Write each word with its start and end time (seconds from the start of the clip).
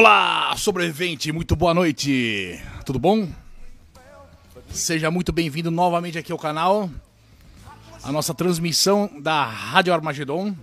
Olá, 0.00 0.56
sobrevivente, 0.56 1.30
muito 1.30 1.54
boa 1.54 1.74
noite. 1.74 2.58
Tudo 2.86 2.98
bom? 2.98 3.28
Seja 4.70 5.10
muito 5.10 5.30
bem-vindo 5.30 5.70
novamente 5.70 6.16
aqui 6.16 6.32
ao 6.32 6.38
canal. 6.38 6.88
A 8.02 8.10
nossa 8.10 8.32
transmissão 8.32 9.10
da 9.20 9.44
Rádio 9.44 9.92
Armagedon. 9.92 10.56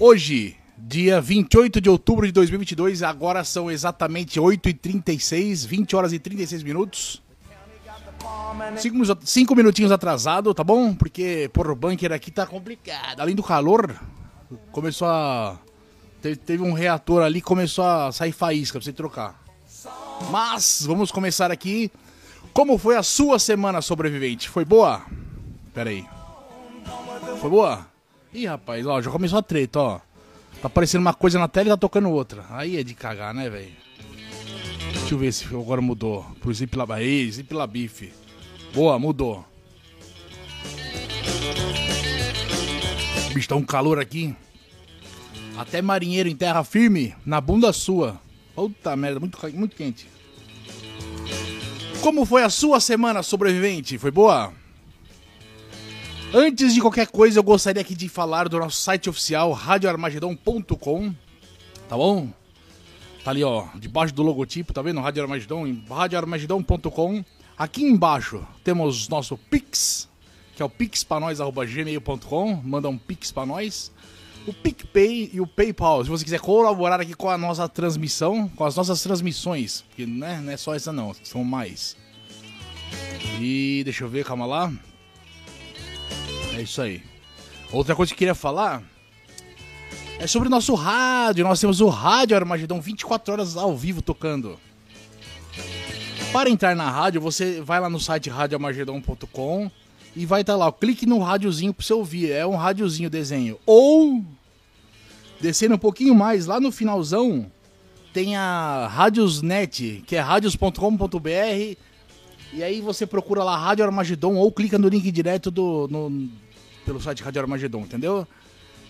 Hoje, 0.00 0.56
dia 0.78 1.20
28 1.20 1.78
de 1.78 1.90
outubro 1.90 2.24
de 2.24 2.32
2022, 2.32 3.02
agora 3.02 3.44
são 3.44 3.70
exatamente 3.70 4.40
8h36, 4.40 5.66
20 5.66 5.94
horas 5.94 6.14
e 6.14 6.18
36 6.18 6.62
minutos. 6.62 7.22
Cinco, 8.78 8.96
cinco 9.26 9.54
minutinhos 9.54 9.92
atrasado, 9.92 10.54
tá 10.54 10.64
bom? 10.64 10.94
Porque, 10.94 11.50
por 11.52 11.74
bunker 11.74 12.12
aqui 12.12 12.30
tá 12.30 12.46
complicado. 12.46 13.20
Além 13.20 13.34
do 13.34 13.42
calor, 13.42 13.94
começou 14.72 15.06
a 15.06 15.58
Teve, 16.24 16.36
teve 16.36 16.62
um 16.62 16.72
reator 16.72 17.22
ali 17.22 17.42
começou 17.42 17.84
a 17.84 18.10
sair 18.10 18.32
faísca 18.32 18.78
pra 18.78 18.84
você 18.86 18.94
trocar. 18.94 19.44
Mas 20.30 20.82
vamos 20.86 21.12
começar 21.12 21.50
aqui. 21.50 21.92
Como 22.54 22.78
foi 22.78 22.96
a 22.96 23.02
sua 23.02 23.38
semana 23.38 23.82
sobrevivente? 23.82 24.48
Foi 24.48 24.64
boa? 24.64 25.02
Pera 25.74 25.90
aí. 25.90 26.02
Foi 27.42 27.50
boa? 27.50 27.86
Ih, 28.32 28.46
rapaz, 28.46 28.86
ó, 28.86 29.02
já 29.02 29.10
começou 29.10 29.38
a 29.38 29.42
treta, 29.42 29.78
ó. 29.78 29.98
Tá 30.62 30.68
aparecendo 30.68 31.02
uma 31.02 31.12
coisa 31.12 31.38
na 31.38 31.46
tela 31.46 31.68
e 31.68 31.72
tá 31.72 31.76
tocando 31.76 32.08
outra. 32.08 32.42
Aí 32.48 32.78
é 32.78 32.82
de 32.82 32.94
cagar, 32.94 33.34
né, 33.34 33.50
velho? 33.50 33.72
Deixa 34.94 35.12
eu 35.12 35.18
ver 35.18 35.30
se 35.30 35.44
agora 35.54 35.82
mudou. 35.82 36.24
Pro 36.40 36.54
Zip 36.54 36.74
Lab. 36.74 37.30
Zip 37.30 37.52
Labif. 37.52 38.14
Boa, 38.72 38.98
mudou. 38.98 39.44
Bicho, 43.34 43.46
tá 43.46 43.56
um 43.56 43.62
calor 43.62 43.98
aqui. 43.98 44.34
Até 45.56 45.80
marinheiro 45.80 46.28
em 46.28 46.36
terra 46.36 46.64
firme, 46.64 47.14
na 47.24 47.40
bunda 47.40 47.72
sua. 47.72 48.20
Puta 48.54 48.96
merda, 48.96 49.20
muito, 49.20 49.38
muito 49.54 49.76
quente. 49.76 50.08
Como 52.00 52.24
foi 52.24 52.42
a 52.42 52.50
sua 52.50 52.80
semana 52.80 53.22
sobrevivente? 53.22 53.96
Foi 53.96 54.10
boa? 54.10 54.52
Antes 56.32 56.74
de 56.74 56.80
qualquer 56.80 57.06
coisa, 57.06 57.38
eu 57.38 57.42
gostaria 57.44 57.80
aqui 57.80 57.94
de 57.94 58.08
falar 58.08 58.48
do 58.48 58.58
nosso 58.58 58.82
site 58.82 59.08
oficial, 59.08 59.52
radioarmagedon.com. 59.52 61.14
Tá 61.88 61.96
bom? 61.96 62.28
Tá 63.22 63.30
ali, 63.30 63.44
ó, 63.44 63.68
debaixo 63.76 64.12
do 64.12 64.22
logotipo, 64.22 64.72
tá 64.72 64.82
vendo? 64.82 65.00
Rádio 65.00 65.22
Armagedon, 65.22 65.76
radioarmagedon.com. 65.88 67.24
Aqui 67.56 67.84
embaixo 67.84 68.44
temos 68.62 69.08
nosso 69.08 69.38
Pix, 69.38 70.08
que 70.56 70.62
é 70.62 70.64
o 70.64 70.68
pixpanós.gmail.com. 70.68 72.60
Manda 72.64 72.88
um 72.88 72.98
Pix 72.98 73.30
pra 73.30 73.46
nós 73.46 73.92
o 74.46 74.52
PicPay 74.52 75.30
e 75.32 75.40
o 75.40 75.46
PayPal. 75.46 76.04
Se 76.04 76.10
você 76.10 76.24
quiser 76.24 76.40
colaborar 76.40 77.00
aqui 77.00 77.14
com 77.14 77.30
a 77.30 77.38
nossa 77.38 77.68
transmissão, 77.68 78.48
com 78.48 78.64
as 78.64 78.76
nossas 78.76 79.02
transmissões, 79.02 79.82
porque 79.82 80.06
né, 80.06 80.40
não 80.42 80.52
é 80.52 80.56
só 80.56 80.74
essa 80.74 80.92
não, 80.92 81.14
são 81.22 81.42
mais. 81.42 81.96
E 83.40 83.82
deixa 83.84 84.04
eu 84.04 84.08
ver, 84.08 84.24
calma 84.24 84.46
lá. 84.46 84.72
É 86.56 86.62
isso 86.62 86.80
aí. 86.80 87.02
Outra 87.72 87.96
coisa 87.96 88.10
que 88.10 88.14
eu 88.14 88.18
queria 88.18 88.34
falar 88.34 88.82
é 90.18 90.26
sobre 90.26 90.48
o 90.48 90.50
nosso 90.50 90.74
rádio. 90.74 91.44
Nós 91.44 91.60
temos 91.60 91.80
o 91.80 91.88
Rádio 91.88 92.36
Armagedon 92.36 92.80
24 92.80 93.32
horas 93.32 93.56
ao 93.56 93.76
vivo 93.76 94.00
tocando. 94.00 94.58
Para 96.32 96.50
entrar 96.50 96.74
na 96.74 96.90
rádio, 96.90 97.20
você 97.20 97.60
vai 97.60 97.80
lá 97.80 97.88
no 97.88 98.00
site 98.00 98.28
radioarmagedon.com 98.28 99.70
e 100.16 100.26
vai 100.26 100.40
estar 100.40 100.54
tá 100.54 100.56
lá. 100.56 100.72
Clique 100.72 101.06
no 101.06 101.18
rádiozinho 101.18 101.74
para 101.74 101.84
você 101.84 101.92
ouvir. 101.92 102.30
É 102.30 102.46
um 102.46 102.56
rádiozinho 102.56 103.10
desenho. 103.10 103.58
Ou 103.66 104.24
descendo 105.40 105.74
um 105.74 105.78
pouquinho 105.78 106.14
mais, 106.14 106.46
lá 106.46 106.60
no 106.60 106.72
finalzão 106.72 107.50
tem 108.12 108.36
a 108.36 108.86
Radiosnet, 108.86 110.04
que 110.06 110.14
é 110.14 110.20
radios.com.br. 110.20 111.76
E 112.52 112.62
aí 112.62 112.80
você 112.80 113.04
procura 113.04 113.42
lá 113.42 113.56
Rádio 113.56 113.84
Armagedon 113.84 114.36
ou 114.36 114.52
clica 114.52 114.78
no 114.78 114.88
link 114.88 115.10
direto 115.10 115.50
do 115.50 115.88
no, 115.90 116.30
pelo 116.86 117.00
site 117.00 117.24
Rádio 117.24 117.42
Armagedon, 117.42 117.80
entendeu? 117.80 118.26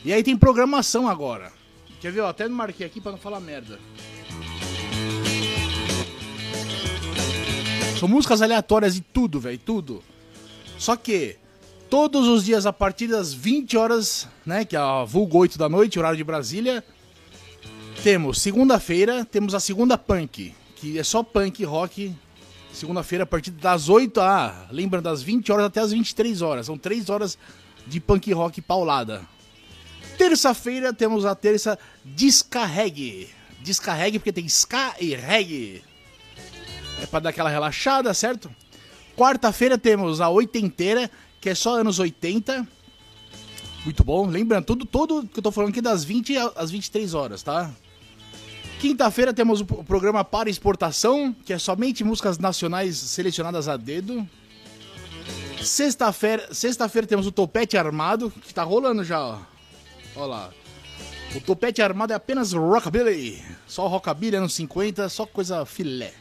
E 0.05 0.13
aí 0.13 0.23
tem 0.23 0.37
programação 0.37 1.09
agora. 1.09 1.51
Quer 2.01 2.13
ver? 2.13 2.21
Eu 2.21 2.27
até 2.27 2.47
marquei 2.47 2.87
aqui 2.87 3.01
para 3.01 3.13
não 3.13 3.19
falar 3.19 3.41
merda. 3.41 3.81
São 7.99 8.07
músicas 8.07 8.43
aleatórias 8.43 8.99
e 8.99 9.01
tudo, 9.01 9.41
velho, 9.41 9.59
tudo. 9.59 10.05
Só 10.77 10.95
que 10.97 11.39
todos 11.95 12.27
os 12.27 12.45
dias 12.45 12.67
a 12.67 12.73
partir 12.73 13.07
das 13.07 13.33
20 13.33 13.77
horas, 13.77 14.27
né, 14.45 14.65
que 14.65 14.75
é 14.75 14.79
a 14.81 15.05
vulgo 15.05 15.39
8 15.39 15.57
da 15.57 15.69
noite, 15.69 15.97
horário 15.97 16.17
de 16.17 16.25
Brasília, 16.25 16.85
temos 18.03 18.43
segunda-feira, 18.43 19.25
temos 19.25 19.55
a 19.55 19.61
segunda 19.61 19.97
punk, 19.97 20.53
que 20.75 20.99
é 20.99 21.05
só 21.05 21.23
punk 21.23 21.63
rock. 21.63 22.13
Segunda-feira 22.73 23.23
a 23.23 23.27
partir 23.29 23.53
das 23.53 23.89
8 23.89 24.21
a, 24.21 24.67
lembra 24.73 25.01
das 25.01 25.23
20 25.23 25.53
horas 25.53 25.67
até 25.67 25.79
as 25.79 25.93
23 25.93 26.43
horas. 26.43 26.67
São 26.67 26.77
3 26.77 27.09
horas 27.09 27.39
de 27.87 28.01
punk 28.01 28.33
rock 28.33 28.61
paulada. 28.61 29.23
Terça-feira 30.19 30.93
temos 30.93 31.25
a 31.25 31.33
terça 31.37 31.79
descarregue. 32.05 33.29
Descarregue 33.61 34.19
porque 34.19 34.33
tem 34.33 34.49
ska 34.49 34.97
e 34.99 35.15
reggae. 35.15 35.85
É 37.01 37.07
para 37.07 37.21
dar 37.21 37.31
aquela 37.31 37.51
relaxada, 37.51 38.13
certo? 38.13 38.51
Quarta-feira 39.17 39.79
temos 39.79 40.21
a 40.21 40.29
oitenteira, 40.29 41.09
que 41.45 41.51
é 41.51 41.55
só 41.55 41.79
anos 41.79 41.99
80. 41.99 42.67
Muito 43.85 44.03
bom. 44.03 44.27
Lembrando, 44.27 44.65
tudo, 44.65 44.87
tudo 44.87 45.29
que 45.29 45.41
eu 45.41 45.43
tô 45.43 45.51
falando 45.51 45.69
aqui 45.69 45.83
das 45.83 46.03
20 46.03 46.39
às 46.57 46.71
23 46.71 47.13
horas, 47.13 47.43
tá? 47.43 47.71
Quinta-feira 48.81 49.31
temos 49.35 49.61
o 49.61 49.67
programa 49.67 50.25
para 50.25 50.49
exportação, 50.49 51.37
que 51.45 51.53
é 51.53 51.59
somente 51.59 52.03
músicas 52.03 52.39
nacionais 52.39 52.97
selecionadas 52.97 53.69
a 53.69 53.77
dedo. 53.77 54.27
Sexta-feira 55.63 56.49
sexta 56.55 56.89
temos 57.07 57.27
o 57.27 57.33
Topete 57.33 57.77
Armado, 57.77 58.31
que 58.31 58.55
tá 58.55 58.63
rolando 58.63 59.05
já, 59.05 59.23
ó. 59.23 59.39
Ó 60.17 60.25
lá. 60.25 60.49
O 61.35 61.41
Topete 61.43 61.83
Armado 61.83 62.15
é 62.15 62.17
apenas 62.17 62.55
rockabilly. 62.55 63.45
Só 63.67 63.87
rockabilly 63.87 64.37
anos 64.37 64.55
50, 64.55 65.11
só 65.11 65.27
coisa 65.27 65.67
filé. 65.67 66.15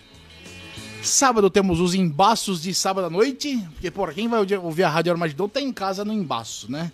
Sábado 1.04 1.50
temos 1.50 1.82
os 1.82 1.94
embaços 1.94 2.62
de 2.62 2.74
sábado 2.74 3.08
à 3.08 3.10
noite, 3.10 3.58
porque, 3.74 3.92
por 3.92 4.14
quem 4.14 4.30
vai 4.30 4.40
ouvir 4.40 4.84
a 4.84 4.90
Rádio 4.90 5.12
Armagedon 5.12 5.50
tá 5.50 5.60
em 5.60 5.74
casa 5.74 6.06
no 6.06 6.14
embaço, 6.14 6.72
né? 6.72 6.94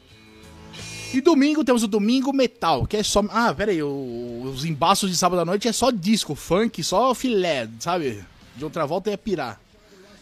E 1.13 1.21
domingo 1.21 1.63
temos 1.63 1.83
o 1.83 1.87
Domingo 1.87 2.33
Metal, 2.33 2.87
que 2.87 2.97
é 2.97 3.03
só. 3.03 3.23
Ah, 3.29 3.53
pera 3.53 3.71
aí, 3.71 3.83
os 3.83 4.65
embaços 4.65 5.11
de 5.11 5.15
sábado 5.15 5.41
à 5.41 5.45
noite 5.45 5.67
é 5.67 5.71
só 5.71 5.91
disco, 5.91 6.33
funk, 6.33 6.83
só 6.83 7.13
filé, 7.13 7.69
sabe? 7.79 8.23
De 8.55 8.63
outra 8.63 8.85
volta 8.85 9.11
é 9.11 9.17
pirar. 9.17 9.59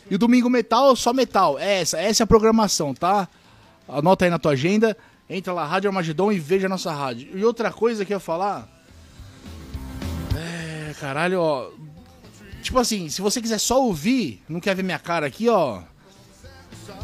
E 0.10 0.16
o 0.16 0.18
Domingo 0.18 0.50
Metal, 0.50 0.94
só 0.96 1.14
metal. 1.14 1.58
É 1.58 1.82
essa, 1.82 1.98
essa 1.98 2.24
é 2.24 2.26
a 2.26 2.28
programação, 2.28 2.94
tá? 2.94 3.28
Anota 3.88 4.26
aí 4.26 4.32
na 4.32 4.40
tua 4.40 4.52
agenda, 4.52 4.98
entra 5.30 5.54
lá, 5.54 5.66
Rádio 5.66 5.90
Armagedon 5.90 6.32
e 6.32 6.40
veja 6.40 6.68
a 6.68 6.70
nossa 6.70 6.92
rádio. 6.92 7.38
E 7.38 7.44
outra 7.44 7.72
coisa 7.72 8.04
que 8.04 8.14
eu 8.14 8.16
ia 8.16 8.20
falar. 8.20 8.68
É, 10.36 10.94
caralho, 11.00 11.40
ó. 11.42 11.70
Tipo 12.62 12.80
assim, 12.80 13.10
se 13.10 13.22
você 13.22 13.42
quiser 13.42 13.60
só 13.60 13.82
ouvir, 13.82 14.42
não 14.48 14.60
quer 14.60 14.76
ver 14.76 14.84
minha 14.84 15.00
cara 15.00 15.26
aqui, 15.28 15.48
ó. 15.48 15.82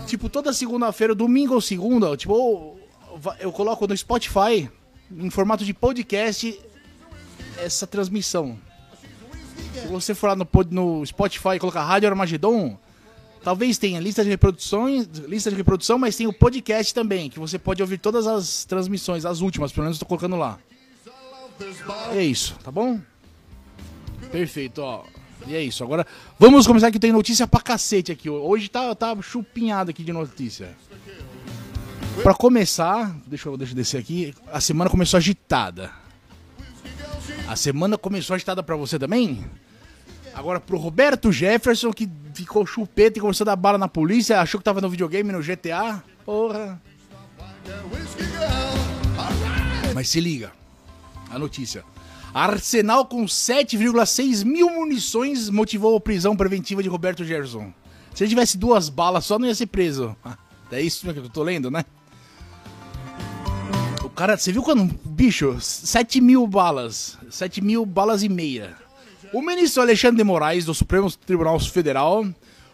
Tipo, 0.07 0.29
toda 0.29 0.53
segunda-feira, 0.53 1.15
domingo 1.15 1.53
ou 1.53 1.61
segunda, 1.61 2.15
tipo, 2.17 2.77
eu 3.39 3.51
coloco 3.51 3.87
no 3.87 3.95
Spotify, 3.95 4.69
em 5.11 5.29
formato 5.29 5.63
de 5.63 5.73
podcast, 5.73 6.59
essa 7.57 7.87
transmissão. 7.87 8.57
Se 9.73 9.87
você 9.87 10.13
for 10.13 10.27
lá 10.27 10.35
no, 10.35 10.47
no 10.69 11.05
Spotify 11.05 11.55
e 11.55 11.59
colocar 11.59 11.83
Rádio 11.83 12.09
Armagedon, 12.09 12.77
talvez 13.43 13.77
tenha 13.77 13.99
lista 13.99 14.23
de 14.23 14.29
reproduções, 14.29 15.07
lista 15.27 15.49
de 15.49 15.55
reprodução, 15.55 15.97
mas 15.97 16.15
tem 16.15 16.27
o 16.27 16.33
podcast 16.33 16.93
também, 16.93 17.29
que 17.29 17.39
você 17.39 17.57
pode 17.57 17.81
ouvir 17.81 17.97
todas 17.97 18.27
as 18.27 18.65
transmissões, 18.65 19.25
as 19.25 19.41
últimas, 19.41 19.71
pelo 19.71 19.85
menos 19.85 19.99
tô 19.99 20.05
colocando 20.05 20.35
lá. 20.35 20.59
É 22.11 22.23
isso, 22.23 22.55
tá 22.63 22.71
bom? 22.71 22.99
Perfeito, 24.31 24.81
ó. 24.81 25.03
E 25.45 25.55
é 25.55 25.61
isso. 25.61 25.83
Agora, 25.83 26.05
vamos 26.39 26.65
começar 26.65 26.91
que 26.91 26.99
tem 26.99 27.11
notícia 27.11 27.47
pra 27.47 27.61
cacete 27.61 28.11
aqui. 28.11 28.29
Hoje 28.29 28.69
tá, 28.69 28.93
tá 28.95 29.15
chupinhado 29.21 29.91
aqui 29.91 30.03
de 30.03 30.13
notícia. 30.13 30.75
Pra 32.21 32.33
começar, 32.33 33.15
deixa 33.25 33.49
eu, 33.49 33.57
deixa 33.57 33.73
eu 33.73 33.75
descer 33.75 33.97
aqui. 33.97 34.33
A 34.51 34.61
semana 34.61 34.89
começou 34.89 35.17
agitada. 35.17 35.91
A 37.47 37.55
semana 37.55 37.97
começou 37.97 38.35
agitada 38.35 38.63
pra 38.63 38.75
você 38.75 38.97
também? 38.97 39.43
Agora 40.33 40.59
pro 40.59 40.77
Roberto 40.77 41.31
Jefferson, 41.31 41.91
que 41.91 42.09
ficou 42.33 42.65
chupeta 42.65 43.19
e 43.19 43.21
começou 43.21 43.43
a 43.45 43.51
dar 43.51 43.55
bala 43.55 43.77
na 43.77 43.87
polícia, 43.87 44.39
achou 44.39 44.59
que 44.59 44.63
tava 44.63 44.81
no 44.81 44.89
videogame, 44.89 45.31
no 45.31 45.41
GTA. 45.41 46.03
Porra. 46.25 46.81
Mas 49.93 50.09
se 50.09 50.19
liga. 50.19 50.51
A 51.29 51.37
notícia. 51.37 51.83
Arsenal 52.33 53.05
com 53.05 53.25
7,6 53.25 54.43
mil 54.43 54.69
munições 54.69 55.49
motivou 55.49 55.95
a 55.95 56.01
prisão 56.01 56.35
preventiva 56.35 56.81
de 56.81 56.89
Roberto 56.89 57.23
Gerson. 57.23 57.71
Se 58.13 58.23
ele 58.23 58.29
tivesse 58.29 58.57
duas 58.57 58.89
balas 58.89 59.25
só, 59.25 59.37
não 59.37 59.47
ia 59.47 59.55
ser 59.55 59.67
preso. 59.67 60.15
É 60.71 60.81
isso 60.81 61.13
que 61.13 61.19
eu 61.19 61.29
tô 61.29 61.43
lendo, 61.43 61.69
né? 61.69 61.85
cara, 64.15 64.35
você 64.35 64.51
viu 64.51 64.63
quando. 64.63 64.91
Bicho, 65.05 65.55
7 65.59 66.19
mil 66.19 66.47
balas. 66.47 67.15
7 67.29 67.61
mil 67.61 67.85
balas 67.85 68.23
e 68.23 68.29
meia. 68.29 68.75
O 69.31 69.39
ministro 69.39 69.83
Alexandre 69.83 70.17
de 70.17 70.23
Moraes, 70.23 70.65
do 70.65 70.73
Supremo 70.73 71.11
Tribunal 71.11 71.59
Federal, 71.59 72.25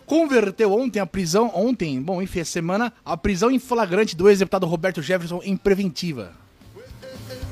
converteu 0.05 0.71
ontem 0.71 1.01
a 1.01 1.05
prisão. 1.05 1.51
Ontem, 1.53 2.01
bom, 2.01 2.21
enfim, 2.21 2.39
a 2.39 2.45
semana, 2.45 2.93
a 3.03 3.17
prisão 3.17 3.51
em 3.51 3.59
flagrante 3.59 4.15
do 4.15 4.29
ex-deputado 4.29 4.65
Roberto 4.65 5.01
Jefferson 5.01 5.41
em 5.43 5.57
preventiva. 5.57 6.31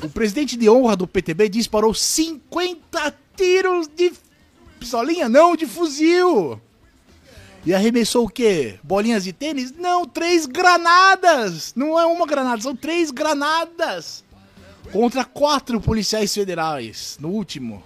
O 0.03 0.09
presidente 0.09 0.55
de 0.55 0.69
honra 0.69 0.95
do 0.95 1.07
PTB 1.07 1.49
disparou 1.49 1.93
50 1.93 3.15
tiros 3.35 3.87
de 3.87 4.11
pistolinha, 4.79 5.27
não, 5.27 5.55
de 5.55 5.65
fuzil. 5.65 6.61
E 7.65 7.73
arremessou 7.73 8.25
o 8.25 8.29
quê? 8.29 8.79
Bolinhas 8.83 9.23
de 9.23 9.33
tênis? 9.33 9.71
Não, 9.71 10.05
três 10.05 10.45
granadas! 10.45 11.73
Não 11.75 11.99
é 11.99 12.05
uma 12.05 12.25
granada, 12.25 12.61
são 12.61 12.75
três 12.75 13.11
granadas! 13.11 14.23
Contra 14.91 15.25
quatro 15.25 15.81
policiais 15.81 16.33
federais, 16.33 17.17
no 17.19 17.29
último, 17.29 17.83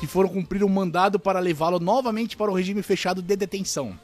que 0.00 0.06
foram 0.06 0.28
cumprir 0.28 0.62
um 0.64 0.68
mandado 0.68 1.18
para 1.18 1.38
levá-lo 1.38 1.78
novamente 1.78 2.36
para 2.36 2.50
o 2.50 2.54
regime 2.54 2.82
fechado 2.82 3.22
de 3.22 3.36
detenção. 3.36 3.98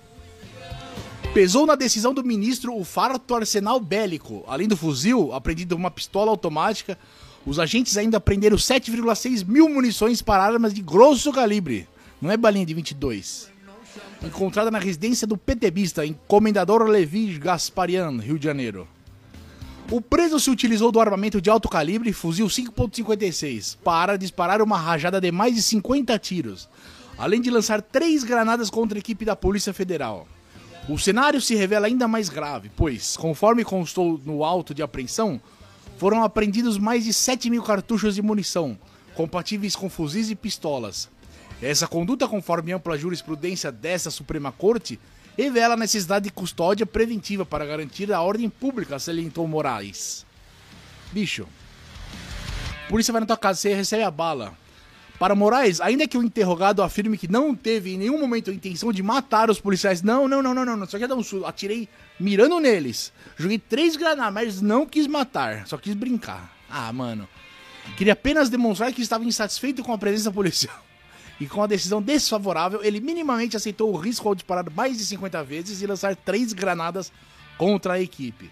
Pesou 1.34 1.66
na 1.66 1.74
decisão 1.74 2.14
do 2.14 2.24
ministro 2.24 2.74
o 2.74 2.84
farto 2.84 3.34
arsenal 3.34 3.78
bélico. 3.78 4.42
Além 4.46 4.66
do 4.66 4.76
fuzil, 4.76 5.32
apreendido 5.34 5.76
uma 5.76 5.90
pistola 5.90 6.30
automática, 6.30 6.98
os 7.44 7.58
agentes 7.58 7.96
ainda 7.96 8.16
apreenderam 8.16 8.56
7,6 8.56 9.46
mil 9.46 9.68
munições 9.68 10.22
para 10.22 10.42
armas 10.42 10.72
de 10.72 10.80
grosso 10.80 11.32
calibre. 11.32 11.86
Não 12.20 12.30
é 12.30 12.36
balinha 12.36 12.64
de 12.64 12.72
22 12.72 13.56
encontrada 14.22 14.70
na 14.70 14.78
residência 14.78 15.26
do 15.26 15.36
PTBista 15.36 16.04
em 16.04 16.18
Comendador 16.26 16.82
Levi 16.84 17.38
Gasparian, 17.38 18.18
Rio 18.18 18.38
de 18.38 18.44
Janeiro. 18.44 18.88
O 19.90 20.00
preso 20.00 20.40
se 20.40 20.50
utilizou 20.50 20.90
do 20.90 21.00
armamento 21.00 21.40
de 21.40 21.48
alto 21.48 21.68
calibre, 21.68 22.12
fuzil 22.12 22.46
5.56, 22.46 23.76
para 23.84 24.16
disparar 24.16 24.60
uma 24.60 24.76
rajada 24.76 25.20
de 25.20 25.30
mais 25.30 25.54
de 25.54 25.62
50 25.62 26.18
tiros, 26.18 26.68
além 27.16 27.40
de 27.40 27.50
lançar 27.50 27.80
três 27.80 28.24
granadas 28.24 28.68
contra 28.68 28.98
a 28.98 29.00
equipe 29.00 29.24
da 29.24 29.36
Polícia 29.36 29.72
Federal. 29.72 30.26
O 30.88 30.98
cenário 30.98 31.40
se 31.40 31.54
revela 31.54 31.86
ainda 31.86 32.06
mais 32.06 32.28
grave, 32.28 32.70
pois, 32.76 33.16
conforme 33.16 33.64
constou 33.64 34.20
no 34.24 34.44
auto 34.44 34.72
de 34.72 34.82
apreensão, 34.82 35.40
foram 35.98 36.22
apreendidos 36.22 36.78
mais 36.78 37.04
de 37.04 37.12
7 37.12 37.50
mil 37.50 37.62
cartuchos 37.62 38.14
de 38.14 38.22
munição, 38.22 38.78
compatíveis 39.14 39.74
com 39.74 39.90
fuzis 39.90 40.30
e 40.30 40.36
pistolas, 40.36 41.08
essa 41.60 41.86
conduta, 41.86 42.28
conforme 42.28 42.72
ampla 42.72 42.98
jurisprudência 42.98 43.72
dessa 43.72 44.10
Suprema 44.10 44.52
Corte, 44.52 45.00
revela 45.36 45.74
a 45.74 45.76
necessidade 45.76 46.24
de 46.24 46.30
custódia 46.30 46.84
preventiva 46.84 47.46
para 47.46 47.64
garantir 47.64 48.12
a 48.12 48.20
ordem 48.20 48.48
pública, 48.50 48.98
salientou 48.98 49.48
Moraes. 49.48 50.26
Bicho, 51.12 51.46
polícia 52.88 53.12
vai 53.12 53.20
na 53.20 53.26
tua 53.26 53.38
casa, 53.38 53.60
você 53.60 53.74
recebe 53.74 54.02
a 54.02 54.10
bala. 54.10 54.52
Para 55.18 55.34
Moraes, 55.34 55.80
ainda 55.80 56.06
que 56.06 56.18
o 56.18 56.22
interrogado 56.22 56.82
afirme 56.82 57.16
que 57.16 57.30
não 57.30 57.54
teve 57.54 57.94
em 57.94 57.98
nenhum 57.98 58.20
momento 58.20 58.50
a 58.50 58.54
intenção 58.54 58.92
de 58.92 59.02
matar 59.02 59.48
os 59.48 59.58
policiais, 59.58 60.02
não, 60.02 60.28
não, 60.28 60.42
não, 60.42 60.54
não, 60.54 60.76
não, 60.76 60.86
só 60.86 60.98
quer 60.98 61.08
dar 61.08 61.14
um 61.14 61.22
susto, 61.22 61.46
atirei 61.46 61.88
mirando 62.20 62.60
neles, 62.60 63.12
joguei 63.34 63.58
três 63.58 63.96
granadas, 63.96 64.34
mas 64.34 64.60
não 64.60 64.84
quis 64.84 65.06
matar, 65.06 65.66
só 65.66 65.78
quis 65.78 65.94
brincar. 65.94 66.54
Ah, 66.68 66.92
mano, 66.92 67.26
queria 67.96 68.12
apenas 68.12 68.50
demonstrar 68.50 68.92
que 68.92 69.00
estava 69.00 69.24
insatisfeito 69.24 69.82
com 69.82 69.92
a 69.92 69.98
presença 69.98 70.30
policial 70.30 70.84
e 71.40 71.46
com 71.46 71.62
a 71.62 71.66
decisão 71.66 72.02
desfavorável, 72.02 72.84
ele 72.84 73.00
minimamente 73.00 73.56
aceitou 73.56 73.90
o 73.94 73.96
risco 73.96 74.28
ao 74.28 74.34
disparar 74.34 74.70
mais 74.70 74.98
de 74.98 75.04
50 75.06 75.42
vezes 75.44 75.80
e 75.80 75.86
lançar 75.86 76.14
três 76.14 76.52
granadas 76.52 77.10
contra 77.56 77.94
a 77.94 78.00
equipe. 78.00 78.50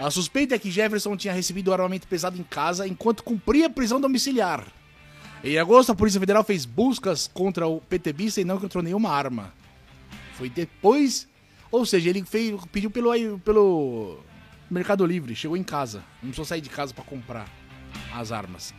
A 0.00 0.10
suspeita 0.10 0.54
é 0.54 0.58
que 0.58 0.70
Jefferson 0.70 1.18
tinha 1.18 1.34
recebido 1.34 1.70
armamento 1.70 2.08
pesado 2.08 2.40
em 2.40 2.42
casa 2.42 2.88
enquanto 2.88 3.22
cumpria 3.22 3.68
prisão 3.68 4.00
domiciliar. 4.00 4.66
Em 5.44 5.58
agosto, 5.58 5.90
a 5.90 5.94
Polícia 5.94 6.20
Federal 6.20 6.44
fez 6.44 6.64
buscas 6.64 7.26
contra 7.26 7.66
o 7.66 7.80
PTBista 7.80 8.40
e 8.40 8.44
não 8.44 8.56
encontrou 8.56 8.82
nenhuma 8.82 9.10
arma. 9.10 9.52
Foi 10.34 10.48
depois. 10.48 11.28
Ou 11.70 11.84
seja, 11.84 12.10
ele 12.10 12.22
fez, 12.24 12.54
pediu 12.70 12.90
pelo, 12.90 13.38
pelo 13.40 14.20
Mercado 14.70 15.04
Livre, 15.04 15.34
chegou 15.34 15.56
em 15.56 15.64
casa. 15.64 15.98
Não 16.22 16.28
precisou 16.28 16.44
sair 16.44 16.60
de 16.60 16.70
casa 16.70 16.94
para 16.94 17.02
comprar 17.02 17.48
as 18.14 18.30
armas. 18.30 18.72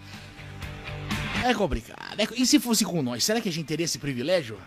É 1.43 1.53
complicado. 1.53 2.17
É 2.17 2.27
e 2.35 2.45
se 2.45 2.59
fosse 2.59 2.85
com 2.85 3.01
nós, 3.01 3.23
será 3.25 3.41
que 3.41 3.49
a 3.49 3.51
gente 3.51 3.65
teria 3.65 3.83
esse 3.83 3.99
privilégio? 3.99 4.57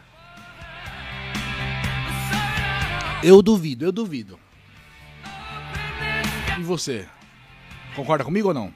Eu 3.23 3.41
duvido, 3.41 3.87
eu 3.87 3.93
duvido. 3.93 4.39
E 6.59 6.63
você? 6.63 7.09
Concorda 7.95 8.25
comigo 8.25 8.49
ou 8.49 8.55
não? 8.55 8.75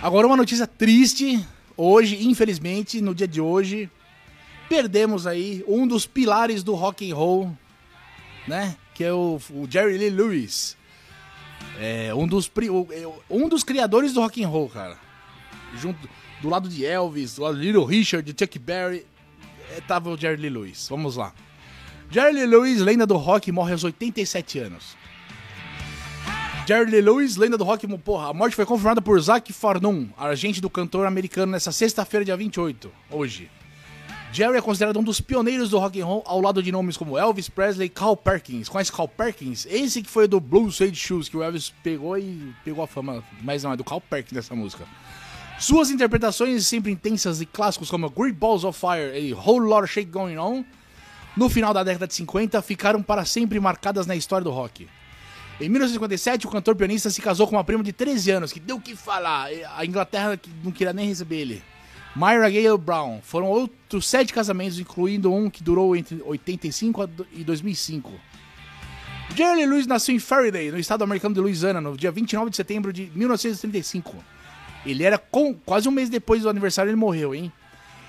Agora 0.00 0.26
uma 0.26 0.36
notícia 0.36 0.66
triste. 0.66 1.46
Hoje, 1.80 2.26
infelizmente, 2.26 3.00
no 3.00 3.14
dia 3.14 3.28
de 3.28 3.40
hoje, 3.40 3.88
perdemos 4.68 5.28
aí 5.28 5.64
um 5.68 5.86
dos 5.86 6.08
pilares 6.08 6.64
do 6.64 6.74
rock 6.74 7.08
and 7.08 7.14
roll, 7.14 7.56
né? 8.48 8.76
Que 8.92 9.04
é 9.04 9.12
o, 9.12 9.40
o 9.50 9.70
Jerry 9.70 9.96
Lee 9.96 10.10
Lewis. 10.10 10.76
É 11.78 12.12
um 12.12 12.26
dos, 12.26 12.50
é, 12.90 13.08
um 13.30 13.48
dos 13.48 13.62
criadores 13.62 14.12
do 14.12 14.20
rock 14.20 14.42
and 14.42 14.48
roll, 14.48 14.68
cara. 14.68 14.98
Junto, 15.76 16.08
do 16.42 16.48
lado 16.48 16.68
de 16.68 16.84
Elvis, 16.84 17.36
do 17.36 17.42
lado 17.42 17.56
de 17.56 17.66
Little 17.66 17.84
Richard, 17.84 18.32
de 18.32 18.36
Chuck 18.36 18.58
Berry, 18.58 19.06
é, 19.76 19.80
tava 19.80 20.10
o 20.10 20.16
Jerry 20.16 20.42
Lee 20.42 20.50
Lewis. 20.50 20.88
Vamos 20.90 21.14
lá. 21.14 21.32
Jerry 22.10 22.32
Lee 22.32 22.46
Lewis, 22.46 22.80
lenda 22.80 23.06
do 23.06 23.16
rock, 23.16 23.52
morre 23.52 23.70
aos 23.70 23.84
87 23.84 24.58
anos. 24.58 24.96
Jerry 26.68 27.00
Lewis, 27.00 27.36
lenda 27.36 27.56
do 27.56 27.64
rock, 27.64 27.88
porra, 27.96 28.28
a 28.28 28.34
morte 28.34 28.54
foi 28.54 28.66
confirmada 28.66 29.00
por 29.00 29.18
Zac 29.18 29.50
Farnum, 29.54 30.10
agente 30.18 30.60
do 30.60 30.68
cantor 30.68 31.06
americano, 31.06 31.52
nessa 31.52 31.72
sexta-feira, 31.72 32.26
dia 32.26 32.36
28, 32.36 32.92
hoje. 33.10 33.50
Jerry 34.34 34.58
é 34.58 34.60
considerado 34.60 34.98
um 34.98 35.02
dos 35.02 35.18
pioneiros 35.18 35.70
do 35.70 35.78
rock 35.78 35.98
and 35.98 36.04
roll, 36.04 36.22
ao 36.26 36.42
lado 36.42 36.62
de 36.62 36.70
nomes 36.70 36.94
como 36.94 37.16
Elvis 37.16 37.48
Presley 37.48 37.86
e 37.86 37.88
Carl 37.88 38.14
Perkins. 38.14 38.68
Conhece 38.68 38.92
Carl 38.92 39.08
Perkins? 39.08 39.64
Esse 39.64 40.02
que 40.02 40.10
foi 40.10 40.28
do 40.28 40.38
Blue 40.38 40.70
Suede 40.70 40.94
Shoes, 40.94 41.26
que 41.26 41.38
o 41.38 41.42
Elvis 41.42 41.72
pegou 41.82 42.18
e 42.18 42.52
pegou 42.62 42.84
a 42.84 42.86
fama, 42.86 43.24
mas 43.40 43.64
não, 43.64 43.72
é 43.72 43.76
do 43.78 43.82
Carl 43.82 44.02
Perkins 44.02 44.36
essa 44.36 44.54
música. 44.54 44.84
Suas 45.58 45.88
interpretações 45.88 46.66
sempre 46.66 46.92
intensas 46.92 47.40
e 47.40 47.46
clássicos 47.46 47.88
como 47.88 48.10
Great 48.10 48.36
Balls 48.36 48.64
of 48.64 48.78
Fire 48.78 49.18
e 49.18 49.32
Whole 49.32 49.64
Lot 49.64 49.84
of 49.84 49.94
Shake 49.94 50.10
Going 50.10 50.36
On, 50.36 50.62
no 51.34 51.48
final 51.48 51.72
da 51.72 51.82
década 51.82 52.06
de 52.06 52.12
50, 52.12 52.60
ficaram 52.60 53.02
para 53.02 53.24
sempre 53.24 53.58
marcadas 53.58 54.06
na 54.06 54.14
história 54.14 54.44
do 54.44 54.50
rock. 54.50 54.86
Em 55.60 55.68
1957, 55.68 56.46
o 56.46 56.50
cantor 56.50 56.76
pianista 56.76 57.10
se 57.10 57.20
casou 57.20 57.46
com 57.46 57.56
uma 57.56 57.64
prima 57.64 57.82
de 57.82 57.92
13 57.92 58.30
anos, 58.30 58.52
que 58.52 58.60
deu 58.60 58.76
o 58.76 58.80
que 58.80 58.94
falar. 58.94 59.48
A 59.76 59.84
Inglaterra 59.84 60.38
não 60.62 60.70
queria 60.70 60.92
nem 60.92 61.08
receber 61.08 61.40
ele. 61.40 61.62
Myra 62.14 62.48
Gale 62.48 62.78
Brown. 62.78 63.20
Foram 63.22 63.46
outros 63.46 64.06
sete 64.06 64.32
casamentos, 64.32 64.78
incluindo 64.78 65.32
um 65.32 65.50
que 65.50 65.62
durou 65.62 65.96
entre 65.96 66.22
85 66.22 67.10
e 67.32 67.42
2005. 67.42 68.12
Jerry 69.34 69.66
Lewis 69.66 69.86
nasceu 69.86 70.14
em 70.14 70.18
Faraday, 70.18 70.70
no 70.70 70.78
estado 70.78 71.02
americano 71.04 71.34
de 71.34 71.40
Louisiana, 71.40 71.80
no 71.80 71.96
dia 71.96 72.10
29 72.10 72.50
de 72.50 72.56
setembro 72.56 72.92
de 72.92 73.10
1935. 73.14 74.16
Ele 74.86 75.04
era 75.04 75.18
com, 75.18 75.54
quase 75.54 75.88
um 75.88 75.92
mês 75.92 76.08
depois 76.08 76.42
do 76.42 76.48
aniversário 76.48 76.90
ele 76.90 76.96
morreu, 76.96 77.34
hein? 77.34 77.52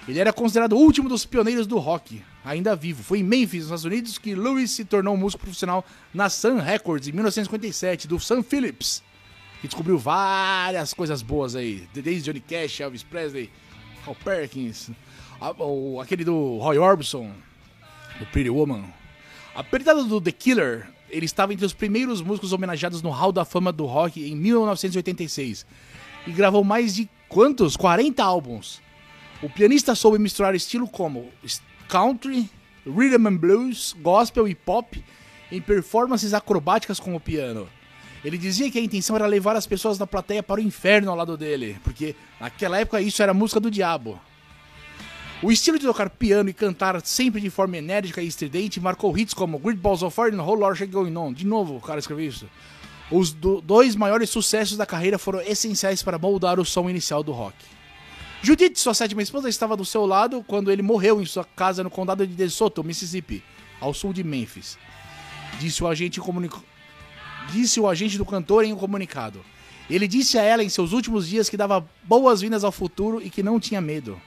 Ele 0.08 0.20
era 0.20 0.32
considerado 0.32 0.74
o 0.74 0.78
último 0.78 1.10
dos 1.10 1.26
pioneiros 1.26 1.68
do 1.68 1.78
rock, 1.78 2.24
ainda 2.44 2.76
vivo. 2.76 3.04
Foi 3.04 3.20
em 3.20 3.24
Memphis, 3.24 3.62
nos 3.62 3.66
Estados 3.66 3.86
Unidos, 3.86 4.18
que 4.18 4.36
Lewis 4.36 4.72
se 4.72 4.86
tornou 4.86 5.16
músico 5.18 5.44
profissional 5.44 5.86
na 6.14 6.30
Sun 6.30 6.58
Records 6.58 7.08
em 7.08 7.12
1957, 7.12 8.08
do 8.08 8.20
Sun 8.20 8.44
Phillips, 8.44 9.04
que 9.62 9.68
descobriu 9.68 9.98
várias 9.98 10.94
coisas 10.94 11.22
boas 11.22 11.56
aí, 11.56 11.88
desde 11.94 12.24
Johnny 12.24 12.40
Cash, 12.40 12.80
Elvis 12.80 13.04
Presley, 13.04 13.50
Carl 14.06 14.16
Perkins, 14.24 14.90
aquele 16.02 16.24
do 16.24 16.58
Roy 16.58 16.78
Orbison, 16.78 17.32
do 18.20 18.26
Pretty 18.28 18.50
Woman. 18.50 18.86
Apelidado 19.56 20.06
do 20.06 20.22
The 20.22 20.32
Killer, 20.32 20.88
ele 21.10 21.26
estava 21.26 21.54
entre 21.54 21.66
os 21.66 21.74
primeiros 21.74 22.22
músicos 22.22 22.54
homenageados 22.54 23.02
no 23.02 23.10
Hall 23.10 23.32
da 23.32 23.44
Fama 23.44 23.72
do 23.72 23.86
Rock 23.86 24.24
em 24.24 24.36
1986 24.36 25.66
e 26.28 26.32
gravou 26.32 26.64
mais 26.64 26.96
de 26.96 27.10
quantos? 27.28 27.76
40 27.76 28.24
álbuns. 28.24 28.82
O 29.42 29.50
pianista 29.50 29.96
soube 29.96 30.20
misturar 30.20 30.54
estilo 30.54 30.88
como 30.88 31.30
country, 31.90 32.50
rhythm 32.86 33.28
and 33.28 33.38
blues, 33.38 33.96
gospel 34.00 34.48
e 34.48 34.54
pop 34.54 35.04
em 35.52 35.60
performances 35.60 36.34
acrobáticas 36.34 37.00
com 37.00 37.16
o 37.16 37.20
piano. 37.20 37.68
Ele 38.24 38.38
dizia 38.38 38.70
que 38.70 38.78
a 38.78 38.82
intenção 38.82 39.16
era 39.16 39.26
levar 39.26 39.56
as 39.56 39.66
pessoas 39.66 39.98
da 39.98 40.06
plateia 40.06 40.44
para 40.44 40.60
o 40.60 40.64
inferno 40.64 41.10
ao 41.10 41.18
lado 41.18 41.36
dele, 41.36 41.78
porque 41.84 42.16
naquela 42.40 42.78
época 42.78 43.02
isso 43.02 43.24
era 43.24 43.34
música 43.34 43.60
do 43.60 43.72
diabo. 43.72 44.20
O 45.42 45.52
estilo 45.52 45.80
de 45.80 45.86
tocar 45.86 46.10
piano 46.10 46.50
e 46.50 46.54
cantar 46.54 47.00
sempre 47.06 47.40
de 47.40 47.50
forma 47.50 47.78
enérgica 47.78 48.22
e 48.22 48.28
estridente 48.28 48.80
marcou 48.80 49.18
hits 49.18 49.34
como 49.34 49.58
Great 49.58 49.80
Balls 49.80 50.04
of 50.04 50.14
Fire 50.14 50.36
e 50.36 50.38
Whole 50.38 50.62
Lot 50.62 50.86
Going 50.88 51.16
On. 51.16 51.32
De 51.32 51.46
novo, 51.46 51.78
o 51.78 51.82
cara 51.82 52.00
escreveu 52.00 52.28
isso. 52.28 52.48
Os 53.10 53.32
do, 53.32 53.62
dois 53.62 53.96
maiores 53.96 54.30
sucessos 54.30 54.78
da 54.78 54.86
carreira 54.86 55.18
foram 55.18 55.42
essenciais 55.42 56.04
para 56.04 56.20
moldar 56.20 56.60
o 56.60 56.66
som 56.66 56.90
inicial 56.90 57.24
do 57.24 57.32
rock. 57.32 57.56
Judith, 58.42 58.78
sua 58.78 58.94
sétima 58.94 59.22
esposa, 59.22 59.50
estava 59.50 59.76
do 59.76 59.84
seu 59.84 60.06
lado 60.06 60.44
quando 60.48 60.72
ele 60.72 60.82
morreu 60.82 61.22
em 61.22 61.26
sua 61.26 61.44
casa 61.44 61.84
no 61.84 61.90
condado 61.90 62.26
de 62.26 62.34
DeSoto, 62.34 62.84
Mississippi, 62.84 63.44
ao 63.82 63.94
sul 63.94 64.14
de 64.14 64.24
Memphis. 64.24 64.78
Disse 65.60 65.84
o 65.84 65.88
agente. 65.88 66.22
Disse 67.52 67.80
o 67.82 67.88
agente 67.88 68.18
do 68.18 68.26
cantor 68.26 68.64
em 68.64 68.72
um 68.72 68.78
comunicado. 68.78 69.44
Ele 69.90 70.08
disse 70.08 70.38
a 70.38 70.44
ela 70.44 70.64
em 70.64 70.70
seus 70.70 70.94
últimos 70.94 71.28
dias 71.28 71.50
que 71.50 71.58
dava 71.58 71.86
boas-vindas 72.04 72.64
ao 72.64 72.72
futuro 72.72 73.22
e 73.22 73.30
que 73.30 73.44
não 73.44 73.60
tinha 73.60 73.82
medo. 73.82 74.20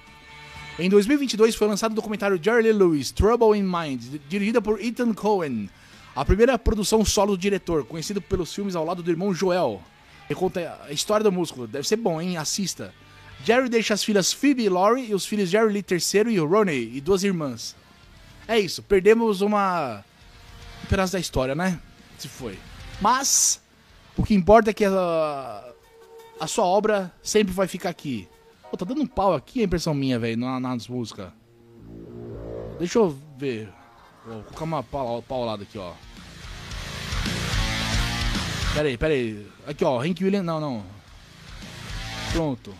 Em 0.78 0.90
2022 0.90 1.54
foi 1.54 1.66
lançado 1.66 1.92
o 1.92 1.94
documentário 1.94 2.40
Jerry 2.42 2.72
Lewis, 2.72 3.12
Trouble 3.12 3.58
in 3.58 3.62
Mind, 3.62 4.20
dirigida 4.28 4.60
por 4.60 4.78
Ethan 4.78 5.14
Cohen, 5.14 5.70
a 6.14 6.24
primeira 6.24 6.58
produção 6.58 7.02
solo 7.02 7.36
do 7.36 7.40
diretor, 7.40 7.86
conhecido 7.86 8.20
pelos 8.20 8.54
filmes 8.54 8.76
ao 8.76 8.84
lado 8.84 9.02
do 9.02 9.10
irmão 9.10 9.32
Joel. 9.32 9.80
Ele 10.28 10.38
conta 10.38 10.78
a 10.86 10.92
história 10.92 11.24
do 11.24 11.32
músculo, 11.32 11.66
deve 11.66 11.88
ser 11.88 11.96
bom, 11.96 12.20
hein? 12.20 12.36
Assista. 12.36 12.92
Jerry 13.44 13.68
deixa 13.68 13.94
as 13.94 14.04
filhas 14.04 14.32
Phoebe 14.32 14.62
e 14.64 14.68
Laurie 14.68 15.10
e 15.10 15.14
os 15.14 15.26
filhos 15.26 15.50
Jerry 15.50 15.72
Lee 15.72 15.84
III 15.90 16.34
e 16.34 16.38
Ronnie 16.38 16.96
e 16.96 17.00
duas 17.00 17.24
irmãs. 17.24 17.74
É 18.46 18.58
isso, 18.58 18.82
perdemos 18.82 19.40
uma 19.40 20.04
um 20.84 20.86
pedaço 20.86 21.12
da 21.12 21.20
história, 21.20 21.54
né? 21.54 21.80
Se 22.18 22.28
foi. 22.28 22.58
Mas 23.00 23.60
o 24.16 24.22
que 24.22 24.34
importa 24.34 24.70
é 24.70 24.74
que 24.74 24.84
a, 24.84 25.72
a 26.38 26.46
sua 26.46 26.64
obra 26.64 27.12
sempre 27.22 27.52
vai 27.52 27.66
ficar 27.66 27.90
aqui. 27.90 28.28
Pô, 28.70 28.76
tá 28.76 28.84
dando 28.84 29.02
um 29.02 29.06
pau 29.06 29.34
aqui 29.34 29.60
a 29.60 29.64
impressão 29.64 29.94
minha, 29.94 30.18
velho, 30.18 30.38
na, 30.38 30.60
nas 30.60 30.88
músicas. 30.88 31.30
Deixa 32.78 32.98
eu 32.98 33.16
ver. 33.36 33.68
Vou 34.24 34.42
colocar 34.42 34.64
uma 34.64 34.82
pau, 34.82 35.22
paulada 35.22 35.64
aqui, 35.64 35.78
ó. 35.78 35.92
Pera 38.74 38.88
aí, 38.88 38.96
pera 38.96 39.12
aí. 39.12 39.46
Aqui, 39.66 39.84
ó. 39.84 40.00
Hank 40.00 40.22
Williams. 40.22 40.46
Não, 40.46 40.60
não. 40.60 40.84
Pronto. 42.32 42.74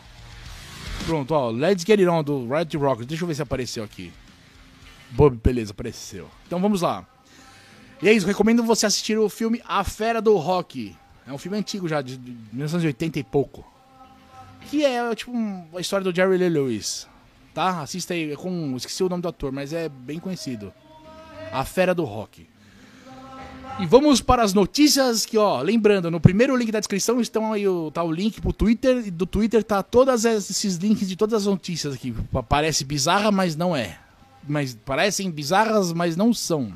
Pronto, 1.06 1.34
ó. 1.34 1.50
Let's 1.50 1.84
Get 1.84 1.98
It 1.98 2.08
On 2.08 2.22
do 2.22 2.48
Red 2.48 2.76
Rockers. 2.76 3.06
Deixa 3.06 3.24
eu 3.24 3.28
ver 3.28 3.34
se 3.34 3.42
apareceu 3.42 3.82
aqui. 3.82 4.12
Bob, 5.10 5.36
beleza, 5.42 5.72
apareceu. 5.72 6.28
Então 6.46 6.60
vamos 6.60 6.80
lá. 6.80 7.06
E 8.00 8.08
é 8.08 8.12
isso, 8.12 8.26
recomendo 8.26 8.64
você 8.64 8.86
assistir 8.86 9.18
o 9.18 9.28
filme 9.28 9.62
A 9.66 9.84
Fera 9.84 10.20
do 10.20 10.36
Rock. 10.36 10.96
É 11.26 11.32
um 11.32 11.38
filme 11.38 11.56
antigo 11.56 11.86
já, 11.86 12.02
de 12.02 12.18
1980 12.52 13.18
e 13.18 13.24
pouco. 13.24 13.64
Que 14.68 14.84
é 14.84 15.14
tipo 15.14 15.32
a 15.74 15.80
história 15.80 16.04
do 16.04 16.14
Jerry 16.14 16.36
Lee 16.36 16.48
Lewis. 16.48 17.06
Tá? 17.54 17.80
Assista 17.80 18.14
aí, 18.14 18.32
é 18.32 18.36
com. 18.36 18.74
Esqueci 18.76 19.04
o 19.04 19.08
nome 19.08 19.22
do 19.22 19.28
ator, 19.28 19.52
mas 19.52 19.72
é 19.72 19.88
bem 19.88 20.18
conhecido. 20.18 20.72
A 21.52 21.64
Fera 21.64 21.94
do 21.94 22.04
Rock. 22.04 22.48
E 23.80 23.86
vamos 23.86 24.20
para 24.20 24.42
as 24.42 24.54
notícias 24.54 25.26
que, 25.26 25.36
ó, 25.36 25.60
lembrando, 25.60 26.10
no 26.10 26.20
primeiro 26.20 26.56
link 26.56 26.70
da 26.70 26.78
descrição 26.78 27.20
estão 27.20 27.52
aí 27.52 27.66
o, 27.66 27.90
tá 27.90 28.02
o 28.02 28.12
link 28.12 28.40
pro 28.40 28.52
Twitter, 28.52 29.06
e 29.06 29.10
do 29.10 29.26
Twitter 29.26 29.64
tá 29.64 29.82
todos 29.82 30.24
esses 30.24 30.76
links 30.76 31.08
de 31.08 31.16
todas 31.16 31.42
as 31.42 31.46
notícias 31.46 31.94
aqui. 31.94 32.14
Parece 32.48 32.84
bizarra, 32.84 33.32
mas 33.32 33.56
não 33.56 33.74
é. 33.74 33.98
Mas 34.46 34.74
parecem 34.74 35.30
bizarras, 35.30 35.92
mas 35.92 36.16
não 36.16 36.32
são. 36.32 36.72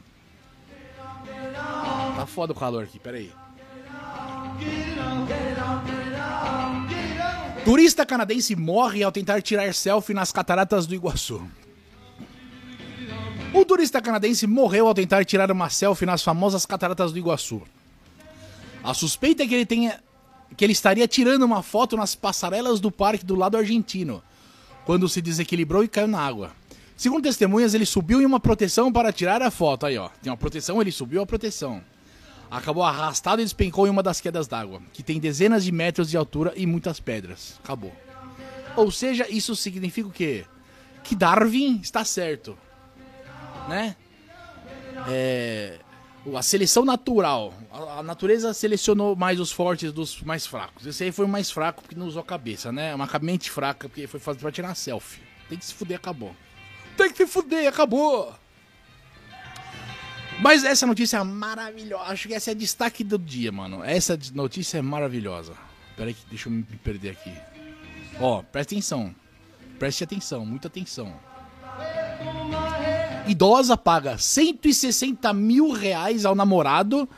Tá 2.17 2.27
foda 2.27 2.53
o 2.53 2.57
calor 2.57 2.85
aqui, 2.85 2.99
peraí. 2.99 3.31
Turista 7.65 8.07
canadense 8.07 8.57
morre 8.57 9.03
ao 9.03 9.13
tentar 9.13 9.43
tirar 9.43 9.75
selfie 9.75 10.15
nas 10.15 10.33
cataratas 10.33 10.87
do 10.87 10.95
Iguaçu. 10.95 11.43
O 13.53 13.65
turista 13.65 14.01
canadense 14.01 14.47
morreu 14.47 14.87
ao 14.87 14.95
tentar 14.95 15.25
tirar 15.25 15.51
uma 15.51 15.71
selfie 15.71 16.07
nas 16.07 16.23
famosas 16.23 16.67
cataratas 16.67 17.13
do 17.13 17.19
Iguaçu. 17.19 17.63
A 18.83 18.93
suspeita 18.93 19.43
é 19.43 19.47
que 19.47 19.55
ele 19.55 19.67
tenha 19.67 20.01
que 20.57 20.65
ele 20.65 20.73
estaria 20.73 21.09
tirando 21.09 21.43
uma 21.43 21.63
foto 21.63 21.97
nas 21.97 22.15
passarelas 22.15 22.79
do 22.79 22.91
parque 22.91 23.27
do 23.27 23.35
lado 23.35 23.57
argentino, 23.57 24.23
quando 24.85 25.09
se 25.09 25.21
desequilibrou 25.21 25.83
e 25.83 25.89
caiu 25.89 26.07
na 26.07 26.21
água. 26.21 26.53
Segundo 26.97 27.25
testemunhas, 27.25 27.75
ele 27.75 27.85
subiu 27.85 28.23
em 28.23 28.25
uma 28.25 28.39
proteção 28.39 28.93
para 28.93 29.13
tirar 29.13 29.43
a 29.43 29.51
foto. 29.51 29.87
Aí, 29.87 29.99
ó, 29.99 30.09
tem 30.23 30.31
uma 30.31 30.37
proteção, 30.37 30.81
ele 30.81 30.93
subiu 30.93 31.21
a 31.21 31.27
proteção 31.27 31.83
acabou 32.51 32.83
arrastado 32.83 33.41
e 33.41 33.45
despencou 33.45 33.87
em 33.87 33.91
uma 33.91 34.03
das 34.03 34.21
quedas 34.21 34.47
d'água, 34.47 34.81
que 34.93 35.03
tem 35.03 35.19
dezenas 35.19 35.65
de 35.65 35.73
metros 35.73 36.11
de 36.11 36.17
altura 36.17 36.53
e 36.57 36.67
muitas 36.67 37.01
pedras. 37.01 37.59
Acabou. 37.63 37.93
Ou 38.77 38.91
seja, 38.91 39.27
isso 39.29 39.57
significa 39.57 40.09
o 40.09 40.13
quê? 40.13 40.45
Que 41.03 41.15
Darwin 41.15 41.81
está 41.83 42.05
certo. 42.05 42.57
Né? 43.69 43.97
É, 45.09 45.79
a 46.35 46.43
seleção 46.43 46.85
natural. 46.85 47.53
A, 47.71 48.03
natureza 48.03 48.53
selecionou 48.53 49.15
mais 49.15 49.39
os 49.39 49.53
fortes 49.53 49.93
dos 49.93 50.23
mais 50.23 50.47
fracos. 50.47 50.87
Esse 50.87 51.05
aí 51.05 51.13
foi 51.13 51.25
o 51.25 51.29
mais 51.29 51.51
fraco 51.51 51.83
porque 51.83 51.95
não 51.95 52.07
usou 52.07 52.23
cabeça, 52.23 52.73
né? 52.73 52.95
Uma 52.95 53.09
mente 53.21 53.51
fraca 53.51 53.89
porque 53.89 54.07
foi 54.07 54.19
fazer 54.19 54.41
pra 54.41 54.51
tirar 54.51 54.75
selfie. 54.75 55.21
Tem 55.49 55.59
que 55.59 55.65
se 55.65 55.75
fuder, 55.75 55.97
acabou. 55.97 56.35
Tem 56.97 57.11
que 57.11 57.19
se 57.19 57.27
fuder, 57.27 57.69
acabou! 57.69 58.35
Mas 60.41 60.65
essa 60.65 60.87
notícia 60.87 61.19
é 61.19 61.25
maravilhosa. 61.25 62.05
Acho 62.05 62.29
que 62.29 62.35
essa 62.35 62.51
é 62.51 62.55
destaque 62.55 63.03
do 63.03 63.19
dia, 63.19 63.51
mano. 63.51 63.83
Essa 63.83 64.19
notícia 64.35 64.79
é 64.79 64.83
maravilhosa. 64.83 65.55
Pera 65.97 66.11
aí, 66.11 66.17
deixa 66.29 66.49
eu 66.49 66.53
me 66.53 66.63
perder 66.63 67.11
aqui. 67.11 67.33
Ó, 68.21 68.43
preste 68.43 68.75
atenção. 68.75 69.15
Preste 69.79 70.05
atenção, 70.05 70.45
muita 70.45 70.69
atenção. 70.69 71.15
Idosa 73.27 73.77
paga 73.77 74.17
160 74.19 75.33
mil 75.33 75.71
reais 75.71 76.25
ao 76.25 76.35
namorado 76.35 77.09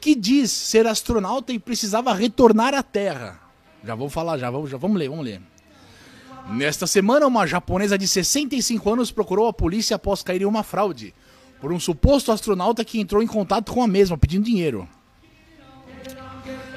que 0.00 0.14
diz 0.14 0.52
ser 0.52 0.86
astronauta 0.86 1.52
e 1.52 1.58
precisava 1.58 2.14
retornar 2.14 2.74
à 2.74 2.82
Terra. 2.82 3.40
Já 3.84 3.94
vou 3.94 4.08
falar, 4.08 4.38
já 4.38 4.50
vamos, 4.50 4.70
já 4.70 4.76
vamos 4.76 4.96
ler, 4.98 5.08
vamos 5.08 5.24
ler. 5.24 5.40
Nesta 6.50 6.86
semana, 6.86 7.26
uma 7.26 7.46
japonesa 7.46 7.98
de 7.98 8.06
65 8.06 8.92
anos 8.92 9.10
procurou 9.10 9.48
a 9.48 9.52
polícia 9.52 9.96
após 9.96 10.22
cair 10.22 10.42
em 10.42 10.44
uma 10.44 10.62
fraude 10.62 11.12
por 11.60 11.72
um 11.72 11.80
suposto 11.80 12.30
astronauta 12.30 12.84
que 12.84 13.00
entrou 13.00 13.20
em 13.22 13.26
contato 13.26 13.72
com 13.72 13.82
a 13.82 13.88
mesma 13.88 14.16
pedindo 14.16 14.44
dinheiro. 14.44 14.88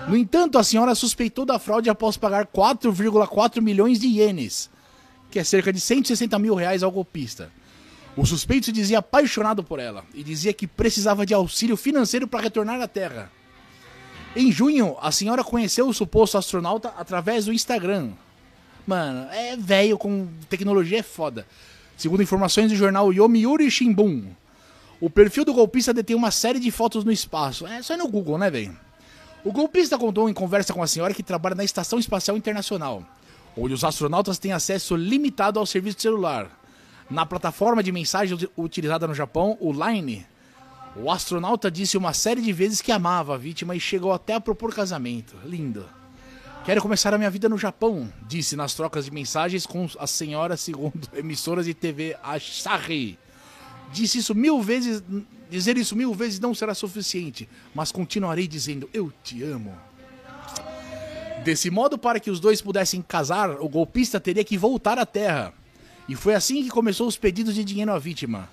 No 0.07 0.17
entanto, 0.17 0.57
a 0.57 0.63
senhora 0.63 0.95
suspeitou 0.95 1.45
da 1.45 1.59
fraude 1.59 1.89
após 1.89 2.17
pagar 2.17 2.47
4,4 2.47 3.61
milhões 3.61 3.99
de 3.99 4.07
ienes, 4.07 4.69
que 5.29 5.37
é 5.37 5.43
cerca 5.43 5.71
de 5.71 5.79
160 5.79 6.39
mil 6.39 6.55
reais 6.55 6.81
ao 6.81 6.91
golpista. 6.91 7.51
O 8.19 8.25
suspeito 8.25 8.65
se 8.65 8.73
dizia 8.73 8.99
apaixonado 8.99 9.63
por 9.63 9.79
ela 9.79 10.03
e 10.13 10.21
dizia 10.21 10.51
que 10.51 10.67
precisava 10.67 11.25
de 11.25 11.33
auxílio 11.33 11.77
financeiro 11.77 12.27
para 12.27 12.41
retornar 12.41 12.81
à 12.81 12.85
Terra. 12.85 13.31
Em 14.35 14.51
junho, 14.51 14.97
a 15.01 15.09
senhora 15.09 15.41
conheceu 15.41 15.87
o 15.87 15.93
suposto 15.93 16.37
astronauta 16.37 16.93
através 16.97 17.45
do 17.45 17.53
Instagram. 17.53 18.11
Mano, 18.85 19.25
é 19.31 19.55
velho 19.55 19.97
com 19.97 20.27
tecnologia 20.49 20.99
é 20.99 21.01
foda. 21.01 21.47
Segundo 21.95 22.21
informações 22.21 22.69
do 22.69 22.75
jornal 22.75 23.13
Yomiuri 23.13 23.71
Shimbun, 23.71 24.25
o 24.99 25.09
perfil 25.09 25.45
do 25.45 25.53
golpista 25.53 25.93
detém 25.93 26.13
uma 26.13 26.29
série 26.29 26.59
de 26.59 26.71
fotos 26.71 27.05
no 27.05 27.13
espaço. 27.13 27.65
É 27.65 27.81
só 27.81 27.95
no 27.95 28.09
Google, 28.09 28.37
né, 28.37 28.51
velho? 28.51 28.77
O 29.45 29.53
golpista 29.53 29.97
contou 29.97 30.27
em 30.29 30.33
conversa 30.33 30.73
com 30.73 30.83
a 30.83 30.87
senhora 30.87 31.13
que 31.13 31.23
trabalha 31.23 31.55
na 31.55 31.63
Estação 31.63 31.97
Espacial 31.97 32.35
Internacional, 32.35 33.01
onde 33.55 33.73
os 33.73 33.85
astronautas 33.85 34.37
têm 34.37 34.51
acesso 34.51 34.93
limitado 34.97 35.57
ao 35.57 35.65
serviço 35.65 36.01
celular. 36.01 36.58
Na 37.09 37.25
plataforma 37.25 37.81
de 37.81 37.91
mensagens 37.91 38.47
utilizada 38.57 39.07
no 39.07 39.13
Japão, 39.13 39.57
o 39.59 39.71
Line, 39.71 40.25
o 40.95 41.11
astronauta 41.11 41.71
disse 41.71 41.97
uma 41.97 42.13
série 42.13 42.41
de 42.41 42.53
vezes 42.53 42.81
que 42.81 42.91
amava 42.91 43.35
a 43.35 43.37
vítima 43.37 43.75
e 43.75 43.79
chegou 43.79 44.13
até 44.13 44.35
a 44.35 44.41
propor 44.41 44.73
casamento. 44.73 45.35
Lindo. 45.43 45.85
Quero 46.65 46.81
começar 46.81 47.13
a 47.13 47.17
minha 47.17 47.29
vida 47.29 47.49
no 47.49 47.57
Japão, 47.57 48.11
disse 48.27 48.55
nas 48.55 48.73
trocas 48.73 49.05
de 49.05 49.11
mensagens 49.11 49.65
com 49.65 49.87
a 49.97 50.05
senhora, 50.05 50.55
segundo 50.55 51.07
emissoras 51.17 51.65
de 51.65 51.73
TV 51.73 52.15
Asahi 52.21 53.17
disse 53.91 54.19
isso 54.19 54.35
mil 54.35 54.61
vezes, 54.61 55.03
dizer 55.49 55.77
isso 55.77 55.95
mil 55.95 56.13
vezes 56.13 56.39
não 56.39 56.53
será 56.53 56.73
suficiente, 56.73 57.49
mas 57.73 57.91
continuarei 57.91 58.47
dizendo: 58.47 58.89
Eu 58.93 59.11
te 59.23 59.43
amo. 59.43 59.75
Desse 61.43 61.69
modo, 61.69 61.97
para 61.97 62.19
que 62.19 62.29
os 62.29 62.39
dois 62.39 62.61
pudessem 62.61 63.01
casar, 63.01 63.61
o 63.61 63.69
golpista 63.69 64.19
teria 64.19 64.43
que 64.43 64.57
voltar 64.57 64.99
à 64.99 65.05
Terra. 65.05 65.53
E 66.09 66.15
foi 66.15 66.33
assim 66.33 66.63
que 66.63 66.69
começou 66.69 67.07
os 67.07 67.15
pedidos 67.15 67.53
de 67.53 67.63
dinheiro 67.63 67.91
à 67.91 67.99
vítima. 67.99 68.49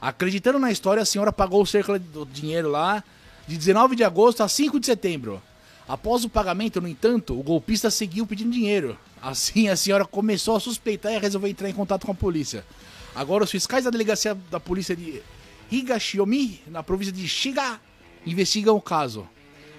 Acreditando 0.00 0.58
na 0.58 0.72
história, 0.72 1.02
a 1.02 1.06
senhora 1.06 1.30
pagou 1.30 1.64
cerca 1.66 1.98
do 1.98 2.24
dinheiro 2.24 2.70
lá 2.70 3.04
de 3.46 3.58
19 3.58 3.94
de 3.94 4.02
agosto 4.02 4.42
a 4.42 4.48
5 4.48 4.80
de 4.80 4.86
setembro. 4.86 5.42
Após 5.86 6.24
o 6.24 6.28
pagamento, 6.30 6.80
no 6.80 6.88
entanto, 6.88 7.38
o 7.38 7.42
golpista 7.42 7.90
seguiu 7.90 8.26
pedindo 8.26 8.50
dinheiro. 8.50 8.98
Assim, 9.20 9.68
a 9.68 9.76
senhora 9.76 10.06
começou 10.06 10.56
a 10.56 10.60
suspeitar 10.60 11.12
e 11.12 11.18
resolveu 11.18 11.50
entrar 11.50 11.68
em 11.68 11.74
contato 11.74 12.06
com 12.06 12.12
a 12.12 12.14
polícia. 12.14 12.64
Agora, 13.14 13.44
os 13.44 13.50
fiscais 13.50 13.84
da 13.84 13.90
delegacia 13.90 14.34
da 14.50 14.58
polícia 14.58 14.96
de 14.96 15.20
Higashiomi, 15.70 16.62
na 16.66 16.82
província 16.82 17.12
de 17.12 17.28
Shiga, 17.28 17.78
investigam 18.24 18.74
o 18.74 18.80
caso. 18.80 19.28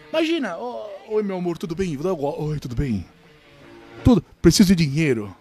Imagina, 0.10 0.56
oh, 0.60 0.86
oi 1.10 1.24
meu 1.24 1.38
amor, 1.38 1.58
tudo 1.58 1.74
bem? 1.74 1.98
Oi, 1.98 2.60
tudo 2.60 2.76
bem? 2.76 3.04
Tudo, 4.04 4.24
preciso 4.40 4.76
de 4.76 4.86
dinheiro. 4.86 5.36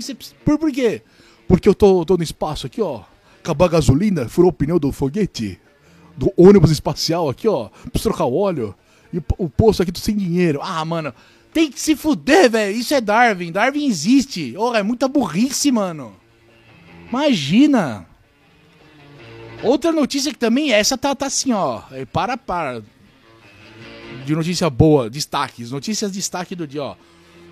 Que 0.00 0.14
que 0.14 0.34
por, 0.44 0.58
por 0.58 0.72
quê? 0.72 1.02
Porque 1.46 1.68
eu 1.68 1.74
tô, 1.74 2.04
tô 2.04 2.16
no 2.16 2.22
espaço 2.22 2.66
aqui, 2.66 2.80
ó. 2.80 3.02
Acabou 3.40 3.66
a 3.66 3.70
gasolina, 3.70 4.28
furou 4.28 4.50
o 4.50 4.52
pneu 4.52 4.78
do 4.78 4.92
foguete, 4.92 5.60
do 6.16 6.32
ônibus 6.36 6.70
espacial 6.70 7.28
aqui, 7.28 7.46
ó. 7.46 7.68
Preciso 7.90 8.10
trocar 8.10 8.24
o 8.24 8.34
óleo. 8.34 8.74
E 9.12 9.18
o, 9.18 9.24
o 9.36 9.50
posto 9.50 9.82
aqui 9.82 9.92
tô 9.92 10.00
sem 10.00 10.16
dinheiro. 10.16 10.60
Ah, 10.62 10.82
mano, 10.84 11.12
tem 11.52 11.70
que 11.70 11.78
se 11.78 11.94
fuder, 11.94 12.50
velho. 12.50 12.74
Isso 12.74 12.94
é 12.94 13.00
Darwin. 13.00 13.52
Darwin 13.52 13.86
existe. 13.86 14.54
Oh, 14.56 14.74
é 14.74 14.82
muita 14.82 15.08
burrice, 15.08 15.70
mano. 15.70 16.14
Imagina! 17.08 18.06
Outra 19.62 19.92
notícia 19.92 20.32
que 20.32 20.38
também, 20.38 20.72
essa 20.72 20.96
tá, 20.96 21.14
tá 21.14 21.26
assim, 21.26 21.52
ó. 21.52 21.82
É 21.90 22.06
para, 22.06 22.38
para. 22.38 22.82
de 24.24 24.34
notícia 24.34 24.70
boa, 24.70 25.10
destaques, 25.10 25.70
notícias 25.70 26.10
destaque 26.10 26.54
do 26.56 26.66
dia, 26.66 26.82
ó. 26.82 26.96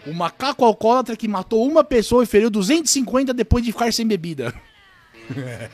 O 0.06 0.14
macaco 0.14 0.64
alcoólatra 0.64 1.16
que 1.16 1.28
matou 1.28 1.66
uma 1.66 1.84
pessoa 1.84 2.24
e 2.24 2.26
feriu 2.26 2.48
250 2.50 3.34
depois 3.34 3.64
de 3.64 3.72
ficar 3.72 3.92
sem 3.92 4.06
bebida. 4.06 4.54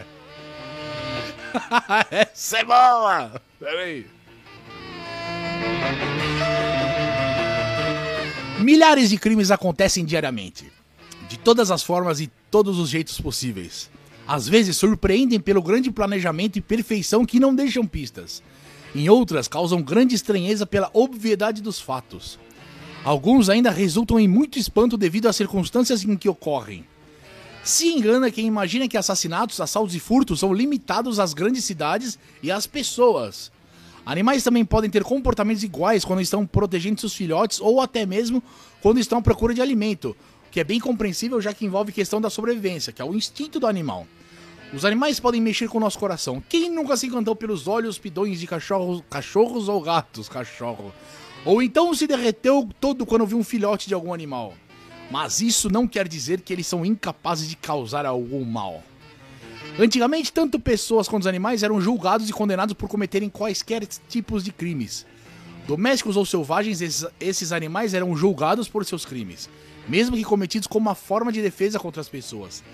Essa 2.10 2.58
é 2.58 2.64
boa! 2.64 3.40
Peraí. 3.58 4.06
Milhares 8.58 9.10
de 9.10 9.18
crimes 9.18 9.50
acontecem 9.50 10.04
diariamente, 10.04 10.72
de 11.28 11.38
todas 11.38 11.70
as 11.70 11.82
formas 11.82 12.20
e 12.20 12.30
todos 12.50 12.78
os 12.78 12.88
jeitos 12.88 13.20
possíveis. 13.20 13.88
Às 14.26 14.48
vezes 14.48 14.76
surpreendem 14.76 15.38
pelo 15.38 15.62
grande 15.62 15.90
planejamento 15.90 16.56
e 16.56 16.60
perfeição 16.60 17.24
que 17.24 17.38
não 17.38 17.54
deixam 17.54 17.86
pistas. 17.86 18.42
Em 18.94 19.08
outras, 19.08 19.46
causam 19.46 19.80
grande 19.80 20.14
estranheza 20.14 20.66
pela 20.66 20.90
obviedade 20.92 21.62
dos 21.62 21.80
fatos. 21.80 22.38
Alguns 23.06 23.48
ainda 23.48 23.70
resultam 23.70 24.18
em 24.18 24.26
muito 24.26 24.58
espanto 24.58 24.96
devido 24.96 25.28
às 25.28 25.36
circunstâncias 25.36 26.02
em 26.02 26.16
que 26.16 26.28
ocorrem. 26.28 26.84
Se 27.62 27.86
engana 27.86 28.32
quem 28.32 28.46
imagina 28.46 28.88
que 28.88 28.96
assassinatos, 28.96 29.60
assaltos 29.60 29.94
e 29.94 30.00
furtos 30.00 30.40
são 30.40 30.52
limitados 30.52 31.20
às 31.20 31.32
grandes 31.32 31.62
cidades 31.62 32.18
e 32.42 32.50
às 32.50 32.66
pessoas. 32.66 33.52
Animais 34.04 34.42
também 34.42 34.64
podem 34.64 34.90
ter 34.90 35.04
comportamentos 35.04 35.62
iguais 35.62 36.04
quando 36.04 36.20
estão 36.20 36.44
protegendo 36.44 36.98
seus 36.98 37.14
filhotes 37.14 37.60
ou 37.60 37.80
até 37.80 38.04
mesmo 38.04 38.42
quando 38.82 38.98
estão 38.98 39.18
à 39.18 39.22
procura 39.22 39.54
de 39.54 39.62
alimento, 39.62 40.16
que 40.50 40.58
é 40.58 40.64
bem 40.64 40.80
compreensível 40.80 41.40
já 41.40 41.54
que 41.54 41.64
envolve 41.64 41.92
questão 41.92 42.20
da 42.20 42.28
sobrevivência, 42.28 42.92
que 42.92 43.00
é 43.00 43.04
o 43.04 43.14
instinto 43.14 43.60
do 43.60 43.68
animal. 43.68 44.04
Os 44.74 44.84
animais 44.84 45.20
podem 45.20 45.40
mexer 45.40 45.68
com 45.68 45.78
o 45.78 45.80
nosso 45.80 45.96
coração. 45.96 46.42
Quem 46.48 46.72
nunca 46.72 46.96
se 46.96 47.06
encantou 47.06 47.36
pelos 47.36 47.68
olhos 47.68 48.00
pidões 48.00 48.40
de 48.40 48.48
cachorros, 48.48 49.00
cachorros 49.08 49.68
ou 49.68 49.80
gatos, 49.80 50.28
cachorro? 50.28 50.92
Ou 51.46 51.62
então 51.62 51.94
se 51.94 52.08
derreteu 52.08 52.68
todo 52.80 53.06
quando 53.06 53.24
viu 53.24 53.38
um 53.38 53.44
filhote 53.44 53.86
de 53.86 53.94
algum 53.94 54.12
animal. 54.12 54.52
Mas 55.08 55.40
isso 55.40 55.70
não 55.70 55.86
quer 55.86 56.08
dizer 56.08 56.40
que 56.40 56.52
eles 56.52 56.66
são 56.66 56.84
incapazes 56.84 57.48
de 57.48 57.56
causar 57.56 58.04
algum 58.04 58.44
mal. 58.44 58.82
Antigamente, 59.78 60.32
tanto 60.32 60.58
pessoas 60.58 61.06
quanto 61.06 61.28
animais 61.28 61.62
eram 61.62 61.80
julgados 61.80 62.28
e 62.28 62.32
condenados 62.32 62.74
por 62.74 62.88
cometerem 62.88 63.28
quaisquer 63.28 63.86
tipos 63.86 64.42
de 64.42 64.50
crimes. 64.50 65.06
Domésticos 65.68 66.16
ou 66.16 66.26
selvagens, 66.26 67.06
esses 67.20 67.52
animais 67.52 67.94
eram 67.94 68.16
julgados 68.16 68.68
por 68.68 68.84
seus 68.84 69.04
crimes, 69.04 69.48
mesmo 69.88 70.16
que 70.16 70.24
cometidos 70.24 70.66
como 70.66 70.88
uma 70.88 70.94
forma 70.96 71.30
de 71.30 71.40
defesa 71.40 71.78
contra 71.78 72.00
as 72.00 72.08
pessoas. 72.08 72.64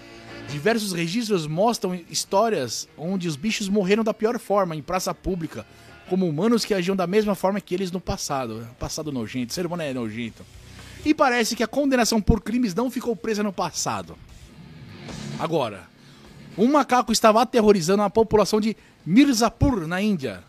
Diversos 0.49 0.93
registros 0.93 1.47
mostram 1.47 1.99
histórias 2.11 2.89
onde 2.97 3.29
os 3.29 3.37
bichos 3.37 3.69
morreram 3.69 4.03
da 4.03 4.15
pior 4.15 4.39
forma, 4.39 4.75
em 4.75 4.83
praça 4.83 5.15
pública, 5.15 5.67
como 6.13 6.29
humanos 6.29 6.63
que 6.63 6.75
agiam 6.75 6.95
da 6.95 7.07
mesma 7.07 7.35
forma 7.35 7.59
que 7.59 7.75
eles 7.75 7.91
no 7.91 7.99
passado. 7.99 8.69
Passado 8.79 9.11
nojento, 9.11 9.55
ser 9.55 9.65
humano 9.65 9.83
é 9.83 9.95
nojento. 9.95 10.45
E 11.07 11.15
parece 11.15 11.57
que 11.57 11.63
a 11.63 11.67
condenação 11.67 12.21
por 12.21 12.43
crimes 12.43 12.75
não 12.75 12.91
ficou 12.91 13.17
presa 13.17 13.43
no 13.43 13.51
passado. 13.51 14.15
Agora, 15.39 15.89
um 16.59 16.71
macaco 16.71 17.13
estava 17.13 17.41
aterrorizando 17.41 18.03
a 18.03 18.11
população 18.11 18.61
de 18.61 18.77
Mirzapur, 19.07 19.87
na 19.87 20.03
Índia. 20.03 20.45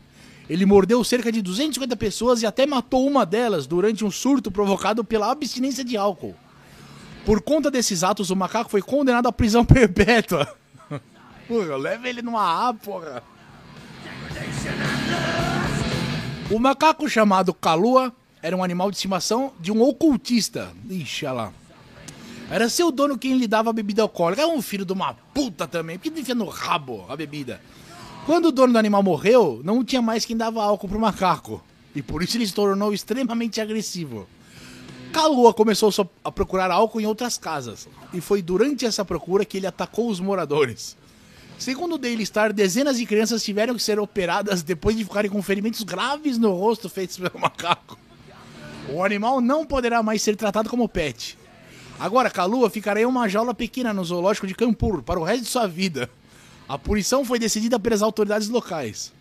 Ele 0.49 0.65
mordeu 0.65 1.01
cerca 1.01 1.31
de 1.31 1.41
250 1.41 1.95
pessoas 1.95 2.41
e 2.41 2.45
até 2.45 2.65
matou 2.65 3.07
uma 3.07 3.25
delas 3.25 3.65
durante 3.65 4.03
um 4.03 4.11
surto 4.11 4.51
provocado 4.51 5.01
pela 5.01 5.31
abstinência 5.31 5.85
de 5.85 5.95
álcool. 5.95 6.35
Por 7.25 7.41
conta 7.41 7.71
desses 7.71 8.03
atos, 8.03 8.29
o 8.29 8.35
macaco 8.35 8.69
foi 8.69 8.81
condenado 8.81 9.29
à 9.29 9.31
prisão 9.31 9.63
perpétua. 9.63 10.57
Porra, 11.47 11.77
leva 11.77 12.09
ele 12.09 12.21
numa 12.21 12.67
A, 12.67 12.73
porra. 12.73 13.23
O 16.51 16.59
macaco 16.59 17.09
chamado 17.09 17.53
Kalua 17.53 18.13
era 18.41 18.55
um 18.55 18.63
animal 18.63 18.91
de 18.91 18.97
estimação 18.97 19.53
de 19.59 19.71
um 19.71 19.81
ocultista. 19.81 20.73
Ixi, 20.89 21.25
lá. 21.25 21.53
Era 22.49 22.69
seu 22.69 22.91
dono 22.91 23.17
quem 23.17 23.37
lhe 23.37 23.47
dava 23.47 23.69
a 23.69 23.73
bebida 23.73 24.01
alcoólica. 24.01 24.41
Era 24.41 24.51
um 24.51 24.61
filho 24.61 24.85
de 24.85 24.91
uma 24.91 25.13
puta 25.33 25.67
também. 25.67 25.97
Por 25.97 26.11
que 26.11 26.19
enfia 26.19 26.35
no 26.35 26.45
rabo 26.45 27.05
a 27.07 27.15
bebida? 27.15 27.61
Quando 28.25 28.47
o 28.47 28.51
dono 28.51 28.73
do 28.73 28.79
animal 28.79 29.01
morreu, 29.01 29.61
não 29.63 29.83
tinha 29.83 30.01
mais 30.01 30.25
quem 30.25 30.35
dava 30.35 30.61
álcool 30.61 30.89
pro 30.89 30.99
macaco. 30.99 31.63
E 31.95 32.01
por 32.01 32.21
isso 32.21 32.37
ele 32.37 32.45
se 32.45 32.53
tornou 32.53 32.93
extremamente 32.93 33.61
agressivo. 33.61 34.27
Kalua 35.13 35.53
começou 35.53 35.91
a 36.23 36.31
procurar 36.31 36.69
álcool 36.71 36.99
em 36.99 37.05
outras 37.05 37.37
casas. 37.37 37.87
E 38.13 38.19
foi 38.19 38.41
durante 38.41 38.85
essa 38.85 39.05
procura 39.05 39.45
que 39.45 39.57
ele 39.57 39.67
atacou 39.67 40.09
os 40.09 40.19
moradores. 40.19 40.97
Segundo 41.57 41.95
o 41.95 41.97
Daily 41.97 42.25
Star, 42.25 42.51
dezenas 42.51 42.97
de 42.97 43.05
crianças 43.05 43.43
tiveram 43.43 43.75
que 43.75 43.83
ser 43.83 43.99
operadas 43.99 44.63
depois 44.63 44.97
de 44.97 45.03
ficarem 45.03 45.31
com 45.31 45.41
ferimentos 45.41 45.83
graves 45.83 46.37
no 46.37 46.51
rosto 46.53 46.89
feitos 46.89 47.17
pelo 47.17 47.37
macaco. 47.39 47.97
O 48.89 49.03
animal 49.03 49.39
não 49.39 49.65
poderá 49.65 50.03
mais 50.03 50.21
ser 50.21 50.35
tratado 50.35 50.69
como 50.69 50.89
pet. 50.89 51.37
Agora, 51.99 52.29
Kalua 52.29 52.69
ficará 52.69 52.99
em 52.99 53.05
uma 53.05 53.29
jaula 53.29 53.53
pequena 53.53 53.93
no 53.93 54.03
zoológico 54.03 54.47
de 54.47 54.55
Kanpur 54.55 55.01
para 55.03 55.19
o 55.19 55.23
resto 55.23 55.43
de 55.43 55.49
sua 55.49 55.67
vida. 55.67 56.09
A 56.67 56.77
punição 56.77 57.23
foi 57.23 57.39
decidida 57.39 57.79
pelas 57.79 58.01
autoridades 58.01 58.49
locais. 58.49 59.13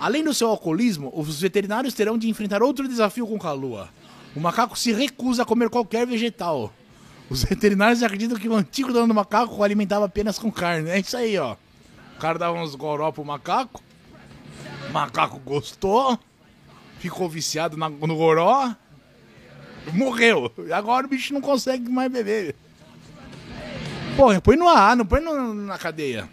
Além 0.00 0.24
do 0.24 0.34
seu 0.34 0.48
alcoolismo, 0.48 1.12
os 1.14 1.40
veterinários 1.40 1.94
terão 1.94 2.16
de 2.16 2.28
enfrentar 2.28 2.62
outro 2.62 2.88
desafio 2.88 3.26
com 3.26 3.38
Kalua. 3.38 3.88
O 4.34 4.40
macaco 4.40 4.78
se 4.78 4.92
recusa 4.92 5.42
a 5.42 5.46
comer 5.46 5.68
qualquer 5.68 6.06
vegetal. 6.06 6.72
Os 7.30 7.44
veterinários 7.44 8.02
acreditam 8.02 8.38
que 8.38 8.48
o 8.48 8.54
antigo 8.54 8.92
dono 8.92 9.08
do 9.08 9.14
macaco 9.14 9.62
alimentava 9.62 10.06
apenas 10.06 10.38
com 10.38 10.50
carne. 10.50 10.90
É 10.90 10.98
isso 10.98 11.16
aí, 11.16 11.38
ó. 11.38 11.56
O 12.16 12.20
cara 12.20 12.38
dava 12.38 12.58
uns 12.58 12.74
goró 12.74 13.12
pro 13.12 13.24
macaco. 13.24 13.82
O 14.88 14.92
macaco 14.92 15.38
gostou. 15.38 16.18
Ficou 16.98 17.28
viciado 17.28 17.76
na, 17.76 17.88
no 17.88 18.16
goró 18.16 18.74
morreu. 19.92 20.52
Agora 20.72 21.06
o 21.06 21.08
bicho 21.08 21.32
não 21.34 21.40
consegue 21.40 21.88
mais 21.88 22.10
beber. 22.10 22.54
Porra, 24.16 24.40
põe 24.40 24.56
no 24.56 24.68
ar, 24.68 24.96
não 24.96 25.06
põe 25.06 25.20
no, 25.20 25.54
na 25.54 25.78
cadeia. 25.78 26.28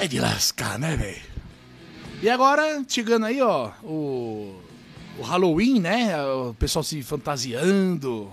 É 0.00 0.06
de 0.06 0.20
lascar, 0.20 0.78
né, 0.78 0.96
velho? 0.96 1.28
E 2.22 2.30
agora, 2.30 2.84
chegando 2.86 3.26
aí, 3.26 3.40
ó, 3.42 3.70
o, 3.82 4.60
o 5.18 5.22
Halloween, 5.22 5.80
né? 5.80 6.22
O 6.22 6.54
pessoal 6.54 6.82
se 6.82 7.02
fantasiando, 7.02 8.30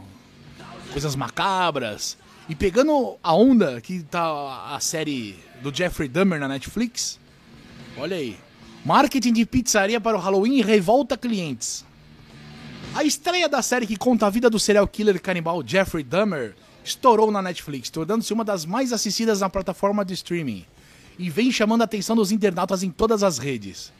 coisas 0.91 1.15
macabras. 1.15 2.17
E 2.47 2.53
pegando 2.53 3.17
a 3.23 3.33
onda 3.33 3.81
que 3.81 4.03
tá 4.03 4.75
a 4.75 4.79
série 4.79 5.37
do 5.61 5.75
Jeffrey 5.75 6.07
Dahmer 6.07 6.39
na 6.39 6.47
Netflix. 6.47 7.19
Olha 7.97 8.15
aí. 8.15 8.37
Marketing 8.85 9.33
de 9.33 9.45
pizzaria 9.45 9.99
para 9.99 10.15
o 10.15 10.19
Halloween 10.19 10.61
revolta 10.61 11.17
clientes. 11.17 11.83
A 12.93 13.03
estreia 13.03 13.49
da 13.49 13.63
série 13.63 13.87
que 13.87 13.97
conta 13.97 14.27
a 14.27 14.29
vida 14.29 14.49
do 14.49 14.59
serial 14.59 14.87
killer 14.87 15.19
canibal 15.19 15.63
Jeffrey 15.65 16.03
Dahmer 16.03 16.55
estourou 16.83 17.31
na 17.31 17.41
Netflix, 17.41 17.89
tornando-se 17.89 18.31
uma 18.31 18.45
das 18.45 18.63
mais 18.63 18.93
assistidas 18.93 19.41
na 19.41 19.49
plataforma 19.49 20.05
de 20.05 20.13
streaming 20.13 20.65
e 21.17 21.29
vem 21.29 21.51
chamando 21.51 21.81
a 21.81 21.85
atenção 21.85 22.15
dos 22.15 22.31
internautas 22.31 22.83
em 22.83 22.91
todas 22.91 23.23
as 23.23 23.37
redes. 23.37 23.91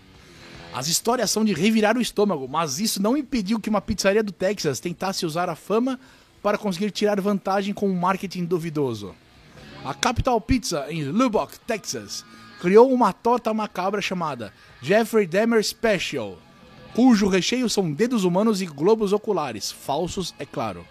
As 0.75 0.89
histórias 0.89 1.31
são 1.31 1.45
de 1.45 1.53
revirar 1.53 1.97
o 1.97 2.01
estômago, 2.01 2.49
mas 2.49 2.81
isso 2.81 3.01
não 3.01 3.15
impediu 3.15 3.61
que 3.61 3.69
uma 3.69 3.79
pizzaria 3.79 4.21
do 4.21 4.33
Texas 4.33 4.77
tentasse 4.77 5.25
usar 5.25 5.49
a 5.49 5.55
fama 5.55 5.97
para 6.43 6.57
conseguir 6.57 6.91
tirar 6.91 7.21
vantagem 7.21 7.73
com 7.73 7.87
um 7.87 7.95
marketing 7.95 8.43
duvidoso. 8.43 9.15
A 9.85 9.93
Capital 9.93 10.41
Pizza, 10.41 10.85
em 10.89 11.05
Lubbock, 11.05 11.57
Texas, 11.61 12.25
criou 12.59 12.91
uma 12.91 13.13
torta 13.13 13.53
macabra 13.53 14.01
chamada 14.01 14.51
Jeffrey 14.81 15.25
Dahmer 15.25 15.63
Special, 15.63 16.37
cujo 16.93 17.29
recheio 17.29 17.69
são 17.69 17.89
dedos 17.89 18.25
humanos 18.25 18.61
e 18.61 18.65
globos 18.65 19.13
oculares, 19.13 19.71
falsos, 19.71 20.35
é 20.37 20.45
claro. 20.45 20.85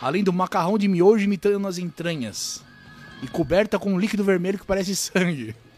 Além 0.00 0.24
do 0.24 0.32
macarrão 0.32 0.78
de 0.78 0.88
miojo 0.88 1.24
imitando 1.24 1.68
as 1.68 1.76
entranhas. 1.76 2.64
E 3.22 3.28
coberta 3.28 3.78
com 3.78 3.92
um 3.92 3.98
líquido 3.98 4.24
vermelho 4.24 4.58
que 4.58 4.64
parece 4.64 4.96
sangue. 4.96 5.54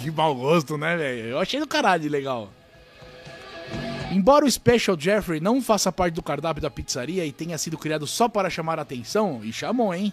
Que 0.00 0.12
mau 0.12 0.32
gosto, 0.32 0.78
né, 0.78 0.96
velho? 0.96 1.30
Eu 1.30 1.40
achei 1.40 1.58
do 1.58 1.66
caralho 1.66 2.08
legal. 2.08 2.48
Embora 4.12 4.44
o 4.44 4.50
Special 4.50 4.98
Jeffrey 4.98 5.40
não 5.40 5.60
faça 5.62 5.90
parte 5.90 6.14
do 6.14 6.22
cardápio 6.22 6.62
da 6.62 6.70
pizzaria 6.70 7.24
e 7.24 7.32
tenha 7.32 7.58
sido 7.58 7.78
criado 7.78 8.06
só 8.06 8.28
para 8.28 8.50
chamar 8.50 8.78
a 8.78 8.82
atenção, 8.82 9.40
e 9.42 9.52
chamou, 9.52 9.94
hein? 9.94 10.12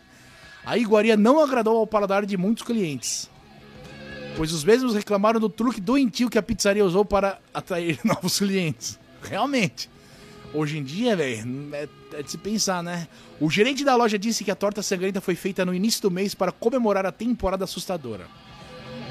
A 0.65 0.77
iguaria 0.77 1.15
não 1.15 1.39
agradou 1.39 1.77
ao 1.77 1.88
paladar 1.88 2.25
de 2.25 2.38
muitos 2.38 2.63
clientes 2.63 3.29
pois 4.39 4.53
os 4.53 4.63
mesmos 4.63 4.95
reclamaram 4.95 5.38
do 5.38 5.49
truque 5.49 5.81
doentio 5.81 6.29
que 6.29 6.38
a 6.38 6.41
pizzaria 6.41 6.85
usou 6.85 7.03
para 7.03 7.39
atrair 7.53 7.99
novos 8.05 8.39
clientes. 8.39 8.97
Realmente. 9.21 9.89
Hoje 10.53 10.77
em 10.77 10.83
dia, 10.83 11.13
velho, 11.13 11.75
é, 11.75 11.89
é, 12.13 12.23
de 12.23 12.31
se 12.31 12.38
pensar, 12.38 12.81
né? 12.81 13.09
O 13.38 13.49
gerente 13.49 13.83
da 13.83 13.97
loja 13.97 14.17
disse 14.17 14.45
que 14.45 14.49
a 14.49 14.55
torta 14.55 14.81
sangrenta 14.81 15.19
foi 15.19 15.35
feita 15.35 15.65
no 15.65 15.73
início 15.73 16.01
do 16.01 16.09
mês 16.09 16.33
para 16.33 16.53
comemorar 16.53 17.05
a 17.05 17.12
temporada 17.12 17.65
assustadora. 17.65 18.27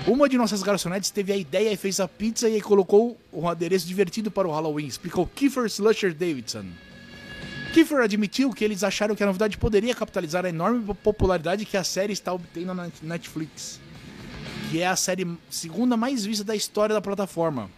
Uma 0.06 0.28
de 0.28 0.38
nossas 0.38 0.62
garçonetes 0.62 1.10
teve 1.10 1.32
a 1.32 1.36
ideia 1.36 1.72
e 1.72 1.76
fez 1.76 2.00
a 2.00 2.08
pizza 2.08 2.48
e 2.48 2.60
colocou 2.60 3.18
um 3.32 3.48
adereço 3.48 3.86
divertido 3.86 4.30
para 4.30 4.48
o 4.48 4.52
Halloween, 4.52 4.86
explicou 4.86 5.26
Kiefer 5.26 5.66
Slusher 5.66 6.14
Davidson. 6.14 6.66
Kiefer 7.74 8.00
admitiu 8.00 8.50
que 8.50 8.64
eles 8.64 8.82
acharam 8.82 9.14
que 9.14 9.22
a 9.22 9.26
novidade 9.26 9.58
poderia 9.58 9.94
capitalizar 9.94 10.46
a 10.46 10.48
enorme 10.48 10.94
popularidade 11.02 11.66
que 11.66 11.76
a 11.76 11.84
série 11.84 12.14
está 12.14 12.32
obtendo 12.32 12.72
na 12.72 12.90
Netflix 13.02 13.80
que 14.70 14.82
é 14.82 14.86
a 14.86 14.96
série 14.96 15.26
segunda 15.48 15.96
mais 15.96 16.24
vista 16.24 16.44
da 16.44 16.54
história 16.54 16.94
da 16.94 17.00
plataforma. 17.00 17.70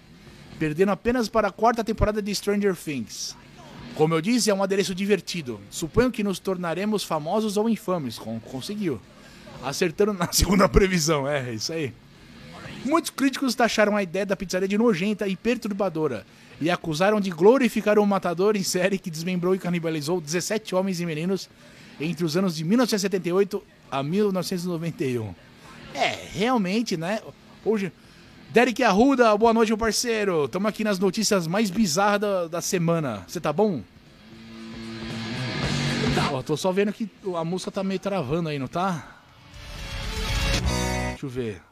perdendo 0.58 0.90
apenas 0.90 1.26
para 1.26 1.48
a 1.48 1.50
quarta 1.50 1.82
temporada 1.82 2.20
de 2.20 2.34
Stranger 2.34 2.76
Things. 2.76 3.34
Como 3.94 4.12
eu 4.12 4.20
disse, 4.20 4.50
é 4.50 4.54
um 4.54 4.62
adereço 4.62 4.94
divertido. 4.94 5.58
Suponho 5.70 6.10
que 6.10 6.22
nos 6.22 6.38
tornaremos 6.38 7.02
famosos 7.02 7.56
ou 7.56 7.66
infames. 7.66 8.18
conseguiu. 8.18 9.00
Acertando 9.62 10.12
na 10.12 10.28
segunda 10.32 10.68
previsão, 10.68 11.26
é, 11.26 11.54
isso 11.54 11.72
aí. 11.72 11.94
Muitos 12.84 13.10
críticos 13.10 13.54
taxaram 13.54 13.96
a 13.96 14.02
ideia 14.02 14.24
da 14.24 14.36
pizzaria 14.36 14.66
de 14.66 14.78
nojenta 14.78 15.28
e 15.28 15.36
perturbadora 15.36 16.24
e 16.60 16.70
acusaram 16.70 17.20
de 17.20 17.30
glorificar 17.30 17.98
um 17.98 18.06
matador 18.06 18.56
em 18.56 18.62
série 18.62 18.98
que 18.98 19.10
desmembrou 19.10 19.54
e 19.54 19.58
canibalizou 19.58 20.20
17 20.20 20.74
homens 20.74 21.00
e 21.00 21.06
meninos 21.06 21.48
entre 22.00 22.24
os 22.24 22.36
anos 22.36 22.56
de 22.56 22.64
1978 22.64 23.62
a 23.90 24.02
1991. 24.02 25.34
É, 25.94 26.18
realmente, 26.32 26.96
né? 26.96 27.20
Hoje. 27.64 27.92
Derek 28.50 28.82
Arruda, 28.82 29.36
boa 29.36 29.54
noite, 29.54 29.68
meu 29.68 29.78
parceiro. 29.78 30.46
Estamos 30.46 30.68
aqui 30.68 30.82
nas 30.82 30.98
notícias 30.98 31.46
mais 31.46 31.70
bizarras 31.70 32.20
da, 32.20 32.46
da 32.48 32.60
semana. 32.60 33.24
Você 33.28 33.40
tá 33.40 33.52
bom? 33.52 33.82
Ó, 36.32 36.42
tô 36.42 36.56
só 36.56 36.72
vendo 36.72 36.92
que 36.92 37.08
a 37.36 37.44
música 37.44 37.70
tá 37.70 37.84
meio 37.84 38.00
travando 38.00 38.48
aí, 38.48 38.58
não 38.58 38.66
tá? 38.66 39.20
Deixa 41.10 41.26
eu 41.26 41.30
ver. 41.30 41.69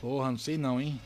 Porra, 0.00 0.30
não 0.30 0.38
sei 0.38 0.58
não, 0.58 0.80
hein? 0.80 1.00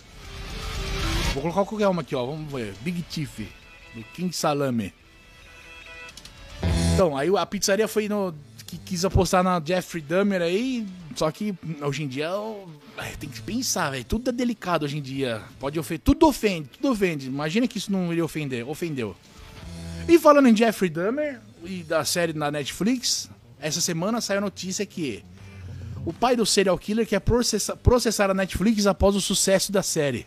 Vou 1.34 1.42
colocar 1.42 1.64
qualquer 1.64 1.88
uma 1.88 2.00
aqui, 2.00 2.14
ó. 2.14 2.24
Vamos 2.24 2.50
ver. 2.50 2.74
Big 2.80 3.02
Tiff, 3.02 3.46
do 3.94 4.02
King 4.14 4.34
Salame. 4.34 4.92
Então, 6.94 7.16
aí 7.16 7.28
a 7.36 7.44
pizzaria 7.44 7.86
foi 7.86 8.08
no. 8.08 8.34
Que 8.66 8.78
quis 8.78 9.04
apostar 9.04 9.44
na 9.44 9.62
Jeffrey 9.64 10.02
Dahmer 10.02 10.42
aí. 10.42 10.86
Só 11.14 11.30
que 11.30 11.54
hoje 11.80 12.02
em 12.02 12.08
dia 12.08 12.30
tem 13.20 13.28
que 13.28 13.40
pensar, 13.40 13.90
velho. 13.90 14.04
Tudo 14.04 14.30
é 14.30 14.32
delicado 14.32 14.84
hoje 14.84 14.98
em 14.98 15.02
dia. 15.02 15.42
Pode 15.60 15.78
ofender. 15.78 16.00
Tudo 16.02 16.26
ofende, 16.26 16.68
tudo 16.70 16.90
ofende. 16.90 17.26
Imagina 17.26 17.68
que 17.68 17.78
isso 17.78 17.92
não 17.92 18.10
iria 18.10 18.24
ofender. 18.24 18.68
Ofendeu. 18.68 19.14
E 20.08 20.18
falando 20.18 20.48
em 20.48 20.56
Jeffrey 20.56 20.90
Dahmer 20.90 21.40
e 21.64 21.82
da 21.82 22.04
série 22.04 22.32
na 22.32 22.50
Netflix, 22.50 23.30
essa 23.60 23.80
semana 23.80 24.20
saiu 24.20 24.38
a 24.38 24.40
notícia 24.40 24.84
que 24.84 25.22
o 26.06 26.12
pai 26.12 26.36
do 26.36 26.46
serial 26.46 26.78
killer 26.78 27.04
quer 27.04 27.18
processar, 27.18 27.74
processar 27.76 28.30
a 28.30 28.34
Netflix 28.34 28.86
após 28.86 29.16
o 29.16 29.20
sucesso 29.20 29.72
da 29.72 29.82
série. 29.82 30.24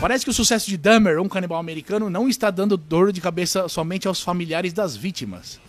Parece 0.00 0.24
que 0.24 0.30
o 0.30 0.34
sucesso 0.34 0.70
de 0.70 0.76
Dahmer, 0.76 1.20
um 1.20 1.28
canibal 1.28 1.58
americano, 1.58 2.08
não 2.08 2.28
está 2.28 2.48
dando 2.48 2.76
dor 2.76 3.12
de 3.12 3.20
cabeça 3.20 3.68
somente 3.68 4.06
aos 4.06 4.22
familiares 4.22 4.72
das 4.72 4.96
vítimas. 4.96 5.60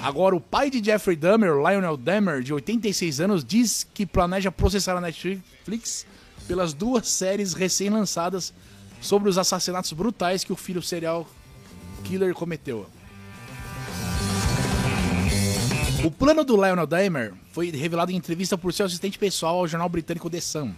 Agora, 0.00 0.36
o 0.36 0.40
pai 0.40 0.70
de 0.70 0.82
Jeffrey 0.82 1.16
Dahmer, 1.16 1.56
Lionel 1.56 1.96
Dahmer, 1.96 2.42
de 2.42 2.54
86 2.54 3.20
anos, 3.20 3.44
diz 3.44 3.84
que 3.92 4.06
planeja 4.06 4.52
processar 4.52 4.96
a 4.96 5.00
Netflix 5.00 6.06
pelas 6.46 6.72
duas 6.72 7.08
séries 7.08 7.54
recém-lançadas 7.54 8.54
sobre 9.00 9.28
os 9.28 9.36
assassinatos 9.36 9.92
brutais 9.92 10.44
que 10.44 10.52
o 10.52 10.56
filho 10.56 10.80
serial 10.80 11.28
killer 12.04 12.32
cometeu. 12.34 12.86
O 16.02 16.10
plano 16.10 16.42
do 16.44 16.56
Lionel 16.56 16.86
Dahmer 16.86 17.34
foi 17.52 17.70
revelado 17.70 18.10
em 18.10 18.16
entrevista 18.16 18.56
por 18.56 18.72
seu 18.72 18.86
assistente 18.86 19.18
pessoal 19.18 19.58
ao 19.58 19.68
jornal 19.68 19.86
britânico 19.86 20.30
The 20.30 20.40
Sun. 20.40 20.72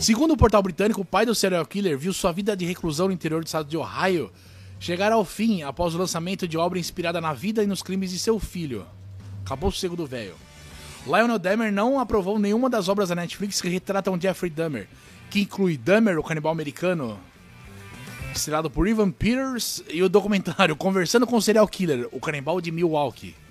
Segundo 0.00 0.32
o 0.32 0.36
portal 0.36 0.60
britânico, 0.60 1.02
o 1.02 1.04
pai 1.04 1.24
do 1.24 1.32
serial 1.36 1.64
killer 1.64 1.96
viu 1.96 2.12
sua 2.12 2.32
vida 2.32 2.56
de 2.56 2.64
reclusão 2.64 3.06
no 3.06 3.12
interior 3.12 3.44
do 3.44 3.46
estado 3.46 3.68
de 3.68 3.76
Ohio 3.76 4.32
chegar 4.80 5.12
ao 5.12 5.24
fim 5.24 5.62
após 5.62 5.94
o 5.94 5.98
lançamento 5.98 6.48
de 6.48 6.58
obra 6.58 6.80
inspirada 6.80 7.20
na 7.20 7.32
vida 7.32 7.62
e 7.62 7.66
nos 7.66 7.80
crimes 7.80 8.10
de 8.10 8.18
seu 8.18 8.40
filho. 8.40 8.84
Acabou 9.44 9.70
o 9.70 9.72
cego 9.72 9.94
do 9.94 10.04
velho. 10.04 10.34
Lionel 11.06 11.38
Dahmer 11.38 11.72
não 11.72 12.00
aprovou 12.00 12.40
nenhuma 12.40 12.68
das 12.68 12.88
obras 12.88 13.10
da 13.10 13.14
Netflix 13.14 13.60
que 13.60 13.68
retratam 13.68 14.20
Jeffrey 14.20 14.50
Dahmer, 14.50 14.88
que 15.30 15.42
inclui 15.42 15.76
Dahmer, 15.76 16.18
o 16.18 16.24
canibal 16.24 16.50
americano, 16.50 17.20
estrelado 18.34 18.68
por 18.68 18.88
Ivan 18.88 19.12
Peters, 19.12 19.84
e 19.88 20.02
o 20.02 20.08
documentário 20.08 20.74
Conversando 20.74 21.24
com 21.24 21.36
o 21.36 21.42
Serial 21.42 21.68
Killer, 21.68 22.08
o 22.10 22.18
canibal 22.18 22.60
de 22.60 22.72
Milwaukee 22.72 23.41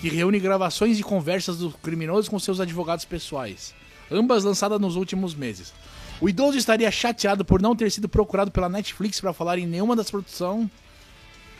que 0.00 0.08
reúne 0.08 0.40
gravações 0.40 0.98
e 0.98 1.02
conversas 1.02 1.58
do 1.58 1.70
criminoso 1.70 2.30
com 2.30 2.38
seus 2.38 2.58
advogados 2.58 3.04
pessoais, 3.04 3.74
ambas 4.10 4.44
lançadas 4.44 4.80
nos 4.80 4.96
últimos 4.96 5.34
meses. 5.34 5.74
O 6.20 6.28
idoso 6.28 6.56
estaria 6.56 6.90
chateado 6.90 7.44
por 7.44 7.60
não 7.60 7.76
ter 7.76 7.90
sido 7.90 8.08
procurado 8.08 8.50
pela 8.50 8.68
Netflix 8.68 9.20
para 9.20 9.34
falar 9.34 9.58
em 9.58 9.66
nenhuma 9.66 9.94
das 9.94 10.10
produções. 10.10 10.70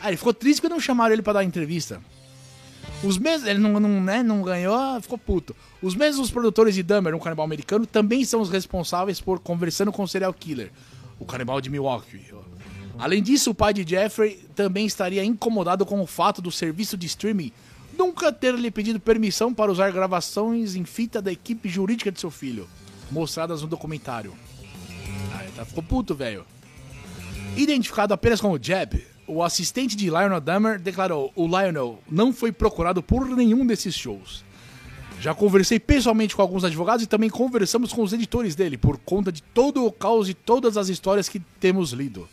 Ah, 0.01 0.07
ele 0.07 0.17
ficou 0.17 0.33
triste 0.33 0.59
quando 0.59 0.73
não 0.73 0.79
chamaram 0.79 1.13
ele 1.13 1.21
para 1.21 1.33
dar 1.33 1.43
entrevista. 1.43 2.01
Os 3.03 3.19
mesmos, 3.19 3.47
ele 3.47 3.59
não, 3.59 3.79
não, 3.79 4.01
né, 4.01 4.23
não 4.23 4.41
ganhou, 4.41 4.99
ficou 5.01 5.17
puto. 5.17 5.55
Os 5.79 5.93
mesmos 5.93 6.31
produtores 6.31 6.73
de 6.73 6.81
Dahmer, 6.81 7.13
um 7.13 7.19
canibal 7.19 7.45
americano, 7.45 7.85
também 7.85 8.25
são 8.25 8.41
os 8.41 8.49
responsáveis 8.49 9.21
por 9.21 9.39
Conversando 9.39 9.91
com 9.91 10.01
o 10.01 10.07
Serial 10.07 10.33
Killer, 10.33 10.71
o 11.19 11.25
canibal 11.25 11.61
de 11.61 11.69
Milwaukee. 11.69 12.33
Além 12.97 13.21
disso, 13.21 13.51
o 13.51 13.55
pai 13.55 13.73
de 13.73 13.87
Jeffrey 13.87 14.47
também 14.55 14.85
estaria 14.85 15.23
incomodado 15.23 15.85
com 15.85 16.01
o 16.01 16.07
fato 16.07 16.41
do 16.41 16.51
serviço 16.51 16.97
de 16.97 17.05
streaming 17.05 17.51
nunca 17.97 18.31
ter 18.31 18.55
lhe 18.55 18.71
pedido 18.71 18.99
permissão 18.99 19.53
para 19.53 19.71
usar 19.71 19.91
gravações 19.91 20.75
em 20.75 20.85
fita 20.85 21.21
da 21.21 21.31
equipe 21.31 21.69
jurídica 21.69 22.11
de 22.11 22.19
seu 22.19 22.31
filho, 22.31 22.67
mostradas 23.11 23.61
no 23.61 23.67
documentário. 23.67 24.33
Ah, 25.33 25.45
tá, 25.55 25.65
ficou 25.65 25.83
puto, 25.83 26.15
velho. 26.15 26.45
Identificado 27.55 28.13
apenas 28.13 28.39
como 28.39 28.61
Jeb, 28.61 29.05
o 29.27 29.43
assistente 29.43 29.95
de 29.95 30.05
Lionel 30.05 30.41
Dahmer 30.41 30.79
declarou: 30.79 31.31
o 31.35 31.45
Lionel 31.45 31.99
não 32.09 32.33
foi 32.33 32.51
procurado 32.51 33.01
por 33.01 33.27
nenhum 33.27 33.65
desses 33.65 33.95
shows. 33.95 34.43
Já 35.19 35.35
conversei 35.35 35.79
pessoalmente 35.79 36.35
com 36.35 36.41
alguns 36.41 36.63
advogados 36.63 37.03
e 37.03 37.07
também 37.07 37.29
conversamos 37.29 37.93
com 37.93 38.01
os 38.01 38.11
editores 38.11 38.55
dele, 38.55 38.77
por 38.77 38.97
conta 38.97 39.31
de 39.31 39.43
todo 39.43 39.85
o 39.85 39.91
caos 39.91 40.27
e 40.27 40.33
todas 40.33 40.77
as 40.77 40.89
histórias 40.89 41.29
que 41.29 41.39
temos 41.59 41.91
lido. 41.91 42.27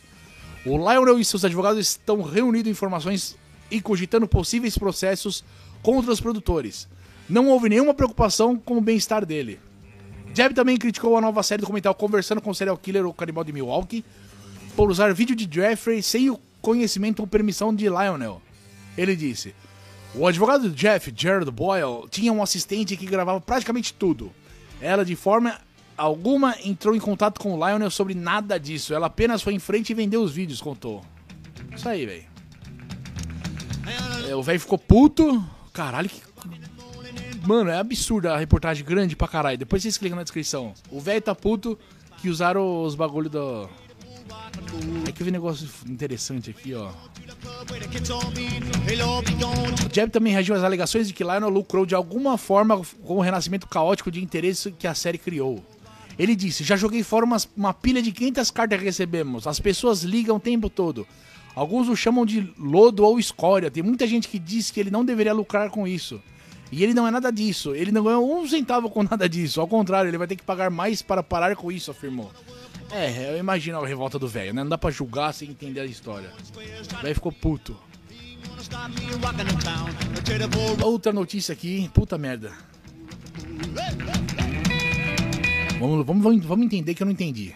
O 0.65 0.75
Lionel 0.75 1.19
e 1.19 1.23
seus 1.23 1.45
advogados 1.45 1.79
estão 1.79 2.21
reunindo 2.21 2.67
informações 2.67 3.37
e 3.71 3.81
cogitando 3.81 4.27
possíveis 4.27 4.77
processos 4.77 5.43
contra 5.81 6.11
os 6.11 6.21
produtores. 6.21 6.87
Não 7.29 7.47
houve 7.47 7.69
nenhuma 7.69 7.93
preocupação 7.93 8.57
com 8.57 8.77
o 8.77 8.81
bem-estar 8.81 9.25
dele. 9.25 9.59
Jeb 10.33 10.53
também 10.53 10.77
criticou 10.77 11.17
a 11.17 11.21
nova 11.21 11.43
série 11.43 11.61
documental 11.61 11.93
Conversando 11.93 12.41
com 12.41 12.51
o 12.51 12.55
Serial 12.55 12.77
Killer, 12.77 13.05
o 13.05 13.13
Canibal 13.13 13.43
de 13.43 13.53
Milwaukee, 13.53 14.05
por 14.75 14.89
usar 14.89 15.13
vídeo 15.13 15.35
de 15.35 15.47
Jeffrey 15.51 16.01
sem 16.01 16.29
o 16.29 16.39
conhecimento 16.61 17.19
ou 17.19 17.27
permissão 17.27 17.73
de 17.73 17.85
Lionel. 17.85 18.41
Ele 18.97 19.15
disse: 19.15 19.53
O 20.13 20.27
advogado 20.27 20.69
Jeff, 20.71 21.11
Jared 21.15 21.49
Boyle, 21.51 22.07
tinha 22.09 22.31
um 22.31 22.41
assistente 22.41 22.97
que 22.97 23.05
gravava 23.05 23.41
praticamente 23.41 23.93
tudo. 23.93 24.31
Ela, 24.81 25.03
de 25.03 25.15
forma 25.15 25.59
alguma, 25.97 26.55
entrou 26.63 26.95
em 26.95 26.99
contato 26.99 27.39
com 27.39 27.53
o 27.53 27.67
Lionel 27.67 27.91
sobre 27.91 28.13
nada 28.13 28.59
disso. 28.59 28.93
Ela 28.93 29.07
apenas 29.07 29.41
foi 29.41 29.53
em 29.53 29.59
frente 29.59 29.89
e 29.89 29.93
vendeu 29.93 30.21
os 30.21 30.31
vídeos, 30.31 30.61
contou. 30.61 31.03
Isso 31.75 31.87
aí, 31.87 32.05
velho. 32.05 32.28
É, 34.29 34.35
o 34.35 34.43
velho 34.43 34.59
ficou 34.59 34.77
puto. 34.77 35.43
Caralho, 35.73 36.07
que. 36.07 36.21
Mano, 37.47 37.71
é 37.71 37.79
absurdo 37.79 38.27
a 38.27 38.37
reportagem 38.37 38.85
grande 38.85 39.15
pra 39.15 39.27
caralho. 39.27 39.57
Depois 39.57 39.81
vocês 39.81 39.97
clicam 39.97 40.15
na 40.15 40.21
descrição. 40.21 40.71
O 40.91 40.99
velho 40.99 41.19
tá 41.19 41.33
puto 41.33 41.79
que 42.21 42.29
usaram 42.29 42.83
os 42.83 42.93
bagulho 42.93 43.27
do. 43.27 43.67
É 45.07 45.11
que 45.11 45.23
vi 45.23 45.31
um 45.31 45.33
negócio 45.33 45.67
interessante 45.87 46.51
aqui, 46.51 46.75
ó. 46.75 46.91
O 49.83 49.95
Jeb 49.95 50.11
também 50.11 50.31
reagiu 50.31 50.53
às 50.53 50.63
alegações 50.63 51.07
de 51.07 51.13
que 51.13 51.23
Lionel 51.23 51.49
lucrou 51.49 51.83
de 51.83 51.95
alguma 51.95 52.37
forma 52.37 52.79
com 53.03 53.17
o 53.17 53.21
renascimento 53.21 53.65
caótico 53.67 54.11
de 54.11 54.23
interesse 54.23 54.71
que 54.71 54.85
a 54.85 54.93
série 54.93 55.17
criou. 55.17 55.65
Ele 56.19 56.35
disse: 56.35 56.63
Já 56.63 56.75
joguei 56.75 57.01
fora 57.01 57.25
uma 57.57 57.73
pilha 57.73 57.99
de 57.99 58.11
500 58.11 58.51
cartas 58.51 58.77
que 58.77 58.85
recebemos. 58.85 59.47
As 59.47 59.59
pessoas 59.59 60.03
ligam 60.03 60.35
o 60.35 60.39
tempo 60.39 60.69
todo. 60.69 61.07
Alguns 61.59 61.89
o 61.89 61.95
chamam 61.95 62.25
de 62.25 62.53
lodo 62.57 63.03
ou 63.03 63.19
escória. 63.19 63.69
Tem 63.69 63.83
muita 63.83 64.07
gente 64.07 64.29
que 64.29 64.39
diz 64.39 64.71
que 64.71 64.79
ele 64.79 64.89
não 64.89 65.03
deveria 65.03 65.33
lucrar 65.33 65.69
com 65.69 65.85
isso. 65.85 66.21
E 66.71 66.81
ele 66.81 66.93
não 66.93 67.05
é 67.05 67.11
nada 67.11 67.29
disso. 67.33 67.75
Ele 67.75 67.91
não 67.91 68.01
ganhou 68.01 68.39
um 68.39 68.47
centavo 68.47 68.89
com 68.89 69.03
nada 69.03 69.27
disso. 69.27 69.59
Ao 69.59 69.67
contrário, 69.67 70.09
ele 70.09 70.17
vai 70.17 70.25
ter 70.25 70.37
que 70.37 70.43
pagar 70.43 70.69
mais 70.69 71.01
para 71.01 71.21
parar 71.21 71.53
com 71.57 71.69
isso, 71.69 71.91
afirmou. 71.91 72.31
É, 72.89 73.33
eu 73.33 73.37
imagino 73.37 73.77
a 73.77 73.85
revolta 73.85 74.17
do 74.17 74.25
velho, 74.25 74.53
né? 74.53 74.63
Não 74.63 74.69
dá 74.69 74.77
pra 74.77 74.89
julgar 74.89 75.33
sem 75.33 75.49
entender 75.49 75.81
a 75.81 75.85
história. 75.85 76.31
O 76.55 77.01
velho 77.01 77.15
ficou 77.15 77.33
puto. 77.33 77.75
Outra 80.81 81.11
notícia 81.11 81.51
aqui, 81.51 81.91
puta 81.93 82.17
merda. 82.17 82.53
Vamos, 85.77 86.05
vamos, 86.05 86.45
vamos 86.45 86.65
entender 86.65 86.93
que 86.93 87.03
eu 87.03 87.05
não 87.05 87.11
entendi. 87.11 87.53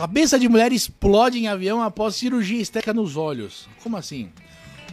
Cabeça 0.00 0.38
de 0.38 0.48
mulher 0.48 0.72
explode 0.72 1.38
em 1.38 1.46
avião 1.46 1.82
após 1.82 2.16
cirurgia 2.16 2.58
estética 2.58 2.94
nos 2.94 3.18
olhos. 3.18 3.68
Como 3.82 3.98
assim? 3.98 4.30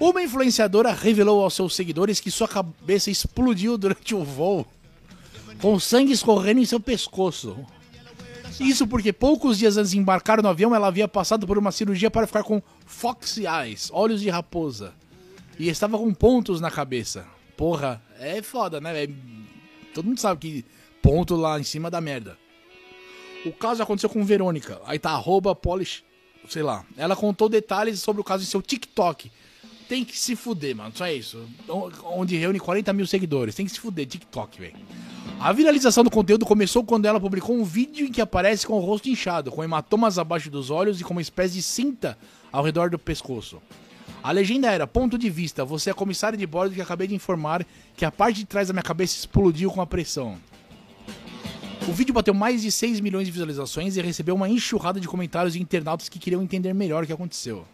Uma 0.02 0.22
influenciadora 0.22 0.92
revelou 0.92 1.42
aos 1.42 1.54
seus 1.54 1.74
seguidores 1.78 2.20
que 2.20 2.30
sua 2.30 2.46
cabeça 2.46 3.10
explodiu 3.10 3.78
durante 3.78 4.14
o 4.14 4.22
voo, 4.22 4.68
com 5.62 5.80
sangue 5.80 6.12
escorrendo 6.12 6.60
em 6.60 6.66
seu 6.66 6.78
pescoço. 6.78 7.58
Isso 8.60 8.86
porque 8.86 9.14
poucos 9.14 9.58
dias 9.58 9.78
antes 9.78 9.92
de 9.92 9.98
embarcar 9.98 10.44
no 10.44 10.50
avião, 10.50 10.76
ela 10.76 10.88
havia 10.88 11.08
passado 11.08 11.48
por 11.48 11.58
uma 11.58 11.72
cirurgia 11.72 12.12
para 12.12 12.28
ficar 12.28 12.44
com 12.44 12.62
fox 12.86 13.38
eyes, 13.38 13.90
olhos 13.94 14.20
de 14.20 14.30
raposa, 14.30 14.94
e 15.58 15.70
estava 15.70 15.98
com 15.98 16.14
pontos 16.14 16.60
na 16.60 16.70
cabeça. 16.70 17.26
Porra, 17.56 18.04
é 18.20 18.42
foda, 18.42 18.82
né? 18.82 19.06
É... 19.06 19.10
Todo 19.94 20.06
mundo 20.06 20.20
sabe 20.20 20.42
que 20.42 20.66
ponto 21.02 21.38
lá 21.38 21.58
em 21.58 21.64
cima 21.64 21.90
da 21.90 22.02
merda. 22.02 22.38
O 23.46 23.52
caso 23.52 23.82
aconteceu 23.82 24.10
com 24.10 24.24
Verônica. 24.24 24.82
Aí 24.86 25.00
tá 25.00 25.12
arroba 25.12 25.56
polish, 25.56 26.04
sei 26.50 26.64
lá. 26.64 26.86
Ela 26.98 27.16
contou 27.16 27.48
detalhes 27.48 28.02
sobre 28.02 28.22
o 28.22 28.24
caso 28.24 28.44
em 28.44 28.48
seu 28.48 28.62
TikTok. 28.62 29.32
Tem 29.88 30.04
que 30.04 30.18
se 30.18 30.36
fuder, 30.36 30.76
mano. 30.76 30.92
Só 30.94 31.06
é 31.06 31.14
isso. 31.14 31.46
Onde 32.04 32.36
reúne 32.36 32.60
40 32.60 32.92
mil 32.92 33.08
seguidores. 33.08 33.56
Tem 33.56 33.66
que 33.66 33.72
se 33.72 33.80
fuder, 33.80 34.06
TikTok, 34.06 34.60
velho. 34.60 34.76
A 35.40 35.54
viralização 35.54 36.04
do 36.04 36.10
conteúdo 36.10 36.46
começou 36.46 36.84
quando 36.84 37.06
ela 37.06 37.20
publicou 37.20 37.56
um 37.56 37.64
vídeo 37.64 38.08
em 38.08 38.12
que 38.12 38.20
aparece 38.20 38.66
com 38.66 38.74
o 38.74 38.80
rosto 38.80 39.08
inchado, 39.08 39.52
com 39.52 39.64
hematomas 39.64 40.18
abaixo 40.18 40.50
dos 40.50 40.70
olhos 40.70 41.00
e 41.00 41.04
com 41.04 41.14
uma 41.14 41.22
espécie 41.22 41.54
de 41.54 41.62
cinta 41.62 42.18
ao 42.52 42.64
redor 42.64 42.90
do 42.90 42.98
pescoço. 43.00 43.62
A 44.24 44.32
legenda 44.32 44.70
era: 44.70 44.88
ponto 44.88 45.18
de 45.18 45.30
vista, 45.30 45.64
você 45.64 45.92
é 45.92 45.94
comissário 45.94 46.38
de 46.38 46.46
bordo 46.46 46.74
que 46.74 46.82
acabei 46.82 47.08
de 47.08 47.16
informar 47.16 47.66
que 47.96 48.04
a 48.04 48.12
parte 48.12 48.38
de 48.38 48.46
trás 48.46 48.68
da 48.68 48.74
minha 48.74 48.84
cabeça 48.84 49.16
explodiu 49.16 49.70
com 49.72 49.80
a 49.80 49.88
pressão. 49.88 50.38
O 51.88 51.94
vídeo 51.94 52.14
bateu 52.14 52.34
mais 52.34 52.62
de 52.62 52.70
6 52.70 53.00
milhões 53.00 53.26
de 53.26 53.32
visualizações 53.32 53.96
e 53.96 54.02
recebeu 54.02 54.36
uma 54.36 54.50
enxurrada 54.50 55.00
de 55.00 55.08
comentários 55.08 55.54
de 55.54 55.62
internautas 55.62 56.10
que 56.10 56.20
queriam 56.20 56.44
entender 56.44 56.74
melhor 56.74 57.04
o 57.04 57.08
que 57.08 57.14
aconteceu. 57.14 57.66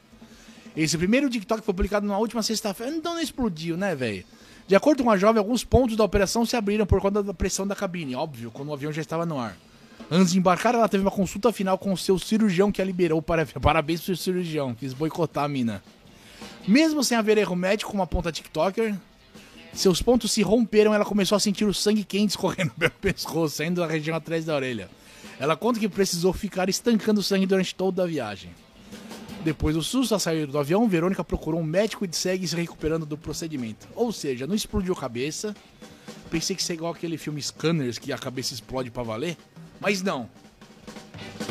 Esse 0.77 0.95
primeiro 0.99 1.27
TikTok 1.27 1.63
foi 1.63 1.73
publicado 1.73 2.05
na 2.05 2.15
última 2.19 2.43
sexta-feira, 2.43 2.95
então 2.95 3.15
não 3.15 3.21
explodiu, 3.21 3.75
né, 3.75 3.95
velho? 3.95 4.23
De 4.67 4.75
acordo 4.75 5.03
com 5.03 5.09
a 5.09 5.17
jovem, 5.17 5.39
alguns 5.39 5.63
pontos 5.63 5.97
da 5.97 6.03
operação 6.03 6.45
se 6.45 6.55
abriram 6.55 6.85
por 6.85 7.01
conta 7.01 7.23
da 7.23 7.33
pressão 7.33 7.65
da 7.65 7.75
cabine, 7.75 8.15
óbvio, 8.15 8.51
quando 8.51 8.69
o 8.69 8.73
avião 8.73 8.91
já 8.91 9.01
estava 9.01 9.25
no 9.25 9.39
ar. 9.39 9.57
Antes 10.11 10.33
de 10.33 10.37
embarcar, 10.37 10.75
ela 10.75 10.87
teve 10.87 11.03
uma 11.03 11.11
consulta 11.11 11.51
final 11.51 11.75
com 11.79 11.91
o 11.91 11.97
seu 11.97 12.19
cirurgião 12.19 12.71
que 12.71 12.83
a 12.83 12.85
liberou. 12.85 13.19
Para... 13.19 13.47
Parabéns 13.59 14.01
pro 14.01 14.15
seu 14.15 14.15
cirurgião, 14.15 14.75
quis 14.75 14.93
boicotar 14.93 15.45
a 15.45 15.47
mina. 15.47 15.83
Mesmo 16.67 17.03
sem 17.03 17.17
haver 17.17 17.39
erro 17.39 17.55
médico 17.55 17.91
uma 17.93 18.05
ponta 18.05 18.31
TikToker, 18.31 18.95
seus 19.73 20.01
pontos 20.01 20.31
se 20.31 20.41
romperam 20.41 20.93
ela 20.93 21.03
começou 21.03 21.35
a 21.35 21.39
sentir 21.39 21.65
o 21.65 21.73
sangue 21.73 22.03
quente 22.03 22.31
escorrendo 22.31 22.71
pelo 22.71 22.91
pescoço, 22.91 23.55
saindo 23.55 23.81
da 23.81 23.87
região 23.87 24.15
atrás 24.15 24.45
da 24.45 24.55
orelha. 24.55 24.89
Ela 25.39 25.55
conta 25.55 25.79
que 25.79 25.89
precisou 25.89 26.31
ficar 26.31 26.69
estancando 26.69 27.19
o 27.19 27.23
sangue 27.23 27.45
durante 27.45 27.73
toda 27.73 28.03
a 28.03 28.07
viagem. 28.07 28.51
Depois 29.43 29.75
do 29.75 29.83
susto 29.83 30.15
a 30.15 30.19
sair 30.19 30.47
do 30.47 30.57
avião, 30.57 30.87
Verônica 30.87 31.23
procurou 31.23 31.59
um 31.59 31.65
médico 31.65 32.05
e 32.05 32.15
segue 32.15 32.47
se 32.47 32.55
recuperando 32.55 33.05
do 33.05 33.17
procedimento. 33.17 33.87
Ou 33.93 34.11
seja, 34.13 34.47
não 34.47 34.55
explodiu 34.55 34.93
a 34.93 34.95
cabeça. 34.95 35.53
Pensei 36.29 36.55
que 36.55 36.63
seria 36.63 36.79
igual 36.79 36.93
aquele 36.93 37.17
filme 37.17 37.41
Scanners, 37.41 37.97
que 37.97 38.13
a 38.13 38.17
cabeça 38.17 38.53
explode 38.53 38.89
para 38.89 39.03
valer. 39.03 39.35
Mas 39.81 40.01
não. 40.01 40.29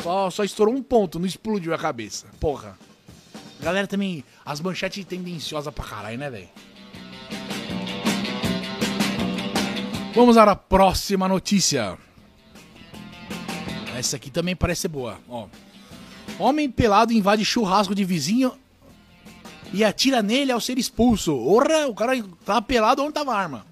Só, 0.01 0.29
só 0.31 0.43
estourou 0.43 0.73
um 0.73 0.81
ponto, 0.81 1.19
não 1.19 1.27
explodiu 1.27 1.73
a 1.73 1.77
cabeça. 1.77 2.25
Porra. 2.39 2.77
Galera 3.61 3.85
também, 3.85 4.23
as 4.43 4.59
manchetes 4.59 5.05
tendenciosas 5.05 5.73
pra 5.73 5.85
caralho, 5.85 6.17
né, 6.17 6.29
velho? 6.29 6.49
Vamos 10.15 10.37
à 10.37 10.55
próxima 10.55 11.27
notícia. 11.27 11.97
Essa 13.97 14.17
aqui 14.17 14.29
também 14.29 14.55
parece 14.55 14.87
boa. 14.87 15.17
Ó. 15.27 15.47
Homem 16.37 16.69
pelado 16.69 17.11
invade 17.11 17.43
churrasco 17.43 17.95
de 17.95 18.05
vizinho 18.05 18.53
e 19.73 19.83
atira 19.83 20.21
nele 20.21 20.51
ao 20.51 20.61
ser 20.61 20.77
expulso. 20.77 21.35
Ora, 21.35 21.87
o 21.87 21.95
cara 21.95 22.13
tava 22.45 22.61
pelado 22.61 23.01
onde 23.01 23.13
tava 23.13 23.33
a 23.33 23.39
arma. 23.39 23.65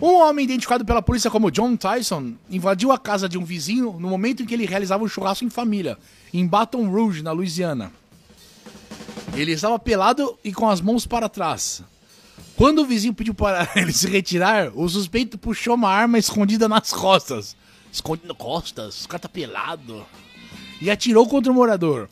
Um 0.00 0.14
homem 0.14 0.44
identificado 0.44 0.84
pela 0.84 1.02
polícia 1.02 1.28
como 1.28 1.50
John 1.50 1.76
Tyson 1.76 2.34
invadiu 2.48 2.92
a 2.92 2.98
casa 2.98 3.28
de 3.28 3.36
um 3.36 3.44
vizinho 3.44 3.96
no 3.98 4.08
momento 4.08 4.44
em 4.44 4.46
que 4.46 4.54
ele 4.54 4.66
realizava 4.66 5.02
um 5.02 5.08
churrasco 5.08 5.44
em 5.44 5.50
família, 5.50 5.98
em 6.32 6.46
Baton 6.46 6.88
Rouge, 6.88 7.20
na 7.20 7.32
Louisiana. 7.32 7.92
Ele 9.34 9.50
estava 9.50 9.76
pelado 9.76 10.38
e 10.44 10.52
com 10.52 10.68
as 10.68 10.80
mãos 10.80 11.04
para 11.04 11.28
trás. 11.28 11.82
Quando 12.56 12.82
o 12.82 12.86
vizinho 12.86 13.14
pediu 13.14 13.34
para 13.34 13.68
ele 13.76 13.92
se 13.92 14.08
retirar, 14.08 14.72
o 14.74 14.88
suspeito 14.88 15.36
puxou 15.36 15.74
uma 15.74 15.90
arma 15.90 16.18
escondida 16.18 16.68
nas 16.68 16.92
costas. 16.92 17.56
Escondendo 17.92 18.34
costas? 18.34 19.04
O 19.04 19.08
cara 19.08 19.20
tá 19.20 19.28
pelado. 19.28 20.04
E 20.80 20.90
atirou 20.90 21.28
contra 21.28 21.50
o 21.50 21.54
morador. 21.54 22.08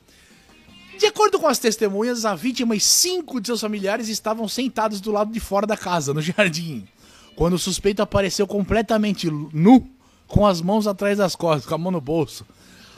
De 0.98 1.06
acordo 1.06 1.38
com 1.38 1.48
as 1.48 1.58
testemunhas, 1.58 2.24
a 2.24 2.34
vítima 2.34 2.76
e 2.76 2.80
cinco 2.80 3.40
de 3.40 3.48
seus 3.48 3.60
familiares 3.60 4.08
estavam 4.08 4.46
sentados 4.46 5.00
do 5.00 5.10
lado 5.10 5.32
de 5.32 5.40
fora 5.40 5.66
da 5.66 5.76
casa, 5.76 6.14
no 6.14 6.22
jardim, 6.22 6.86
quando 7.34 7.54
o 7.54 7.58
suspeito 7.58 8.02
apareceu 8.02 8.46
completamente 8.46 9.28
nu, 9.30 9.88
com 10.28 10.46
as 10.46 10.60
mãos 10.60 10.86
atrás 10.86 11.18
das 11.18 11.34
costas, 11.34 11.66
com 11.66 11.74
a 11.74 11.78
mão 11.78 11.90
no 11.90 12.00
bolso. 12.00 12.46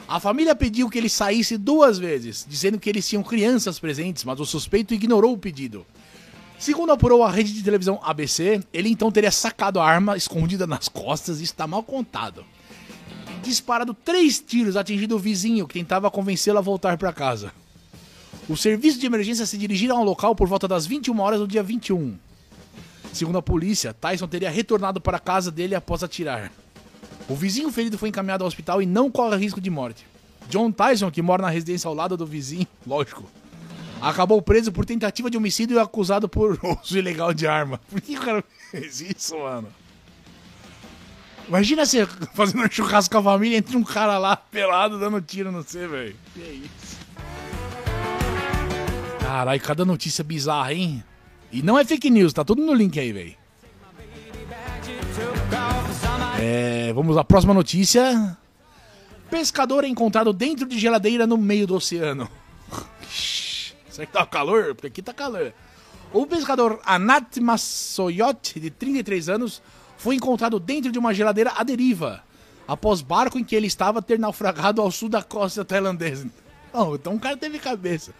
A 0.07 0.19
família 0.19 0.55
pediu 0.55 0.87
que 0.87 0.99
ele 0.99 1.09
saísse 1.09 1.57
duas 1.57 1.97
vezes, 1.97 2.45
dizendo 2.47 2.79
que 2.79 2.87
eles 2.87 3.07
tinham 3.07 3.23
crianças 3.23 3.79
presentes, 3.79 4.23
mas 4.23 4.39
o 4.39 4.45
suspeito 4.45 4.93
ignorou 4.93 5.33
o 5.33 5.37
pedido. 5.37 5.83
Segundo 6.57 6.91
apurou 6.91 7.23
a 7.23 7.29
rede 7.29 7.53
de 7.53 7.63
televisão 7.63 7.99
ABC, 8.01 8.61
ele 8.73 8.89
então 8.89 9.11
teria 9.11 9.31
sacado 9.31 9.79
a 9.79 9.85
arma 9.85 10.15
escondida 10.15 10.65
nas 10.65 10.87
costas 10.87 11.41
e 11.41 11.43
está 11.43 11.67
mal 11.67 11.83
contado. 11.83 12.45
Disparado 13.43 13.93
três 13.93 14.39
tiros 14.39 14.75
atingindo 14.75 15.15
o 15.15 15.19
vizinho 15.19 15.67
que 15.67 15.75
tentava 15.75 16.09
convencê-lo 16.09 16.57
a 16.57 16.61
voltar 16.61 16.97
para 16.97 17.13
casa. 17.13 17.51
O 18.47 18.55
serviço 18.55 18.99
de 18.99 19.05
emergência 19.05 19.45
se 19.45 19.57
dirigiram 19.57 19.97
ao 19.97 20.03
local 20.03 20.35
por 20.35 20.47
volta 20.47 20.67
das 20.67 20.85
21 20.85 21.19
horas 21.19 21.39
do 21.39 21.47
dia 21.47 21.61
21. 21.61 22.17
Segundo 23.11 23.37
a 23.37 23.41
polícia, 23.41 23.93
Tyson 23.93 24.27
teria 24.27 24.49
retornado 24.49 24.99
para 25.01 25.17
a 25.17 25.19
casa 25.19 25.51
dele 25.51 25.75
após 25.75 26.03
atirar. 26.03 26.51
O 27.27 27.35
vizinho 27.35 27.71
ferido 27.71 27.97
foi 27.97 28.09
encaminhado 28.09 28.43
ao 28.43 28.47
hospital 28.47 28.81
e 28.81 28.85
não 28.85 29.09
corre 29.09 29.37
risco 29.37 29.59
de 29.59 29.69
morte. 29.69 30.05
John 30.49 30.71
Tyson, 30.71 31.09
que 31.09 31.21
mora 31.21 31.41
na 31.41 31.49
residência 31.49 31.87
ao 31.87 31.93
lado 31.93 32.15
do 32.15 32.25
vizinho, 32.25 32.67
lógico, 32.85 33.23
acabou 34.09 34.39
preso 34.41 34.71
por 34.71 34.85
tentativa 34.85 35.31
de 35.31 35.37
homicídio 35.37 35.77
e 35.77 35.79
acusado 35.79 36.29
por 36.29 36.59
uso 36.83 36.97
ilegal 36.97 37.33
de 37.33 37.47
arma. 37.47 37.79
Por 37.89 37.99
que 37.99 38.17
o 38.17 38.21
cara 38.21 38.43
fez 38.69 39.01
isso, 39.01 39.37
mano? 39.37 39.67
Imagina 41.47 41.85
você 41.85 42.05
fazendo 42.35 42.63
um 42.63 42.69
churrasco 42.69 43.11
com 43.13 43.19
a 43.19 43.23
família, 43.23 43.57
entra 43.57 43.77
um 43.77 43.83
cara 43.83 44.17
lá 44.17 44.35
pelado 44.35 44.99
dando 44.99 45.19
tiro 45.21 45.51
no 45.51 45.63
você, 45.63 45.87
velho. 45.87 46.15
Que 46.33 46.41
é 46.41 46.51
isso? 46.51 46.99
Caralho, 49.19 49.61
cada 49.61 49.83
notícia 49.83 50.23
bizarra, 50.23 50.73
hein? 50.73 51.03
E 51.51 51.63
não 51.63 51.77
é 51.77 51.83
fake 51.83 52.09
news, 52.09 52.31
tá 52.31 52.43
tudo 52.43 52.63
no 52.63 52.73
link 52.73 52.99
aí, 52.99 53.11
velho. 53.11 53.35
É, 56.39 56.93
vamos 56.93 57.17
à 57.17 57.23
próxima 57.23 57.53
notícia. 57.53 58.37
Pescador 59.31 59.83
é 59.83 59.87
encontrado 59.87 60.31
dentro 60.31 60.67
de 60.67 60.77
geladeira 60.77 61.25
no 61.25 61.37
meio 61.37 61.65
do 61.65 61.75
oceano. 61.75 62.29
Será 63.95 64.05
que 64.05 64.11
tá 64.11 64.25
calor? 64.25 64.75
Porque 64.75 64.87
aqui 64.87 65.01
tá 65.01 65.13
calor. 65.13 65.53
O 66.11 66.27
pescador 66.27 66.81
Anat 66.85 67.39
Massoyot, 67.39 68.59
de 68.59 68.69
33 68.69 69.29
anos, 69.29 69.61
foi 69.95 70.15
encontrado 70.15 70.59
dentro 70.59 70.91
de 70.91 70.99
uma 70.99 71.13
geladeira 71.13 71.53
à 71.55 71.63
deriva, 71.63 72.21
após 72.67 73.01
barco 73.01 73.39
em 73.39 73.43
que 73.43 73.55
ele 73.55 73.67
estava 73.67 74.01
ter 74.01 74.19
naufragado 74.19 74.81
ao 74.81 74.91
sul 74.91 75.07
da 75.07 75.23
costa 75.23 75.63
tailandesa. 75.63 76.29
Oh, 76.77 76.95
então 76.95 77.15
o 77.15 77.19
cara 77.21 77.37
teve 77.37 77.57
cabeça. 77.57 78.13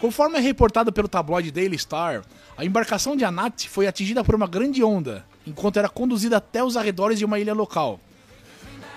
Conforme 0.00 0.38
é 0.38 0.40
reportado 0.40 0.92
pelo 0.92 1.08
tabloide 1.08 1.50
Daily 1.50 1.76
Star, 1.76 2.22
a 2.56 2.64
embarcação 2.64 3.16
de 3.16 3.24
Anat 3.24 3.68
foi 3.68 3.88
atingida 3.88 4.22
por 4.22 4.36
uma 4.36 4.46
grande 4.46 4.84
onda, 4.84 5.26
enquanto 5.44 5.80
era 5.80 5.88
conduzida 5.88 6.36
até 6.36 6.62
os 6.62 6.76
arredores 6.76 7.18
de 7.18 7.24
uma 7.24 7.40
ilha 7.40 7.52
local. 7.52 7.98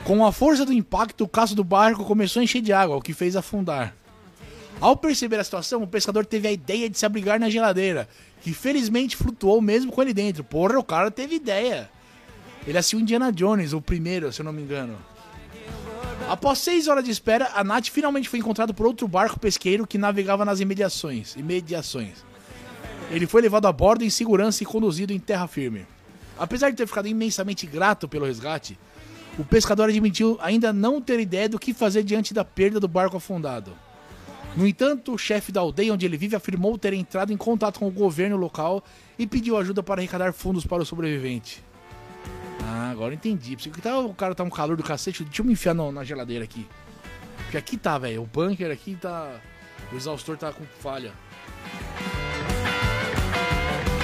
Com 0.03 0.23
a 0.23 0.31
força 0.31 0.63
do 0.67 0.71
impacto, 0.71 1.23
o 1.23 1.27
caso 1.27 1.55
do 1.55 1.63
barco 1.63 2.05
começou 2.05 2.41
a 2.41 2.43
encher 2.43 2.61
de 2.61 2.71
água, 2.71 2.95
o 2.95 3.01
que 3.01 3.11
fez 3.11 3.35
afundar. 3.35 3.95
Ao 4.81 4.97
perceber 4.97 5.39
a 5.39 5.43
situação, 5.43 5.83
o 5.83 5.87
pescador 5.87 6.25
teve 6.25 6.47
a 6.47 6.51
ideia 6.51 6.89
de 6.89 6.97
se 6.97 7.05
abrigar 7.05 7.39
na 7.39 7.51
geladeira, 7.51 8.09
que 8.41 8.51
felizmente 8.51 9.15
flutuou 9.15 9.61
mesmo 9.61 9.91
com 9.91 10.01
ele 10.01 10.11
dentro. 10.11 10.43
Porra, 10.43 10.79
o 10.79 10.83
cara 10.83 11.11
teve 11.11 11.35
ideia. 11.35 11.87
Ele 12.65 12.75
assistiu 12.75 12.99
Indiana 12.99 13.31
Jones, 13.31 13.73
o 13.73 13.81
primeiro, 13.81 14.33
se 14.33 14.41
eu 14.41 14.43
não 14.43 14.51
me 14.51 14.63
engano. 14.63 14.97
Após 16.27 16.57
seis 16.57 16.87
horas 16.87 17.03
de 17.03 17.11
espera, 17.11 17.51
a 17.53 17.63
Nath 17.63 17.89
finalmente 17.89 18.27
foi 18.27 18.39
encontrado 18.39 18.73
por 18.73 18.87
outro 18.87 19.07
barco 19.07 19.39
pesqueiro 19.39 19.85
que 19.85 19.99
navegava 19.99 20.43
nas 20.43 20.59
imediações. 20.59 21.35
imediações. 21.35 22.25
Ele 23.11 23.27
foi 23.27 23.43
levado 23.43 23.67
a 23.67 23.71
bordo 23.71 24.03
em 24.03 24.09
segurança 24.09 24.63
e 24.63 24.65
conduzido 24.65 25.13
em 25.13 25.19
terra 25.19 25.45
firme. 25.45 25.85
Apesar 26.39 26.71
de 26.71 26.77
ter 26.77 26.87
ficado 26.87 27.07
imensamente 27.07 27.67
grato 27.67 28.07
pelo 28.07 28.25
resgate, 28.25 28.79
o 29.37 29.45
pescador 29.45 29.89
admitiu 29.89 30.39
ainda 30.41 30.73
não 30.73 30.99
ter 30.99 31.19
ideia 31.19 31.47
do 31.47 31.59
que 31.59 31.71
fazer 31.71 32.01
diante 32.01 32.33
da 32.33 32.43
perda 32.43 32.79
do 32.79 32.87
barco 32.87 33.17
afundado. 33.17 33.77
No 34.55 34.67
entanto, 34.67 35.13
o 35.13 35.17
chefe 35.17 35.51
da 35.51 35.61
aldeia 35.61 35.93
onde 35.93 36.05
ele 36.05 36.17
vive 36.17 36.35
afirmou 36.35 36.77
ter 36.77 36.93
entrado 36.93 37.31
em 37.31 37.37
contato 37.37 37.79
com 37.79 37.87
o 37.87 37.91
governo 37.91 38.35
local 38.35 38.83
e 39.17 39.25
pediu 39.25 39.57
ajuda 39.57 39.81
para 39.81 40.01
arrecadar 40.01 40.33
fundos 40.33 40.65
para 40.65 40.83
o 40.83 40.85
sobrevivente. 40.85 41.63
Ah, 42.63 42.89
agora 42.91 43.13
entendi. 43.13 43.55
Porque 43.55 43.81
tá, 43.81 43.97
o 43.99 44.13
cara 44.13 44.35
tá 44.35 44.43
um 44.43 44.49
calor 44.49 44.75
do 44.75 44.83
cacete. 44.83 45.23
Deixa 45.23 45.41
eu 45.41 45.45
me 45.45 45.53
enfiar 45.53 45.73
no, 45.73 45.91
na 45.91 46.03
geladeira 46.03 46.43
aqui. 46.43 46.67
Porque 47.43 47.57
aqui 47.57 47.77
tá, 47.77 47.97
velho. 47.97 48.23
O 48.23 48.25
bunker 48.25 48.71
aqui 48.71 48.95
tá. 48.95 49.39
O 49.91 49.95
exaustor 49.95 50.37
tá 50.37 50.51
com 50.51 50.63
falha. 50.79 51.13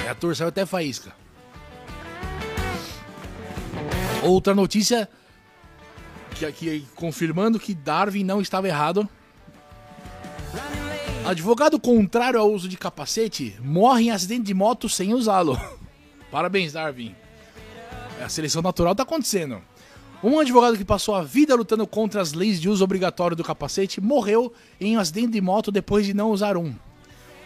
É, 0.06 0.10
a 0.10 0.34
saiu 0.34 0.48
até 0.48 0.64
faísca. 0.64 1.12
Outra 4.22 4.54
notícia 4.54 5.08
que 6.34 6.46
aqui 6.46 6.86
confirmando 6.94 7.58
que 7.58 7.74
Darwin 7.74 8.24
não 8.24 8.40
estava 8.40 8.68
errado. 8.68 9.08
Advogado 11.28 11.78
contrário 11.78 12.40
ao 12.40 12.50
uso 12.50 12.66
de 12.66 12.78
capacete 12.78 13.54
morre 13.60 14.04
em 14.04 14.10
acidente 14.10 14.44
de 14.44 14.54
moto 14.54 14.88
sem 14.88 15.12
usá-lo. 15.12 15.60
Parabéns, 16.32 16.72
Darwin. 16.72 17.14
A 18.24 18.30
seleção 18.30 18.62
natural 18.62 18.94
tá 18.94 19.02
acontecendo. 19.02 19.60
Um 20.24 20.38
advogado 20.38 20.78
que 20.78 20.86
passou 20.86 21.14
a 21.14 21.22
vida 21.22 21.54
lutando 21.54 21.86
contra 21.86 22.22
as 22.22 22.32
leis 22.32 22.58
de 22.58 22.70
uso 22.70 22.82
obrigatório 22.82 23.36
do 23.36 23.44
capacete 23.44 24.00
morreu 24.00 24.50
em 24.80 24.96
um 24.96 25.00
acidente 25.00 25.32
de 25.32 25.40
moto 25.42 25.70
depois 25.70 26.06
de 26.06 26.14
não 26.14 26.30
usar 26.30 26.56
um. 26.56 26.74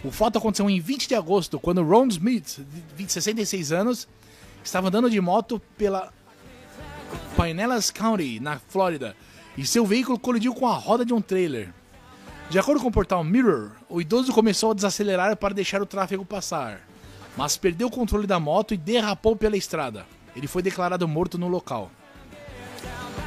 O 0.05 0.13
fato 0.13 0.39
aconteceu 0.39 0.71
em 0.71 0.79
20 0.79 1.09
de 1.09 1.17
agosto, 1.17 1.59
quando 1.59 1.83
Ron 1.83 2.07
Smith, 2.07 2.61
de 2.97 3.13
66 3.13 3.73
anos, 3.73 4.07
estava 4.63 4.87
andando 4.87 5.11
de 5.11 5.21
moto 5.21 5.61
pela 5.77 6.13
Pinellas 7.37 7.91
County, 7.91 8.39
na 8.39 8.61
Flórida, 8.61 9.17
e 9.59 9.67
seu 9.67 9.85
veículo 9.85 10.21
colidiu 10.21 10.55
com 10.55 10.69
a 10.69 10.75
roda 10.75 11.05
de 11.05 11.13
um 11.13 11.21
trailer. 11.21 11.82
De 12.53 12.59
acordo 12.59 12.83
com 12.83 12.89
o 12.89 12.93
portal 12.93 13.25
Mirror, 13.25 13.71
o 13.89 13.99
idoso 13.99 14.31
começou 14.31 14.73
a 14.73 14.75
desacelerar 14.75 15.35
para 15.39 15.55
deixar 15.55 15.81
o 15.81 15.87
tráfego 15.87 16.23
passar, 16.23 16.83
mas 17.35 17.57
perdeu 17.57 17.89
o 17.89 17.91
controle 17.91 18.27
da 18.27 18.39
moto 18.39 18.75
e 18.75 18.77
derrapou 18.77 19.35
pela 19.35 19.57
estrada. 19.57 20.05
Ele 20.37 20.47
foi 20.47 20.61
declarado 20.61 21.09
morto 21.09 21.39
no 21.39 21.49
local. 21.49 21.91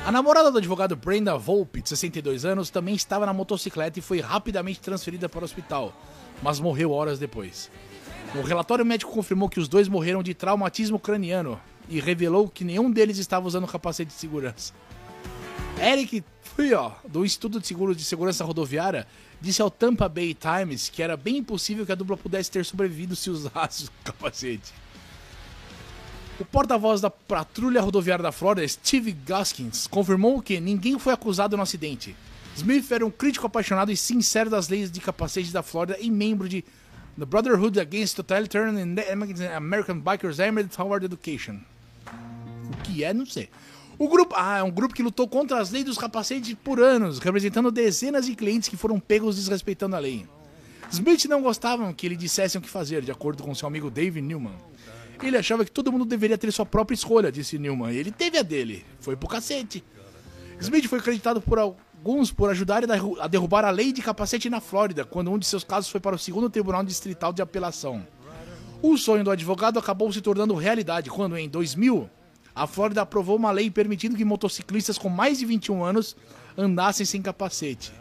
A 0.06 0.12
namorada 0.12 0.52
do 0.52 0.60
advogado 0.60 0.96
Brenda 0.96 1.36
Volpe, 1.40 1.82
de 1.82 1.90
62 1.90 2.46
anos, 2.46 2.70
também 2.70 2.94
estava 2.94 3.26
na 3.26 3.34
motocicleta 3.34 3.98
e 3.98 4.02
foi 4.04 4.20
rapidamente 4.20 4.80
transferida 4.80 5.28
para 5.28 5.42
o 5.42 5.44
hospital, 5.44 5.92
mas 6.44 6.60
morreu 6.60 6.92
horas 6.92 7.18
depois. 7.18 7.72
O 8.36 8.44
relatório 8.44 8.86
médico 8.86 9.12
confirmou 9.12 9.50
que 9.50 9.60
os 9.60 9.68
dois 9.68 9.88
morreram 9.88 10.22
de 10.22 10.36
traumatismo 10.36 11.00
craniano 11.00 11.60
e 11.90 12.00
revelou 12.00 12.48
que 12.48 12.64
nenhum 12.64 12.92
deles 12.92 13.18
estava 13.18 13.48
usando 13.48 13.66
capacete 13.66 14.14
de 14.14 14.20
segurança. 14.20 14.72
Eric 15.82 16.24
Fui, 16.56 16.74
ó, 16.74 16.94
do 17.06 17.26
Instituto 17.26 17.60
de 17.60 17.68
Seguros 17.68 17.98
de 17.98 18.06
Segurança 18.06 18.46
Rodoviária, 18.46 19.06
disse 19.42 19.62
ao 19.62 19.70
Tampa 19.70 20.08
Bay 20.08 20.34
Times 20.34 20.88
que 20.88 21.04
era 21.04 21.18
bem 21.18 21.38
impossível 21.38 21.86
que 21.86 21.92
a 21.92 21.96
dupla 21.96 22.16
pudesse 22.16 22.50
ter 22.50 22.64
sobrevivido 22.64 23.14
se 23.14 23.30
usasse 23.30 23.86
o 23.86 23.90
capacete. 24.06 24.74
O 26.40 26.46
porta-voz 26.46 27.02
da 27.02 27.10
Patrulha 27.10 27.82
Rodoviária 27.82 28.24
da 28.24 28.32
Flórida, 28.32 28.66
Steve 28.68 29.12
Gaskins, 29.12 29.86
confirmou 29.88 30.42
que 30.42 30.60
ninguém 30.62 30.98
foi 30.98 31.14
acusado 31.14 31.58
no 31.58 31.64
acidente. 31.64 32.16
Smith 32.56 32.90
era 32.90 33.06
um 33.06 33.12
crítico 33.12 33.48
apaixonado 33.48 33.92
e 33.92 33.98
sincero 33.98 34.50
das 34.50 34.70
leis 34.70 34.90
de 34.90 35.02
capacete 35.02 35.52
da 35.52 35.62
Flórida 35.62 35.98
e 36.00 36.10
membro 36.10 36.48
de 36.48 36.64
The 37.20 37.26
Brotherhood 37.26 37.78
Against 37.80 38.16
Totalitarian 38.16 38.78
and 38.82 38.96
American 39.56 40.00
Bikers 40.00 40.40
Armored 40.40 40.74
Toward 40.74 41.06
Education. 41.06 41.60
O 42.08 42.78
que 42.84 43.04
é, 43.04 43.14
não 43.14 43.26
sei. 43.26 43.50
O 43.98 44.10
grupo, 44.10 44.36
ah, 44.38 44.58
é 44.58 44.64
um 44.64 44.72
grupo 44.72 44.94
que 44.94 45.04
lutou 45.04 45.28
contra 45.28 45.60
as 45.60 45.72
leis 45.72 45.86
dos 45.86 45.98
capacetes 45.98 46.56
por 46.64 46.82
anos, 46.82 47.20
representando 47.20 47.72
dezenas 47.72 48.26
de 48.26 48.36
clientes 48.36 48.68
que 48.68 48.76
foram 48.76 49.00
pegos 49.00 49.38
desrespeitando 49.38 49.96
a 49.96 50.00
lei. 50.00 50.28
Smith 50.92 51.26
não 51.26 51.42
gostavam 51.42 51.94
que 51.94 52.06
ele 52.06 52.16
dissesse 52.16 52.58
o 52.58 52.62
que 52.62 52.70
fazer, 52.70 53.02
de 53.02 53.12
acordo 53.12 53.42
com 53.42 53.56
seu 53.56 53.68
amigo 53.68 53.90
David 53.90 54.26
Newman. 54.26 54.56
Ele 55.24 55.38
achava 55.38 55.64
que 55.64 55.72
todo 55.72 55.92
mundo 55.92 56.06
deveria 56.06 56.38
ter 56.38 56.52
sua 56.52 56.66
própria 56.66 56.96
escolha, 56.96 57.32
disse 57.32 57.58
Newman. 57.58 57.94
Ele 57.94 58.12
teve 58.12 58.38
a 58.38 58.44
dele. 58.44 58.86
Foi 59.00 59.16
pro 59.16 59.30
cacete. 59.30 59.84
Smith 60.60 60.88
foi 60.88 61.00
acreditado 61.00 61.42
por 61.42 61.58
alguns 61.58 62.32
por 62.32 62.50
ajudar 62.50 62.84
a 63.20 63.28
derrubar 63.28 63.66
a 63.66 63.72
lei 63.72 63.92
de 63.92 64.02
capacete 64.02 64.50
na 64.50 64.60
Flórida, 64.60 65.06
quando 65.06 65.32
um 65.32 65.40
de 65.40 65.46
seus 65.46 65.64
casos 65.64 65.90
foi 65.90 66.00
para 66.00 66.16
o 66.16 66.20
segundo 66.20 66.50
Tribunal 66.50 66.84
Distrital 66.84 67.32
de 67.32 67.42
Apelação. 67.42 68.06
O 68.82 68.98
sonho 68.98 69.24
do 69.24 69.32
advogado 69.32 69.80
acabou 69.80 70.12
se 70.12 70.22
tornando 70.22 70.54
realidade 70.54 71.10
quando, 71.10 71.38
em 71.38 71.50
2000, 71.50 72.10
a 72.56 72.66
Flórida 72.66 73.02
aprovou 73.02 73.36
uma 73.36 73.52
lei 73.52 73.70
permitindo 73.70 74.16
que 74.16 74.24
motociclistas 74.24 74.98
com 74.98 75.10
mais 75.10 75.40
de 75.40 75.46
21 75.46 75.84
anos 75.84 76.16
andassem 76.58 77.06
sem 77.06 77.22
capacete. 77.22 77.92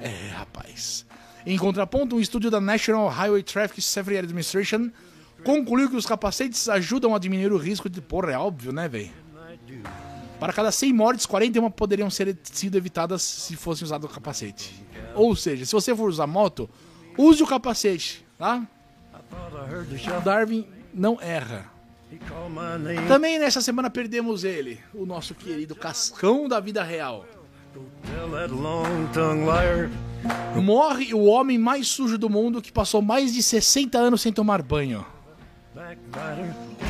É, 0.00 0.30
rapaz. 0.34 1.06
Em 1.46 1.56
contraponto, 1.56 2.16
um 2.16 2.20
estudo 2.20 2.50
da 2.50 2.60
National 2.60 3.08
Highway 3.08 3.42
Traffic 3.42 3.80
Safety 3.80 4.18
Administration 4.18 4.90
concluiu 5.44 5.88
que 5.88 5.96
os 5.96 6.06
capacetes 6.06 6.68
ajudam 6.68 7.14
a 7.14 7.18
diminuir 7.18 7.52
o 7.52 7.56
risco 7.56 7.88
de. 7.88 8.00
Porra, 8.00 8.32
é 8.32 8.38
óbvio, 8.38 8.72
né, 8.72 8.88
velho? 8.88 9.12
Para 10.40 10.52
cada 10.52 10.72
100 10.72 10.92
mortes, 10.92 11.26
41 11.26 11.70
poderiam 11.70 12.10
ser 12.10 12.36
sido 12.42 12.76
evitadas 12.76 13.22
se 13.22 13.54
fossem 13.54 13.84
usados 13.84 14.10
o 14.10 14.12
capacete. 14.12 14.84
Ou 15.14 15.36
seja, 15.36 15.64
se 15.64 15.72
você 15.72 15.94
for 15.94 16.08
usar 16.08 16.26
moto, 16.26 16.68
use 17.16 17.40
o 17.42 17.46
capacete, 17.46 18.26
tá? 18.36 18.66
Darwin 20.24 20.66
não 20.92 21.16
erra. 21.20 21.70
Também 23.08 23.38
nessa 23.38 23.60
semana 23.60 23.88
perdemos 23.88 24.44
ele, 24.44 24.78
o 24.94 25.06
nosso 25.06 25.34
querido 25.34 25.74
Cascão 25.74 26.48
da 26.48 26.60
vida 26.60 26.82
real. 26.82 27.24
Morre 30.62 31.14
o 31.14 31.24
homem 31.24 31.58
mais 31.58 31.88
sujo 31.88 32.18
do 32.18 32.28
mundo 32.28 32.60
que 32.60 32.70
passou 32.70 33.00
mais 33.00 33.32
de 33.32 33.42
60 33.42 33.98
anos 33.98 34.20
sem 34.20 34.32
tomar 34.32 34.62
banho. 34.62 35.04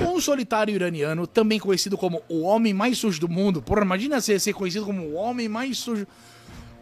Um 0.04 0.20
solitário 0.20 0.74
iraniano, 0.74 1.26
também 1.26 1.60
conhecido 1.60 1.96
como 1.96 2.20
o 2.28 2.42
homem 2.42 2.74
mais 2.74 2.98
sujo 2.98 3.20
do 3.20 3.28
mundo. 3.28 3.62
Porra, 3.62 3.82
imagina 3.82 4.20
ser, 4.20 4.40
ser 4.40 4.52
conhecido 4.52 4.84
como 4.84 5.02
o 5.02 5.14
homem 5.14 5.48
mais 5.48 5.78
sujo. 5.78 6.06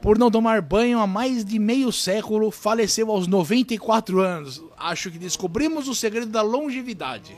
Por 0.01 0.19
não 0.19 0.31
tomar 0.31 0.63
banho 0.63 0.99
há 0.99 1.07
mais 1.07 1.45
de 1.45 1.59
meio 1.59 1.93
século, 1.93 2.51
faleceu 2.51 3.11
aos 3.11 3.27
94 3.27 4.21
anos. 4.21 4.63
Acho 4.79 5.11
que 5.11 5.19
descobrimos 5.19 5.89
o 5.89 5.95
segredo 5.95 6.29
da 6.29 6.41
longevidade. 6.41 7.37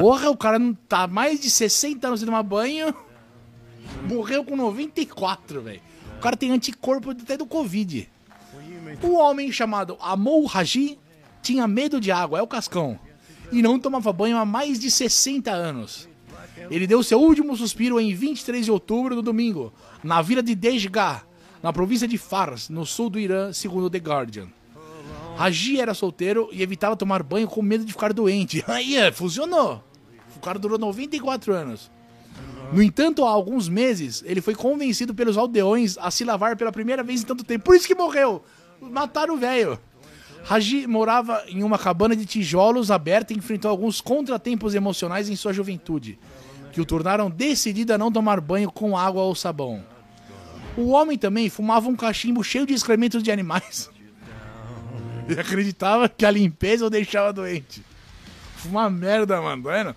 Porra, 0.00 0.30
o 0.30 0.36
cara 0.36 0.58
não 0.58 0.74
tá 0.74 1.06
mais 1.06 1.40
de 1.40 1.50
60 1.50 2.06
anos 2.06 2.20
sem 2.20 2.26
tomar 2.26 2.42
banho. 2.42 2.94
Morreu 4.08 4.44
com 4.44 4.56
94, 4.56 5.62
velho. 5.62 5.80
O 6.18 6.20
cara 6.20 6.36
tem 6.36 6.50
anticorpo 6.50 7.10
até 7.10 7.36
do 7.36 7.46
Covid. 7.46 8.08
O 9.02 9.14
homem 9.14 9.50
chamado 9.52 9.96
Amol 10.00 10.50
Haji 10.52 10.98
tinha 11.42 11.66
medo 11.66 12.00
de 12.00 12.10
água, 12.10 12.38
é 12.38 12.42
o 12.42 12.46
Cascão. 12.46 12.98
E 13.52 13.62
não 13.62 13.78
tomava 13.78 14.12
banho 14.12 14.36
há 14.36 14.44
mais 14.44 14.78
de 14.78 14.90
60 14.90 15.50
anos. 15.50 16.08
Ele 16.70 16.86
deu 16.86 17.02
seu 17.02 17.20
último 17.20 17.56
suspiro 17.56 18.00
em 18.00 18.14
23 18.14 18.64
de 18.64 18.70
outubro, 18.70 19.14
no 19.14 19.22
domingo, 19.22 19.72
na 20.02 20.20
vila 20.22 20.42
de 20.42 20.54
Dejgah, 20.54 21.22
na 21.62 21.72
província 21.72 22.08
de 22.08 22.18
Fars, 22.18 22.68
no 22.68 22.84
sul 22.84 23.10
do 23.10 23.18
Irã, 23.18 23.52
segundo 23.52 23.90
The 23.90 23.98
Guardian. 23.98 24.48
Raji 25.36 25.78
era 25.78 25.92
solteiro 25.92 26.48
e 26.50 26.62
evitava 26.62 26.96
tomar 26.96 27.22
banho 27.22 27.46
com 27.46 27.60
medo 27.60 27.84
de 27.84 27.92
ficar 27.92 28.12
doente. 28.12 28.64
Aí, 28.68 28.96
é, 28.96 29.12
funcionou. 29.12 29.84
O 30.34 30.40
cara 30.40 30.58
durou 30.58 30.78
94 30.78 31.52
anos. 31.52 31.90
No 32.72 32.82
entanto, 32.82 33.24
há 33.24 33.30
alguns 33.30 33.68
meses, 33.68 34.24
ele 34.26 34.40
foi 34.40 34.54
convencido 34.54 35.14
pelos 35.14 35.36
aldeões 35.36 35.96
a 35.98 36.10
se 36.10 36.24
lavar 36.24 36.56
pela 36.56 36.72
primeira 36.72 37.02
vez 37.02 37.22
em 37.22 37.26
tanto 37.26 37.44
tempo. 37.44 37.64
Por 37.64 37.76
isso 37.76 37.86
que 37.86 37.94
morreu. 37.94 38.42
Mataram 38.80 39.34
o 39.34 39.38
velho. 39.38 39.78
Raji 40.44 40.86
morava 40.86 41.42
em 41.48 41.62
uma 41.62 41.78
cabana 41.78 42.14
de 42.14 42.24
tijolos 42.24 42.90
aberta 42.90 43.32
e 43.32 43.36
enfrentou 43.36 43.70
alguns 43.70 44.00
contratempos 44.00 44.74
emocionais 44.74 45.28
em 45.28 45.36
sua 45.36 45.52
juventude, 45.52 46.18
que 46.72 46.80
o 46.80 46.84
tornaram 46.84 47.28
decidido 47.28 47.92
a 47.92 47.98
não 47.98 48.12
tomar 48.12 48.40
banho 48.40 48.70
com 48.70 48.96
água 48.96 49.22
ou 49.22 49.34
sabão. 49.34 49.84
O 50.76 50.90
homem 50.90 51.18
também 51.18 51.48
fumava 51.48 51.88
um 51.88 51.96
cachimbo 51.96 52.44
cheio 52.44 52.66
de 52.66 52.74
excrementos 52.74 53.22
de 53.22 53.30
animais. 53.30 53.90
Ele 55.28 55.40
acreditava 55.40 56.08
que 56.08 56.24
a 56.24 56.30
limpeza 56.30 56.86
o 56.86 56.90
deixava 56.90 57.32
doente. 57.32 57.82
Uma 58.64 58.88
merda, 58.88 59.40
mano, 59.40 59.62
tá 59.62 59.70
vendo? 59.70 59.96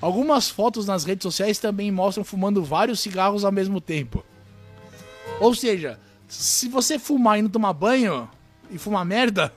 Algumas 0.00 0.48
fotos 0.48 0.86
nas 0.86 1.04
redes 1.04 1.22
sociais 1.22 1.58
também 1.58 1.90
mostram 1.90 2.24
fumando 2.24 2.64
vários 2.64 3.00
cigarros 3.00 3.44
ao 3.44 3.52
mesmo 3.52 3.80
tempo. 3.80 4.24
Ou 5.38 5.54
seja, 5.54 5.98
se 6.26 6.68
você 6.68 6.98
fumar 6.98 7.38
e 7.38 7.42
não 7.42 7.50
tomar 7.50 7.72
banho 7.72 8.28
e 8.70 8.78
fumar 8.78 9.04
merda, 9.04 9.52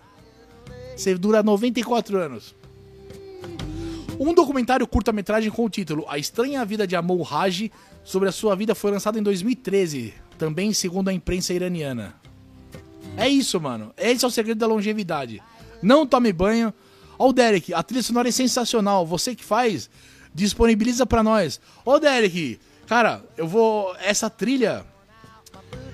você 0.95 1.15
dura 1.15 1.41
94 1.41 2.17
anos. 2.17 2.55
Um 4.19 4.33
documentário 4.33 4.87
curta-metragem 4.87 5.49
com 5.49 5.65
o 5.65 5.69
título 5.69 6.05
A 6.07 6.17
Estranha 6.17 6.63
Vida 6.65 6.85
de 6.85 6.95
Amol 6.95 7.21
Raji 7.21 7.71
sobre 8.03 8.29
a 8.29 8.31
sua 8.31 8.55
vida 8.55 8.75
foi 8.75 8.91
lançado 8.91 9.17
em 9.17 9.23
2013, 9.23 10.13
também 10.37 10.73
segundo 10.73 11.09
a 11.09 11.13
imprensa 11.13 11.53
iraniana. 11.53 12.22
É 13.17 13.27
isso, 13.27 13.59
mano. 13.59 13.93
Esse 13.97 14.25
é 14.25 14.27
o 14.27 14.31
segredo 14.31 14.57
da 14.57 14.67
longevidade. 14.67 15.41
Não 15.81 16.05
tome 16.05 16.33
banho. 16.33 16.73
Ó, 17.17 17.29
o 17.29 17.33
Derek, 17.33 17.73
a 17.73 17.83
trilha 17.83 18.03
sonora 18.03 18.29
é 18.29 18.31
sensacional. 18.31 19.05
Você 19.05 19.35
que 19.35 19.43
faz, 19.43 19.89
disponibiliza 20.33 21.05
para 21.05 21.23
nós. 21.23 21.59
Ô, 21.85 21.99
Derek, 21.99 22.59
cara, 22.87 23.23
eu 23.37 23.47
vou. 23.47 23.95
Essa 23.99 24.29
trilha 24.29 24.85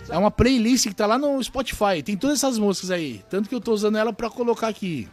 é 0.10 0.18
uma 0.18 0.32
playlist 0.32 0.88
que 0.88 0.96
tá 0.96 1.06
lá 1.06 1.18
no 1.18 1.42
Spotify. 1.44 2.02
Tem 2.04 2.18
todas 2.18 2.38
essas 2.40 2.58
músicas 2.58 2.92
aí. 2.92 3.24
Tanto 3.30 3.50
que 3.50 3.56
eu 3.56 3.62
tô 3.62 3.74
usando 3.74 3.98
ela 3.98 4.14
para 4.14 4.30
colocar 4.30 4.68
aqui. 4.68 5.08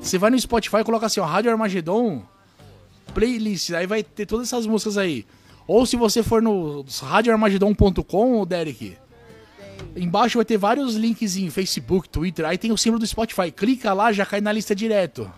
Você 0.00 0.18
vai 0.18 0.30
no 0.30 0.38
Spotify 0.38 0.78
e 0.78 0.84
coloca 0.84 1.06
assim, 1.06 1.20
ó, 1.20 1.24
Rádio 1.24 1.50
Armagedon, 1.50 2.22
playlist. 3.14 3.70
Aí 3.72 3.86
vai 3.86 4.02
ter 4.02 4.26
todas 4.26 4.48
essas 4.48 4.66
músicas 4.66 4.96
aí. 4.96 5.26
Ou 5.66 5.84
se 5.86 5.96
você 5.96 6.22
for 6.22 6.42
no 6.42 6.84
radioarmagedon.com, 7.02 8.46
Derek, 8.46 8.96
Embaixo 9.96 10.38
vai 10.38 10.44
ter 10.44 10.56
vários 10.56 10.94
links 10.94 11.36
em 11.36 11.50
Facebook, 11.50 12.08
Twitter. 12.08 12.46
Aí 12.46 12.56
tem 12.56 12.72
o 12.72 12.78
símbolo 12.78 13.00
do 13.00 13.06
Spotify. 13.06 13.50
Clica 13.50 13.92
lá, 13.92 14.12
já 14.12 14.24
cai 14.24 14.40
na 14.40 14.52
lista 14.52 14.74
direto. 14.74 15.30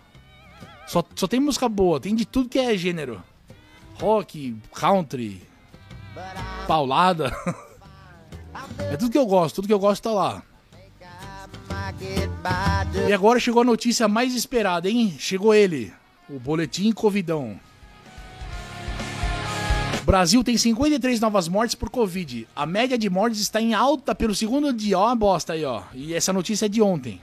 Só, 0.86 1.02
só 1.14 1.26
tem 1.26 1.40
música 1.40 1.68
boa, 1.68 2.00
tem 2.00 2.14
de 2.14 2.26
tudo 2.26 2.48
que 2.48 2.58
é 2.58 2.76
gênero: 2.76 3.22
rock, 3.94 4.56
country, 4.74 5.42
paulada. 6.66 7.32
É 8.78 8.96
tudo 8.96 9.10
que 9.10 9.18
eu 9.18 9.26
gosto, 9.26 9.56
tudo 9.56 9.66
que 9.66 9.72
eu 9.72 9.78
gosto 9.78 10.02
tá 10.02 10.12
lá. 10.12 10.42
E 13.08 13.12
agora 13.12 13.40
chegou 13.40 13.62
a 13.62 13.64
notícia 13.64 14.06
mais 14.06 14.34
esperada, 14.34 14.88
hein? 14.90 15.16
Chegou 15.18 15.54
ele, 15.54 15.92
o 16.28 16.38
boletim 16.38 16.92
Covidão. 16.92 17.58
Brasil 20.12 20.44
tem 20.44 20.58
53 20.58 21.20
novas 21.20 21.48
mortes 21.48 21.74
por 21.74 21.88
Covid. 21.88 22.46
A 22.54 22.66
média 22.66 22.98
de 22.98 23.08
mortes 23.08 23.40
está 23.40 23.62
em 23.62 23.72
alta 23.72 24.14
pelo 24.14 24.34
segundo 24.34 24.70
dia. 24.70 24.98
Ó, 24.98 25.08
a 25.08 25.14
bosta 25.14 25.54
aí, 25.54 25.64
ó. 25.64 25.84
E 25.94 26.12
essa 26.12 26.34
notícia 26.34 26.66
é 26.66 26.68
de 26.68 26.82
ontem. 26.82 27.18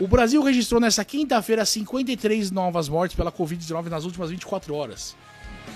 O 0.00 0.06
Brasil 0.06 0.40
registrou 0.44 0.80
nessa 0.80 1.04
quinta-feira 1.04 1.66
53 1.66 2.52
novas 2.52 2.88
mortes 2.88 3.16
pela 3.16 3.32
Covid-19 3.32 3.86
nas 3.86 4.04
últimas 4.04 4.30
24 4.30 4.72
horas. 4.76 5.16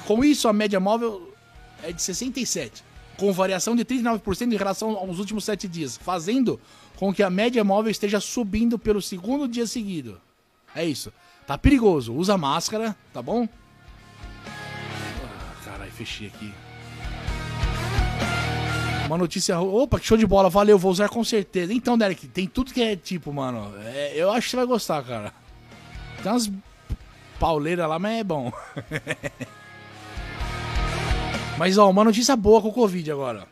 Com 0.06 0.24
isso, 0.24 0.46
a 0.46 0.52
média 0.52 0.78
móvel 0.78 1.34
é 1.82 1.90
de 1.90 2.00
67, 2.00 2.84
com 3.16 3.32
variação 3.32 3.74
de 3.74 3.84
39% 3.84 4.52
em 4.52 4.56
relação 4.56 4.90
aos 4.90 5.18
últimos 5.18 5.42
7 5.42 5.66
dias, 5.66 5.96
fazendo 5.96 6.61
com 6.94 7.12
que 7.12 7.24
a 7.24 7.30
média 7.30 7.64
móvel 7.64 7.90
esteja 7.90 8.20
subindo 8.20 8.78
pelo 8.78 9.02
segundo 9.02 9.48
dia 9.48 9.66
seguido. 9.66 10.20
É 10.72 10.84
isso. 10.84 11.12
Tá 11.48 11.58
perigoso. 11.58 12.14
Usa 12.14 12.38
máscara, 12.38 12.96
tá 13.12 13.20
bom? 13.20 13.48
Fechei 16.01 16.28
aqui. 16.28 16.51
Uma 19.07 19.18
notícia. 19.18 19.61
Opa, 19.61 20.01
que 20.01 20.07
show 20.07 20.16
de 20.16 20.26
bola, 20.26 20.48
valeu, 20.48 20.78
vou 20.78 20.90
usar 20.90 21.11
com 21.11 21.22
certeza. 21.22 21.74
Então, 21.74 21.98
Derek, 21.98 22.26
tem 22.26 22.46
tudo 22.46 22.72
que 22.72 22.80
é 22.80 22.96
tipo, 22.96 23.30
mano. 23.30 23.70
É, 23.84 24.14
eu 24.16 24.30
acho 24.30 24.46
que 24.46 24.51
você 24.53 24.57
vai 24.57 24.64
gostar, 24.64 25.05
cara. 25.05 25.30
Tem 26.22 26.32
umas 26.32 26.51
pauleiras 27.38 27.86
lá, 27.86 27.98
mas 27.98 28.18
é 28.18 28.24
bom. 28.24 28.51
mas, 31.59 31.76
ó, 31.76 31.90
uma 31.90 32.03
notícia 32.03 32.34
boa 32.34 32.62
com 32.62 32.68
o 32.68 32.72
Covid 32.72 33.12
agora. 33.12 33.46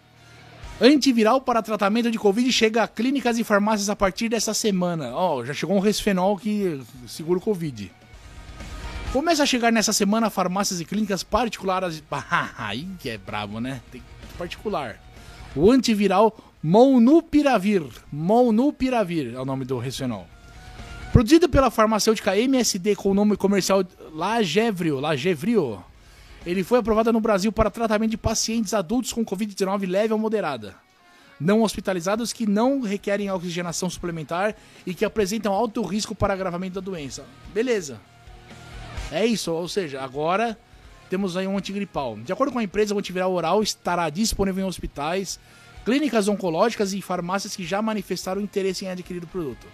Antiviral 0.81 1.43
para 1.43 1.61
tratamento 1.61 2.11
de 2.11 2.19
Covid 2.19 2.51
chega 2.51 2.85
a 2.85 2.89
clínicas 2.89 3.39
e 3.39 3.45
farmácias 3.45 3.91
a 3.91 3.97
partir 3.97 4.31
dessa 4.31 4.55
semana. 4.55 5.15
Ó, 5.15 5.45
já 5.45 5.53
chegou 5.53 5.77
um 5.77 5.81
resfenol 5.81 6.39
que 6.39 6.81
segura 7.07 7.39
o 7.39 7.43
Covid. 7.43 7.93
Começa 9.13 9.43
a 9.43 9.47
chegar 9.47 9.73
nessa 9.73 9.93
semana 9.93 10.29
farmácias 10.29 10.81
e 10.81 10.85
clínicas 10.85 11.23
particulares. 11.23 12.03
Aí 12.59 12.87
que 13.01 13.09
é 13.09 13.17
brabo, 13.17 13.59
né? 13.59 13.81
Tem 13.91 14.03
particular 14.37 15.01
o 15.57 15.71
antiviral 15.71 16.37
Molnupiravir. 16.63 17.83
Molnupiravir 18.13 19.35
é 19.35 19.41
o 19.41 19.45
nome 19.45 19.65
do 19.65 19.79
Resfenol. 19.79 20.27
Produzido 21.13 21.49
pela 21.49 21.71
farmacêutica 21.71 22.37
MSD 22.37 22.97
com 22.97 23.11
o 23.11 23.15
nome 23.15 23.37
comercial 23.37 23.83
Lagevrio, 24.13 25.01
Lagevrio, 25.01 25.83
ele 26.45 26.63
foi 26.63 26.79
aprovado 26.79 27.13
no 27.13 27.21
Brasil 27.21 27.51
para 27.51 27.71
tratamento 27.71 28.11
de 28.11 28.19
pacientes 28.19 28.75
adultos 28.75 29.13
com 29.13 29.25
Covid-19 29.25 29.89
leve 29.89 30.13
ou 30.13 30.19
moderada, 30.19 30.75
não 31.41 31.63
hospitalizados 31.63 32.33
que 32.33 32.47
não 32.47 32.83
requerem 32.83 33.31
oxigenação 33.31 33.89
suplementar 33.89 34.55
e 34.87 34.93
que 34.93 35.05
apresentam 35.05 35.53
alto 35.53 35.83
risco 35.83 36.15
para 36.15 36.35
agravamento 36.35 36.75
da 36.75 36.81
doença. 36.81 37.25
Beleza. 37.55 37.99
É 39.11 39.25
isso, 39.25 39.51
ou 39.53 39.67
seja, 39.69 40.03
agora 40.03 40.59
temos 41.09 41.37
aí 41.37 41.47
um 41.47 41.57
antigripal. 41.57 42.19
De 42.19 42.33
acordo 42.33 42.53
com 42.53 42.59
a 42.59 42.63
empresa, 42.63 42.95
o 42.95 42.99
antiviral 42.99 43.33
oral 43.33 43.63
estará 43.63 44.11
disponível 44.11 44.65
em 44.65 44.69
hospitais, 44.69 45.41
clínicas 45.85 46.29
oncológicas 46.29 46.93
e 46.93 47.01
farmácias 47.01 47.57
que 47.57 47.65
já 47.65 47.81
manifestaram 47.81 48.43
interesse 48.43 48.85
em 48.85 48.89
adquirir 48.89 49.25
o 49.25 49.27
produto. 49.27 49.67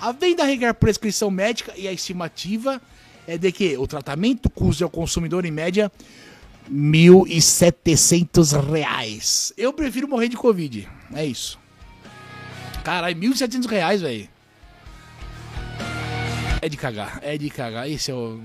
A 0.00 0.12
venda 0.12 0.44
requer 0.44 0.72
prescrição 0.74 1.30
médica 1.30 1.74
e 1.76 1.86
a 1.86 1.92
estimativa 1.92 2.80
é 3.26 3.36
de 3.38 3.52
que 3.52 3.76
o 3.76 3.86
tratamento 3.86 4.50
custe 4.50 4.82
ao 4.82 4.90
consumidor 4.90 5.44
em 5.44 5.50
média 5.50 5.92
R$ 6.66 6.74
1.700. 6.74 9.52
Eu 9.56 9.72
prefiro 9.72 10.08
morrer 10.08 10.28
de 10.28 10.36
Covid. 10.36 10.88
É 11.14 11.24
isso. 11.24 11.56
Caralho, 12.82 13.20
R$ 13.20 13.28
1.700, 13.28 13.98
velho. 13.98 14.31
É 16.62 16.68
de 16.68 16.76
cagar, 16.76 17.18
é 17.22 17.36
de 17.36 17.50
cagar. 17.50 17.90
Esse 17.90 18.12
é 18.12 18.14
o. 18.14 18.40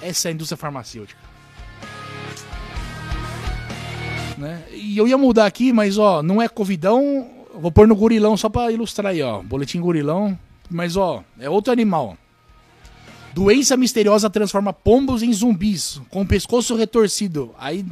Essa 0.00 0.28
é 0.28 0.30
a 0.30 0.34
indústria 0.34 0.56
farmacêutica. 0.56 1.20
Né? 4.38 4.62
E 4.70 4.96
eu 4.96 5.08
ia 5.08 5.18
mudar 5.18 5.46
aqui, 5.46 5.72
mas 5.72 5.98
ó, 5.98 6.22
não 6.22 6.40
é 6.40 6.48
Covidão. 6.48 7.28
Vou 7.54 7.72
pôr 7.72 7.88
no 7.88 7.96
gurilão 7.96 8.36
só 8.36 8.48
pra 8.48 8.70
ilustrar 8.70 9.10
aí, 9.10 9.20
ó. 9.20 9.42
Boletim 9.42 9.80
gurilão. 9.80 10.38
Mas 10.70 10.96
ó, 10.96 11.24
é 11.40 11.50
outro 11.50 11.72
animal. 11.72 12.16
Doença 13.34 13.76
misteriosa 13.76 14.30
transforma 14.30 14.72
pombos 14.72 15.24
em 15.24 15.32
zumbis, 15.32 16.00
com 16.08 16.22
o 16.22 16.26
pescoço 16.26 16.76
retorcido. 16.76 17.52
Aí, 17.58 17.84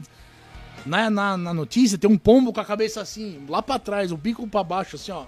na, 0.86 1.11
na, 1.11 1.36
na, 1.36 1.52
notícia, 1.52 1.98
tem 1.98 2.08
um 2.08 2.18
pombo 2.18 2.52
com 2.52 2.61
a 2.61 2.64
cabeça 2.64 3.00
assim, 3.00 3.44
lá 3.48 3.61
pra 3.61 3.78
trás, 3.78 4.12
o 4.12 4.16
bico 4.16 4.46
pra 4.46 4.62
baixo, 4.62 4.94
assim, 4.94 5.11
ó. 5.11 5.24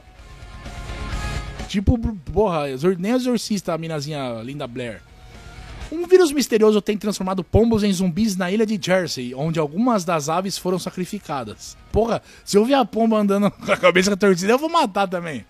Tipo, 1.72 1.96
porra, 2.30 2.64
nem 2.98 3.12
exorcista 3.12 3.72
a 3.72 3.78
minazinha 3.78 4.42
Linda 4.44 4.66
Blair. 4.66 5.00
Um 5.90 6.06
vírus 6.06 6.30
misterioso 6.30 6.82
tem 6.82 6.98
transformado 6.98 7.42
pombos 7.42 7.82
em 7.82 7.90
zumbis 7.90 8.36
na 8.36 8.50
ilha 8.50 8.66
de 8.66 8.78
Jersey, 8.78 9.34
onde 9.34 9.58
algumas 9.58 10.04
das 10.04 10.28
aves 10.28 10.58
foram 10.58 10.78
sacrificadas. 10.78 11.74
Porra, 11.90 12.20
se 12.44 12.58
eu 12.58 12.64
ver 12.66 12.74
a 12.74 12.84
pomba 12.84 13.16
andando 13.16 13.50
com 13.64 13.72
a 13.72 13.76
cabeça 13.78 14.14
torcida, 14.14 14.52
eu 14.52 14.58
vou 14.58 14.68
matar 14.68 15.08
também. 15.08 15.46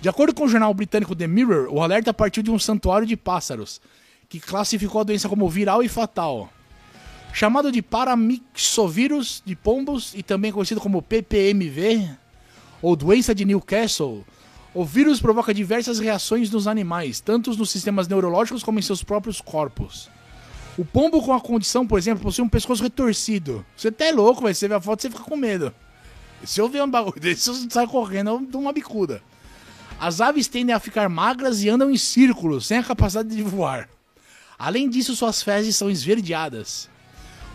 De 0.00 0.08
acordo 0.08 0.34
com 0.34 0.42
o 0.42 0.48
jornal 0.48 0.74
britânico 0.74 1.14
The 1.14 1.28
Mirror, 1.28 1.72
o 1.72 1.80
alerta 1.80 2.12
partiu 2.12 2.42
de 2.42 2.50
um 2.50 2.58
santuário 2.58 3.06
de 3.06 3.16
pássaros, 3.16 3.80
que 4.28 4.40
classificou 4.40 5.02
a 5.02 5.04
doença 5.04 5.28
como 5.28 5.48
viral 5.48 5.84
e 5.84 5.88
fatal. 5.88 6.52
Chamado 7.32 7.70
de 7.70 7.80
paramixovírus 7.80 9.40
de 9.46 9.54
pombos 9.54 10.14
e 10.16 10.22
também 10.24 10.50
conhecido 10.50 10.80
como 10.80 11.00
PPMV, 11.00 12.10
ou 12.82 12.96
doença 12.96 13.32
de 13.32 13.44
Newcastle, 13.44 14.24
o 14.74 14.84
vírus 14.84 15.20
provoca 15.20 15.54
diversas 15.54 16.00
reações 16.00 16.50
nos 16.50 16.66
animais, 16.66 17.20
tanto 17.20 17.56
nos 17.56 17.70
sistemas 17.70 18.08
neurológicos 18.08 18.64
como 18.64 18.80
em 18.80 18.82
seus 18.82 19.04
próprios 19.04 19.40
corpos. 19.40 20.10
O 20.76 20.84
pombo 20.84 21.22
com 21.22 21.32
a 21.32 21.40
condição, 21.40 21.86
por 21.86 21.96
exemplo, 21.96 22.24
possui 22.24 22.42
um 22.42 22.48
pescoço 22.48 22.82
retorcido. 22.82 23.64
Você 23.76 23.88
até 23.88 24.08
é 24.08 24.12
louco, 24.12 24.42
vai 24.42 24.52
você 24.52 24.66
vê 24.66 24.74
a 24.74 24.80
foto 24.80 25.02
você 25.02 25.10
fica 25.10 25.22
com 25.22 25.36
medo. 25.36 25.72
Se 26.42 26.60
eu 26.60 26.68
ver 26.68 26.82
um 26.82 26.90
bagulho 26.90 27.18
desse, 27.20 27.48
eu 27.48 27.54
saio 27.70 27.88
correndo, 27.88 28.30
eu 28.30 28.40
dou 28.40 28.60
uma 28.60 28.72
bicuda. 28.72 29.22
As 30.00 30.20
aves 30.20 30.48
tendem 30.48 30.74
a 30.74 30.80
ficar 30.80 31.08
magras 31.08 31.62
e 31.62 31.68
andam 31.68 31.88
em 31.88 31.96
círculos, 31.96 32.66
sem 32.66 32.78
a 32.78 32.82
capacidade 32.82 33.28
de 33.28 33.42
voar. 33.44 33.88
Além 34.58 34.90
disso, 34.90 35.14
suas 35.14 35.40
fezes 35.40 35.76
são 35.76 35.88
esverdeadas. 35.88 36.90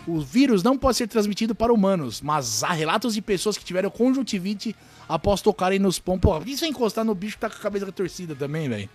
O 0.10 0.22
vírus 0.22 0.64
não 0.64 0.76
pode 0.76 0.97
ser 0.97 1.07
transmitido 1.07 1.53
para 1.53 1.72
humanos, 1.72 2.20
mas 2.20 2.64
há 2.64 2.74
relatos 2.74 3.14
de 3.14 3.22
pessoas 3.22 3.55
que 3.55 3.64
tiveram 3.64 3.91
conjuntivite 3.91 4.76
após 5.07 5.39
tocarem 5.39 5.78
nos 5.78 5.99
pombos. 5.99 6.22
Porra, 6.22 6.43
isso 6.47 6.66
é 6.66 6.68
encostar 6.68 7.05
no 7.05 7.14
bicho 7.14 7.36
que 7.36 7.41
tá 7.41 7.47
com 7.47 7.57
a 7.57 7.60
cabeça 7.60 7.86
retorcida 7.86 8.34
também, 8.34 8.68
velho? 8.68 8.89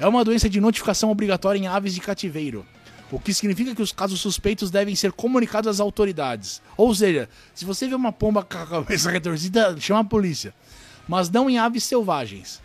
É 0.00 0.06
uma 0.06 0.24
doença 0.24 0.48
de 0.48 0.58
notificação 0.58 1.10
obrigatória 1.10 1.58
em 1.58 1.66
aves 1.66 1.94
de 1.94 2.00
cativeiro. 2.00 2.64
O 3.10 3.20
que 3.20 3.34
significa 3.34 3.74
que 3.74 3.82
os 3.82 3.92
casos 3.92 4.22
suspeitos 4.22 4.70
devem 4.70 4.96
ser 4.96 5.12
comunicados 5.12 5.68
às 5.68 5.80
autoridades. 5.80 6.62
Ou 6.78 6.94
seja, 6.94 7.28
se 7.52 7.66
você 7.66 7.86
vê 7.86 7.94
uma 7.94 8.10
pomba 8.10 8.42
com 8.42 8.56
a 8.56 8.66
cabeça 8.66 9.10
retorcida, 9.10 9.78
chama 9.78 10.00
a 10.00 10.04
polícia. 10.04 10.54
Mas 11.06 11.28
não 11.28 11.50
em 11.50 11.58
aves 11.58 11.84
selvagens. 11.84 12.62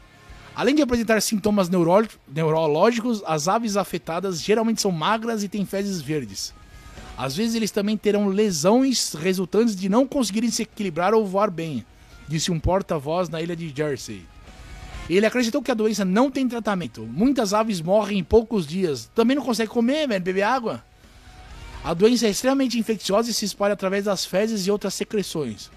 Além 0.55 0.73
de 0.73 0.81
apresentar 0.81 1.21
sintomas 1.21 1.69
neurológicos, 1.69 3.21
as 3.25 3.49
aves 3.49 3.75
afetadas 3.75 4.41
geralmente 4.41 4.81
são 4.81 4.89
magras 4.89 5.43
e 5.43 5.49
têm 5.49 5.65
fezes 5.65 6.01
verdes. 6.01 6.55
Às 7.17 7.35
vezes 7.35 7.55
eles 7.55 7.71
também 7.71 7.97
terão 7.97 8.27
lesões 8.27 9.13
resultantes 9.13 9.75
de 9.75 9.89
não 9.89 10.07
conseguirem 10.07 10.51
se 10.51 10.61
equilibrar 10.61 11.13
ou 11.13 11.25
voar 11.25 11.49
bem 11.49 11.83
disse 12.27 12.51
um 12.51 12.59
porta-voz 12.59 13.29
na 13.29 13.41
ilha 13.41 13.55
de 13.55 13.73
Jersey. 13.75 14.23
Ele 15.09 15.25
acreditou 15.25 15.61
que 15.61 15.71
a 15.71 15.75
doença 15.75 16.03
não 16.03 16.29
tem 16.29 16.47
tratamento. 16.47 17.01
Muitas 17.03 17.53
aves 17.53 17.79
morrem 17.81 18.19
em 18.19 18.23
poucos 18.23 18.67
dias. 18.67 19.09
Também 19.15 19.37
não 19.37 19.43
consegue 19.43 19.71
comer, 19.71 20.07
velho, 20.07 20.23
beber 20.23 20.41
água. 20.41 20.83
A 21.83 21.93
doença 21.93 22.27
é 22.27 22.29
extremamente 22.29 22.77
infecciosa 22.77 23.31
e 23.31 23.33
se 23.33 23.45
espalha 23.45 23.73
através 23.73 24.03
das 24.03 24.25
fezes 24.25 24.67
e 24.67 24.71
outras 24.71 24.93
secreções. 24.93 25.71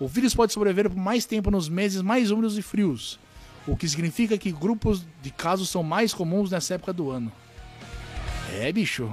O 0.00 0.08
vírus 0.08 0.34
pode 0.34 0.52
sobreviver 0.52 0.90
por 0.90 0.98
mais 0.98 1.24
tempo 1.24 1.50
nos 1.50 1.68
meses 1.68 2.02
mais 2.02 2.32
úmidos 2.32 2.58
e 2.58 2.62
frios, 2.62 3.20
o 3.68 3.76
que 3.76 3.88
significa 3.88 4.36
que 4.36 4.50
grupos 4.50 5.06
de 5.22 5.30
casos 5.30 5.68
são 5.68 5.84
mais 5.84 6.12
comuns 6.12 6.50
nessa 6.50 6.74
época 6.74 6.92
do 6.92 7.10
ano. 7.10 7.30
É, 8.58 8.72
bicho. 8.72 9.08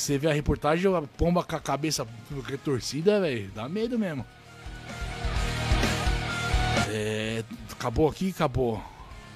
Você 0.00 0.16
vê 0.16 0.30
a 0.30 0.32
reportagem, 0.32 0.92
a 0.96 1.02
pomba 1.02 1.44
com 1.44 1.54
a 1.54 1.60
cabeça 1.60 2.08
retorcida, 2.46 3.20
velho, 3.20 3.50
dá 3.54 3.68
medo 3.68 3.98
mesmo. 3.98 4.24
É, 6.88 7.44
acabou 7.70 8.08
aqui, 8.08 8.30
acabou. 8.30 8.82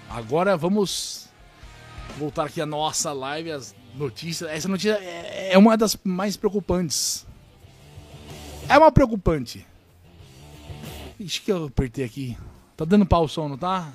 Agora 0.09 0.57
vamos 0.57 1.29
voltar 2.17 2.47
aqui 2.47 2.63
a 2.63 2.67
nossa 2.67 3.13
live, 3.13 3.53
as 3.53 3.75
notícias. 3.95 4.51
Essa 4.51 4.67
notícia 4.67 4.95
é, 5.03 5.53
é 5.53 5.59
uma 5.59 5.77
das 5.77 5.99
mais 6.03 6.35
preocupantes. 6.35 7.27
É 8.67 8.79
uma 8.79 8.91
preocupante. 8.91 9.67
Ixi, 11.21 11.43
que 11.43 11.53
eu 11.53 11.67
apertei 11.67 12.07
aqui. 12.07 12.39
Tá 12.75 12.87
dando 12.87 13.05
pau 13.05 13.25
o 13.25 13.29
som, 13.29 13.51
não 13.51 13.59
tá? 13.59 13.93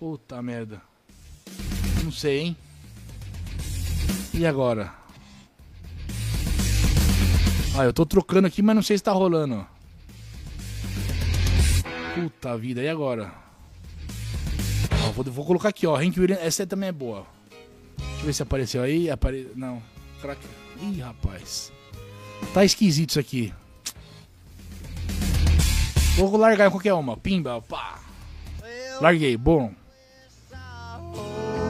Puta 0.00 0.42
merda. 0.42 0.82
Não 2.02 2.10
sei, 2.10 2.40
hein? 2.40 2.56
E 4.38 4.46
agora? 4.46 4.94
Ah, 7.76 7.82
eu 7.82 7.92
tô 7.92 8.06
trocando 8.06 8.46
aqui, 8.46 8.62
mas 8.62 8.76
não 8.76 8.82
sei 8.84 8.96
se 8.96 9.02
tá 9.02 9.10
rolando. 9.10 9.66
Puta 12.14 12.56
vida, 12.56 12.80
e 12.80 12.88
agora? 12.88 13.32
Ó, 15.08 15.10
vou, 15.10 15.24
vou, 15.24 15.44
colocar 15.44 15.70
aqui, 15.70 15.88
ó. 15.88 15.96
Hank 15.96 16.20
Williams, 16.20 16.40
essa 16.40 16.64
também 16.64 16.90
é 16.90 16.92
boa. 16.92 17.26
Deixa 17.98 18.20
eu 18.20 18.26
ver 18.26 18.32
se 18.32 18.42
apareceu 18.44 18.80
aí. 18.80 19.10
Apare... 19.10 19.50
Não. 19.56 19.82
Crack. 20.22 20.40
Ih, 20.82 21.00
rapaz. 21.00 21.72
Tá 22.54 22.64
esquisito 22.64 23.10
isso 23.10 23.18
aqui. 23.18 23.52
Vou 26.16 26.36
largar 26.36 26.70
qualquer 26.70 26.94
uma. 26.94 27.16
Pimba, 27.16 27.60
pá. 27.62 27.98
Larguei, 29.00 29.36
bom. 29.36 29.74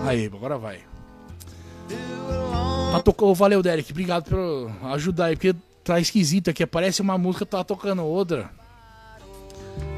Aí, 0.06 0.26
agora 0.26 0.58
vai. 0.58 0.84
Tá 2.90 3.00
tocando. 3.00 3.34
Valeu, 3.34 3.62
Derek. 3.62 3.90
Obrigado 3.92 4.30
por 4.30 4.70
ajudar 4.92 5.26
aí, 5.26 5.36
porque 5.36 5.54
tá 5.84 6.00
esquisito 6.00 6.48
aqui. 6.48 6.62
Aparece 6.62 7.02
uma 7.02 7.18
música, 7.18 7.44
tá 7.44 7.62
tocando 7.62 8.02
outra. 8.02 8.50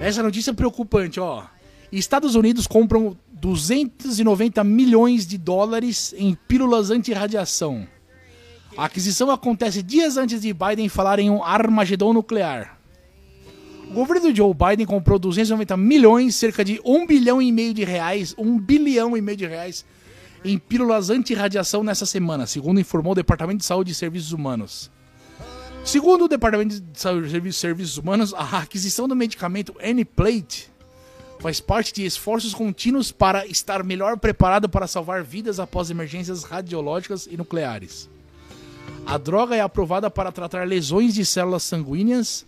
Essa 0.00 0.22
notícia 0.22 0.50
é 0.50 0.54
preocupante, 0.54 1.20
ó. 1.20 1.44
Estados 1.92 2.34
Unidos 2.34 2.66
compram 2.66 3.16
290 3.32 4.62
milhões 4.64 5.26
de 5.26 5.38
dólares 5.38 6.14
em 6.16 6.34
pílulas 6.34 6.90
anti-radiação. 6.90 7.86
A 8.76 8.84
aquisição 8.84 9.30
acontece 9.30 9.82
dias 9.82 10.16
antes 10.16 10.40
de 10.40 10.52
Biden 10.52 10.88
falar 10.88 11.18
em 11.18 11.30
um 11.30 11.42
Armagedon 11.42 12.12
nuclear. 12.12 12.78
O 13.90 13.94
governo 13.94 14.32
de 14.32 14.36
Joe 14.36 14.54
Biden 14.54 14.86
comprou 14.86 15.18
290 15.18 15.76
milhões, 15.76 16.36
cerca 16.36 16.64
de 16.64 16.80
1 16.84 17.06
bilhão 17.06 17.42
e 17.42 17.50
meio 17.50 17.74
de 17.74 17.82
reais, 17.82 18.34
1 18.38 18.58
bilhão 18.58 19.16
e 19.16 19.20
meio 19.20 19.36
de 19.36 19.46
reais 19.46 19.84
em 20.44 20.58
pílulas 20.58 21.10
anti-radiação 21.10 21.82
nessa 21.82 22.06
semana, 22.06 22.46
segundo 22.46 22.80
informou 22.80 23.12
o 23.12 23.16
Departamento 23.16 23.58
de 23.58 23.66
Saúde 23.66 23.92
e 23.92 23.94
Serviços 23.94 24.32
Humanos. 24.32 24.90
Segundo 25.84 26.24
o 26.24 26.28
Departamento 26.28 26.80
de 26.80 27.00
Saúde 27.00 27.48
e 27.48 27.52
Serviços 27.52 27.96
Humanos, 27.96 28.34
a 28.34 28.58
aquisição 28.58 29.08
do 29.08 29.16
medicamento 29.16 29.74
N-Plate 29.80 30.70
faz 31.40 31.58
parte 31.58 31.92
de 31.92 32.04
esforços 32.04 32.52
contínuos 32.52 33.10
para 33.10 33.46
estar 33.46 33.82
melhor 33.82 34.18
preparado 34.18 34.68
para 34.68 34.86
salvar 34.86 35.22
vidas 35.22 35.58
após 35.58 35.90
emergências 35.90 36.44
radiológicas 36.44 37.26
e 37.30 37.36
nucleares. 37.36 38.10
A 39.06 39.16
droga 39.16 39.56
é 39.56 39.60
aprovada 39.60 40.10
para 40.10 40.30
tratar 40.30 40.66
lesões 40.66 41.14
de 41.14 41.24
células 41.24 41.62
sanguíneas 41.62 42.46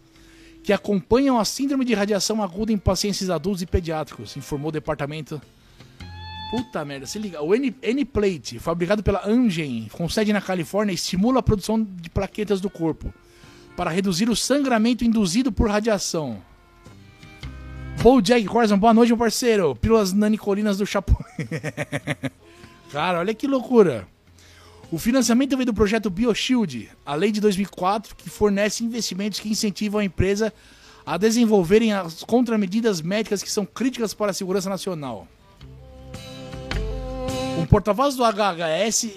que 0.62 0.72
acompanham 0.72 1.38
a 1.38 1.44
síndrome 1.44 1.84
de 1.84 1.94
radiação 1.94 2.42
aguda 2.42 2.70
em 2.70 2.78
pacientes 2.78 3.30
adultos 3.30 3.62
e 3.62 3.66
pediátricos, 3.66 4.36
informou 4.36 4.68
o 4.68 4.72
departamento. 4.72 5.40
Puta 6.52 6.84
merda, 6.84 7.06
se 7.06 7.18
liga. 7.18 7.40
O 7.40 7.54
N-Plate, 7.54 8.58
fabricado 8.58 9.02
pela 9.02 9.26
Amgen, 9.26 9.88
com 9.90 10.06
sede 10.06 10.34
na 10.34 10.40
Califórnia, 10.42 10.92
estimula 10.92 11.38
a 11.40 11.42
produção 11.42 11.82
de 11.82 12.10
plaquetas 12.10 12.60
do 12.60 12.68
corpo 12.68 13.10
para 13.74 13.90
reduzir 13.90 14.28
o 14.28 14.36
sangramento 14.36 15.02
induzido 15.02 15.50
por 15.50 15.70
radiação. 15.70 16.42
Paul 18.02 18.20
Jack 18.20 18.44
Corson, 18.44 18.76
boa 18.76 18.92
noite, 18.92 19.08
meu 19.08 19.16
parceiro. 19.16 19.74
Pílulas 19.74 20.12
nanicolinas 20.12 20.76
do 20.76 20.84
Chapolin. 20.84 21.24
Cara, 22.92 23.20
olha 23.20 23.32
que 23.32 23.46
loucura. 23.46 24.06
O 24.90 24.98
financiamento 24.98 25.56
vem 25.56 25.64
do 25.64 25.72
projeto 25.72 26.10
BioShield, 26.10 26.90
a 27.06 27.14
lei 27.14 27.32
de 27.32 27.40
2004 27.40 28.14
que 28.14 28.28
fornece 28.28 28.84
investimentos 28.84 29.40
que 29.40 29.48
incentivam 29.48 30.00
a 30.00 30.04
empresa 30.04 30.52
a 31.06 31.16
desenvolverem 31.16 31.94
as 31.94 32.22
contramedidas 32.22 33.00
médicas 33.00 33.42
que 33.42 33.50
são 33.50 33.64
críticas 33.64 34.12
para 34.12 34.32
a 34.32 34.34
segurança 34.34 34.68
nacional. 34.68 35.26
Porta-voz 37.72 38.14
do 38.14 38.22
HHS 38.22 39.08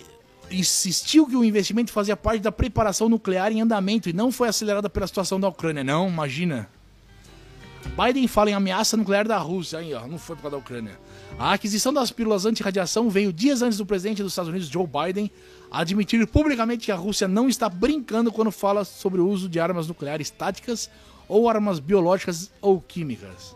insistiu 0.50 1.28
que 1.28 1.36
o 1.36 1.44
investimento 1.44 1.92
fazia 1.92 2.16
parte 2.16 2.42
da 2.42 2.54
preparação 2.54 3.10
nuclear 3.10 3.52
em 3.52 3.60
andamento 3.60 4.10
e 4.10 4.14
não 4.14 4.32
foi 4.32 4.48
acelerada 4.48 4.90
pela 4.90 5.06
situação 5.06 5.38
da 5.38 5.50
Ucrânia. 5.50 5.84
Não, 5.84 6.08
imagina. 6.08 6.70
Biden 8.02 8.30
fala 8.30 8.52
em 8.52 8.54
ameaça 8.54 8.96
nuclear 8.96 9.28
da 9.28 9.38
Rússia. 9.38 9.80
Aí, 9.80 9.94
ó, 9.94 10.08
não 10.08 10.18
foi 10.18 10.38
por 10.38 10.44
causa 10.44 10.56
da 10.56 10.62
Ucrânia. 10.64 10.98
A 11.38 11.52
aquisição 11.52 11.92
das 11.92 12.12
pílulas 12.12 12.46
anti-radiação 12.46 13.10
veio 13.10 13.34
dias 13.34 13.62
antes 13.62 13.78
do 13.78 13.86
presidente 13.86 14.24
dos 14.24 14.32
Estados 14.32 14.50
Unidos, 14.50 14.70
Joe 14.70 14.88
Biden, 14.88 15.30
admitir 15.70 16.26
publicamente 16.26 16.86
que 16.86 16.94
a 16.94 16.96
Rússia 16.96 17.28
não 17.28 17.50
está 17.50 17.68
brincando 17.68 18.32
quando 18.32 18.52
fala 18.54 18.86
sobre 18.86 19.20
o 19.20 19.28
uso 19.28 19.50
de 19.50 19.60
armas 19.60 19.90
nucleares 19.90 20.30
táticas 20.30 20.90
ou 21.28 21.50
armas 21.50 21.78
biológicas 21.78 22.50
ou 22.62 22.80
químicas. 22.80 23.54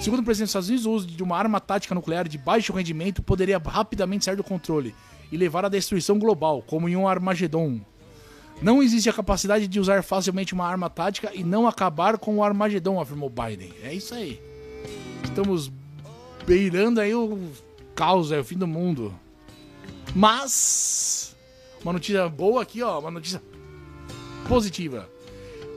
Segundo 0.00 0.20
o 0.20 0.24
presidente 0.24 0.46
dos 0.46 0.50
Estados 0.50 0.68
Unidos, 0.68 0.86
o 0.86 0.92
uso 0.92 1.06
de 1.06 1.22
uma 1.22 1.36
arma 1.36 1.60
tática 1.60 1.94
nuclear 1.94 2.26
de 2.26 2.38
baixo 2.38 2.72
rendimento 2.72 3.22
poderia 3.22 3.58
rapidamente 3.58 4.24
sair 4.24 4.36
do 4.36 4.42
controle 4.42 4.94
e 5.30 5.36
levar 5.36 5.64
à 5.64 5.68
destruição 5.68 6.18
global, 6.18 6.62
como 6.62 6.88
em 6.88 6.96
um 6.96 7.06
Armagedon, 7.06 7.80
não 8.62 8.82
existe 8.82 9.08
a 9.08 9.12
capacidade 9.12 9.66
de 9.66 9.80
usar 9.80 10.02
facilmente 10.02 10.52
uma 10.52 10.66
arma 10.66 10.90
tática 10.90 11.30
e 11.34 11.42
não 11.42 11.66
acabar 11.66 12.18
com 12.18 12.36
o 12.36 12.44
Armagedon, 12.44 13.00
afirmou 13.00 13.30
Biden. 13.30 13.72
É 13.82 13.94
isso 13.94 14.14
aí. 14.14 14.40
Estamos 15.24 15.72
beirando 16.46 17.00
aí 17.00 17.14
o 17.14 17.50
caos, 17.94 18.30
é 18.32 18.38
o 18.38 18.44
fim 18.44 18.58
do 18.58 18.66
mundo. 18.66 19.14
Mas 20.14 21.34
uma 21.82 21.94
notícia 21.94 22.28
boa 22.28 22.62
aqui, 22.62 22.82
ó, 22.82 22.98
uma 22.98 23.10
notícia 23.10 23.42
positiva. 24.46 25.08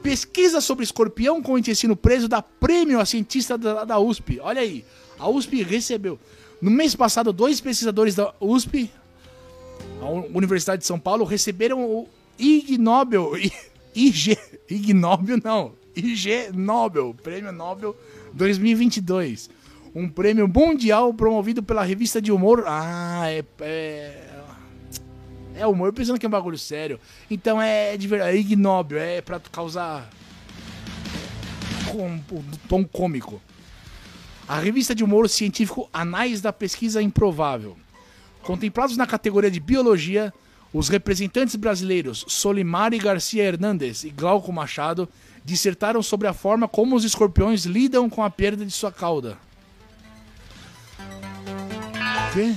Pesquisa 0.04 0.60
sobre 0.60 0.84
escorpião 0.84 1.42
com 1.42 1.58
intestino 1.58 1.96
preso 1.96 2.28
dá 2.28 2.42
prêmio 2.42 3.00
a 3.00 3.06
cientista 3.06 3.58
da, 3.58 3.86
da 3.86 3.98
USP. 3.98 4.38
Olha 4.42 4.62
aí, 4.62 4.84
a 5.18 5.30
USP 5.30 5.64
recebeu. 5.64 6.20
No 6.62 6.70
mês 6.70 6.94
passado, 6.94 7.32
dois 7.32 7.62
pesquisadores 7.62 8.14
da 8.14 8.34
USP, 8.40 8.92
a 10.02 10.06
Universidade 10.38 10.82
de 10.82 10.86
São 10.86 11.00
Paulo, 11.00 11.24
receberam 11.24 11.84
o 11.84 12.08
Ig 12.38 12.78
Nobel, 12.78 13.32
IG, 13.96 14.38
Ig 14.70 14.94
Nobel 14.94 15.40
não, 15.42 15.72
IG 15.96 16.50
Nobel, 16.54 17.16
Prêmio 17.24 17.54
Nobel 17.54 17.96
2022. 18.34 19.50
Um 19.96 20.10
prêmio 20.10 20.48
mundial 20.48 21.14
promovido 21.14 21.62
pela 21.62 21.84
revista 21.84 22.22
de 22.22 22.32
humor. 22.32 22.64
Ah, 22.68 23.30
é. 23.30 23.44
É, 23.62 24.33
é 25.56 25.68
humor 25.68 25.94
pensando 25.94 26.20
que 26.20 26.26
é 26.26 26.30
um 26.30 26.32
bagulho 26.32 26.58
sério. 26.58 27.00
Então 27.30 27.62
é 27.62 27.96
de 27.98 28.08
verdade, 28.08 28.38
é 28.38 28.40
Ig 28.40 28.56
Nobel, 28.56 29.00
é 29.00 29.22
pra 29.22 29.40
causar. 29.40 30.10
Com 31.92 32.08
um 32.08 32.44
tom 32.68 32.84
cômico. 32.84 33.42
A 34.48 34.60
revista 34.60 34.96
de 34.96 35.04
humor 35.04 35.30
científico 35.30 35.90
Anais 35.94 36.42
da 36.42 36.52
Pesquisa 36.52 37.02
Improvável. 37.02 37.78
Contemplados 38.42 38.98
na 38.98 39.08
categoria 39.08 39.50
de 39.50 39.60
biologia, 39.60 40.34
os 40.74 40.90
representantes 40.90 41.56
brasileiros 41.56 42.26
Solimari 42.28 42.98
Garcia 42.98 43.44
Hernandes 43.44 44.04
e 44.04 44.10
Glauco 44.10 44.52
Machado 44.52 45.08
dissertaram 45.46 46.02
sobre 46.02 46.28
a 46.28 46.34
forma 46.34 46.68
como 46.68 46.96
os 46.96 47.04
escorpiões 47.04 47.66
lidam 47.66 48.10
com 48.10 48.24
a 48.24 48.30
perda 48.30 48.66
de 48.66 48.72
sua 48.72 48.92
cauda. 48.92 49.38
Quê? 52.34 52.56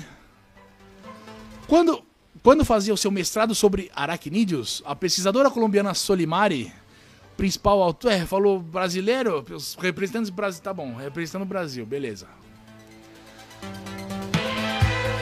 Quando, 1.66 2.03
quando 2.47 2.64
fazia 2.64 2.94
o 2.94 2.97
seu 2.97 3.11
mestrado 3.11 3.57
sobre 3.57 3.90
aracnídeos, 3.92 4.80
a 4.86 4.94
pesquisadora 4.94 5.51
colombiana 5.51 5.92
Solimari, 5.94 6.72
principal 7.36 7.82
autor, 7.82 8.12
é, 8.12 8.24
falou 8.24 8.61
brasileiro, 8.61 9.44
os 9.51 9.74
representantes 9.74 10.30
brasileiros, 10.30 10.61
tá 10.61 10.72
bom, 10.72 10.94
representando 10.94 11.42
o 11.42 11.44
Brasil, 11.44 11.84
beleza 11.84 12.28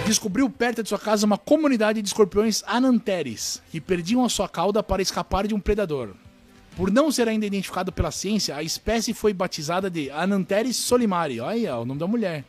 descobriu 0.06 0.50
perto 0.50 0.82
de 0.82 0.90
sua 0.90 0.98
casa 0.98 1.24
uma 1.24 1.38
comunidade 1.38 2.02
de 2.02 2.08
escorpiões 2.08 2.62
ananteres 2.66 3.62
que 3.70 3.80
perdiam 3.80 4.22
a 4.22 4.28
sua 4.28 4.46
cauda 4.46 4.82
para 4.82 5.00
escapar 5.00 5.46
de 5.46 5.54
um 5.54 5.60
predador. 5.60 6.10
Por 6.76 6.90
não 6.90 7.10
ser 7.10 7.26
ainda 7.26 7.46
identificado 7.46 7.90
pela 7.90 8.10
ciência, 8.10 8.54
a 8.54 8.62
espécie 8.62 9.14
foi 9.14 9.32
batizada 9.32 9.88
de 9.88 10.10
Ananteris 10.10 10.76
solimari. 10.76 11.40
Olha 11.40 11.78
o 11.78 11.86
nome 11.86 11.98
da 11.98 12.06
mulher. 12.06 12.44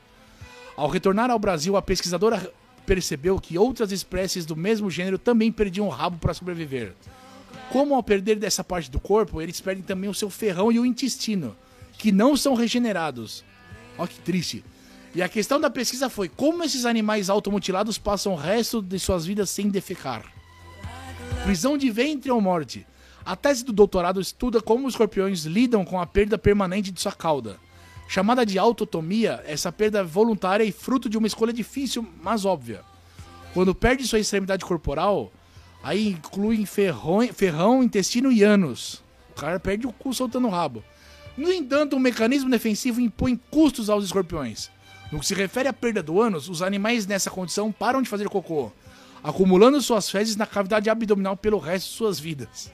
Ao 0.76 0.89
retornar 0.89 1.32
ao 1.32 1.39
Brasil, 1.39 1.78
a 1.78 1.82
pesquisadora 1.82 2.51
percebeu 2.86 3.39
que 3.39 3.57
outras 3.57 3.91
espécies 3.91 4.45
do 4.45 4.55
mesmo 4.55 4.89
gênero 4.89 5.17
também 5.17 5.51
perdiam 5.51 5.88
o 5.88 5.91
rabo 5.91 6.17
para 6.17 6.33
sobreviver. 6.33 6.93
Como 7.71 7.95
ao 7.95 8.03
perder 8.03 8.38
dessa 8.38 8.63
parte 8.63 8.89
do 8.89 8.99
corpo, 8.99 9.41
eles 9.41 9.59
perdem 9.59 9.83
também 9.83 10.09
o 10.09 10.13
seu 10.13 10.29
ferrão 10.29 10.71
e 10.71 10.79
o 10.79 10.86
intestino, 10.86 11.55
que 11.97 12.11
não 12.11 12.38
são 12.38 12.53
regenerados. 12.53 13.43
Olha 13.97 14.07
que 14.07 14.19
triste. 14.19 14.63
E 15.13 15.21
a 15.21 15.29
questão 15.29 15.59
da 15.59 15.69
pesquisa 15.69 16.09
foi 16.09 16.27
como 16.27 16.63
esses 16.63 16.86
animais 16.86 17.29
automutilados 17.29 17.97
passam 17.97 18.33
o 18.33 18.38
resto 18.38 18.81
de 18.81 18.99
suas 18.99 19.25
vidas 19.25 19.49
sem 19.49 19.69
defecar. 19.69 20.23
Prisão 21.43 21.77
de 21.77 21.89
ventre 21.89 22.29
ou 22.29 22.41
morte. 22.41 22.86
A 23.25 23.36
tese 23.36 23.63
do 23.63 23.73
doutorado 23.73 24.21
estuda 24.21 24.61
como 24.61 24.86
os 24.86 24.93
escorpiões 24.93 25.45
lidam 25.45 25.83
com 25.83 25.99
a 25.99 26.05
perda 26.05 26.38
permanente 26.38 26.91
de 26.91 27.01
sua 27.01 27.13
cauda. 27.13 27.57
Chamada 28.08 28.45
de 28.45 28.60
autotomia, 28.60 29.43
essa 29.45 29.72
perda 29.72 29.99
é 29.99 30.03
voluntária 30.03 30.64
e 30.64 30.72
fruto 30.72 31.10
de 31.10 31.18
uma 31.18 31.28
escolha 31.28 31.51
difícil, 31.51 32.08
mas 32.22 32.45
óbvia. 32.45 32.82
Quando 33.53 33.74
perde 33.74 34.08
sua 34.08 34.20
extremidade 34.20 34.64
corporal, 34.64 35.32
aí 35.84 36.10
inclui 36.10 36.66
ferrão, 36.66 37.28
ferrão, 37.34 37.84
intestino 37.84 38.32
e 38.32 38.43
ânus. 38.43 39.03
O 39.32 39.34
cara 39.34 39.60
perde 39.60 39.88
o 39.88 39.91
cu 39.91 40.14
soltando 40.14 40.47
o 40.47 40.51
rabo. 40.51 40.84
No 41.36 41.51
entanto, 41.51 41.95
um 41.95 41.99
mecanismo 41.99 42.49
defensivo 42.49 43.01
impõe 43.01 43.39
custos 43.49 43.89
aos 43.89 44.06
escorpiões. 44.06 44.70
No 45.12 45.20
que 45.20 45.26
se 45.26 45.34
refere 45.34 45.68
à 45.68 45.74
perda 45.74 46.01
do 46.01 46.22
ânus, 46.22 46.47
os 46.47 46.62
animais 46.62 47.06
nessa 47.06 47.30
condição 47.30 47.72
param 47.72 48.01
de 48.01 48.10
fazer 48.10 48.30
cocô, 48.30 48.72
acumulando 49.24 49.82
suas 49.82 50.10
fezes 50.10 50.36
na 50.36 50.45
cavidade 50.45 50.89
abdominal 50.89 51.36
pelo 51.36 51.58
resto 51.58 51.88
de 51.89 51.95
suas 51.95 52.20
vidas. 52.20 52.72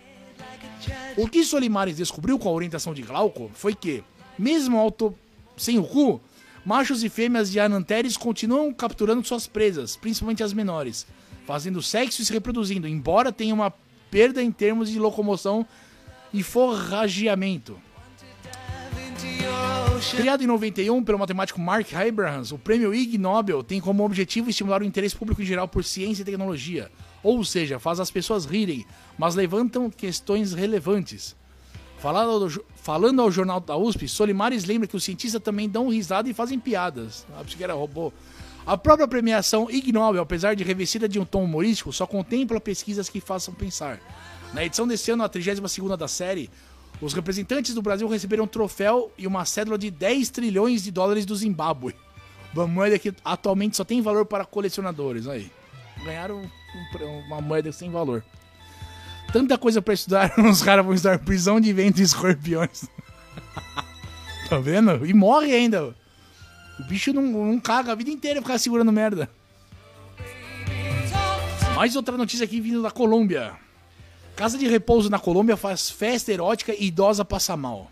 O 1.17 1.27
que 1.27 1.43
Solimares 1.43 1.97
descobriu 1.97 2.39
com 2.39 2.49
a 2.49 2.51
orientação 2.51 2.93
de 2.93 3.01
Glauco 3.01 3.51
foi 3.53 3.75
que, 3.75 4.03
mesmo 4.41 4.79
auto 4.79 5.15
sem 5.55 5.77
o 5.77 5.83
cu, 5.83 6.19
machos 6.65 7.03
e 7.03 7.09
fêmeas 7.09 7.51
de 7.51 7.59
Ananteres 7.59 8.17
continuam 8.17 8.73
capturando 8.73 9.25
suas 9.25 9.45
presas, 9.45 9.95
principalmente 9.95 10.41
as 10.41 10.51
menores, 10.51 11.05
fazendo 11.45 11.81
sexo 11.81 12.21
e 12.21 12.25
se 12.25 12.33
reproduzindo, 12.33 12.87
embora 12.87 13.31
tenha 13.31 13.53
uma 13.53 13.71
perda 14.09 14.41
em 14.41 14.51
termos 14.51 14.89
de 14.89 14.97
locomoção 14.97 15.65
e 16.33 16.41
forrageamento. 16.41 17.79
Criado 20.17 20.43
em 20.43 20.47
91 20.47 21.03
pelo 21.03 21.19
matemático 21.19 21.61
Mark 21.61 21.93
Abrahams, 21.93 22.51
o 22.51 22.57
prêmio 22.57 22.95
Ig 22.95 23.19
Nobel 23.19 23.61
tem 23.61 23.79
como 23.79 24.03
objetivo 24.03 24.49
estimular 24.49 24.81
o 24.81 24.85
interesse 24.85 25.15
público 25.15 25.43
em 25.43 25.45
geral 25.45 25.67
por 25.67 25.83
ciência 25.83 26.23
e 26.23 26.25
tecnologia. 26.25 26.91
Ou 27.21 27.43
seja, 27.45 27.77
faz 27.77 27.99
as 27.99 28.09
pessoas 28.09 28.45
rirem, 28.45 28.83
mas 29.15 29.35
levantam 29.35 29.91
questões 29.91 30.53
relevantes. 30.53 31.35
Falando 32.01 32.45
ao, 32.45 32.65
falando 32.75 33.21
ao 33.21 33.31
jornal 33.31 33.59
da 33.59 33.77
USP, 33.77 34.07
Solimares 34.07 34.65
lembra 34.65 34.87
que 34.87 34.95
os 34.95 35.03
cientistas 35.03 35.39
também 35.39 35.69
dão 35.69 35.87
risada 35.87 36.27
e 36.27 36.33
fazem 36.33 36.59
piadas. 36.59 37.27
Ah, 37.37 37.43
que 37.45 37.63
era 37.63 37.75
robô. 37.75 38.11
A 38.65 38.75
própria 38.75 39.07
premiação 39.07 39.69
Ig 39.69 39.91
apesar 40.19 40.55
de 40.55 40.63
revestida 40.63 41.07
de 41.07 41.19
um 41.19 41.25
tom 41.25 41.43
humorístico, 41.43 41.93
só 41.93 42.07
contempla 42.07 42.59
pesquisas 42.59 43.07
que 43.07 43.21
façam 43.21 43.53
pensar. 43.53 43.99
Na 44.51 44.65
edição 44.65 44.87
desse 44.87 45.11
ano, 45.11 45.23
a 45.23 45.29
32 45.29 45.95
da 45.95 46.07
série, 46.07 46.49
os 46.99 47.13
representantes 47.13 47.75
do 47.75 47.83
Brasil 47.83 48.07
receberam 48.07 48.45
um 48.45 48.47
troféu 48.47 49.11
e 49.15 49.27
uma 49.27 49.45
cédula 49.45 49.77
de 49.77 49.91
10 49.91 50.29
trilhões 50.31 50.83
de 50.83 50.91
dólares 50.91 51.23
do 51.23 51.35
Zimbábue. 51.35 51.95
Uma 52.51 52.67
moeda 52.67 52.97
que 52.97 53.13
atualmente 53.23 53.77
só 53.77 53.83
tem 53.83 54.01
valor 54.01 54.25
para 54.25 54.43
colecionadores. 54.43 55.27
Aí. 55.27 55.51
Ganharam 56.03 56.41
uma 57.27 57.39
moeda 57.39 57.71
sem 57.71 57.91
valor. 57.91 58.23
Tanta 59.31 59.57
coisa 59.57 59.81
para 59.81 59.93
estudar, 59.93 60.33
os 60.39 60.61
caras 60.61 60.83
vão 60.83 60.93
estudar 60.93 61.19
prisão 61.19 61.59
de 61.59 61.71
vento 61.71 61.99
e 61.99 62.03
escorpiões. 62.03 62.85
tá 64.49 64.59
vendo? 64.59 65.05
E 65.05 65.13
morre 65.13 65.53
ainda. 65.53 65.95
O 66.79 66.83
bicho 66.83 67.13
não, 67.13 67.23
não 67.23 67.59
caga 67.59 67.93
a 67.93 67.95
vida 67.95 68.09
inteira 68.09 68.41
ficar 68.41 68.57
segurando 68.57 68.91
merda. 68.91 69.29
Mais 71.75 71.95
outra 71.95 72.17
notícia 72.17 72.43
aqui 72.43 72.59
vindo 72.59 72.81
da 72.81 72.91
Colômbia. 72.91 73.53
Casa 74.35 74.57
de 74.57 74.67
repouso 74.67 75.09
na 75.09 75.19
Colômbia 75.19 75.55
faz 75.55 75.89
festa 75.89 76.31
erótica 76.31 76.73
e 76.73 76.87
idosa 76.87 77.23
passa 77.23 77.55
mal. 77.55 77.89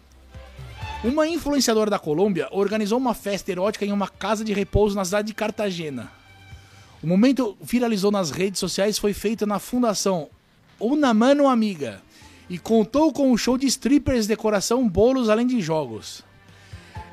Uma 1.03 1.27
influenciadora 1.27 1.89
da 1.89 1.97
Colômbia 1.97 2.49
organizou 2.51 2.97
uma 2.97 3.13
festa 3.13 3.51
erótica 3.51 3.85
em 3.85 3.91
uma 3.93 4.09
casa 4.09 4.43
de 4.43 4.51
repouso 4.51 4.95
na 4.95 5.05
cidade 5.05 5.27
de 5.29 5.33
Cartagena. 5.33 6.11
O 7.01 7.07
momento 7.07 7.57
viralizou 7.61 8.11
nas 8.11 8.31
redes 8.31 8.59
sociais 8.59 8.97
foi 8.97 9.13
feito 9.13 9.45
na 9.45 9.59
fundação 9.59 10.29
Una 10.79 11.13
Mano 11.13 11.47
Amiga 11.47 12.01
e 12.49 12.57
contou 12.57 13.11
com 13.13 13.31
um 13.31 13.37
show 13.37 13.57
de 13.57 13.67
strippers, 13.67 14.25
decoração, 14.25 14.87
bolos, 14.87 15.29
além 15.29 15.45
de 15.45 15.61
jogos. 15.61 16.23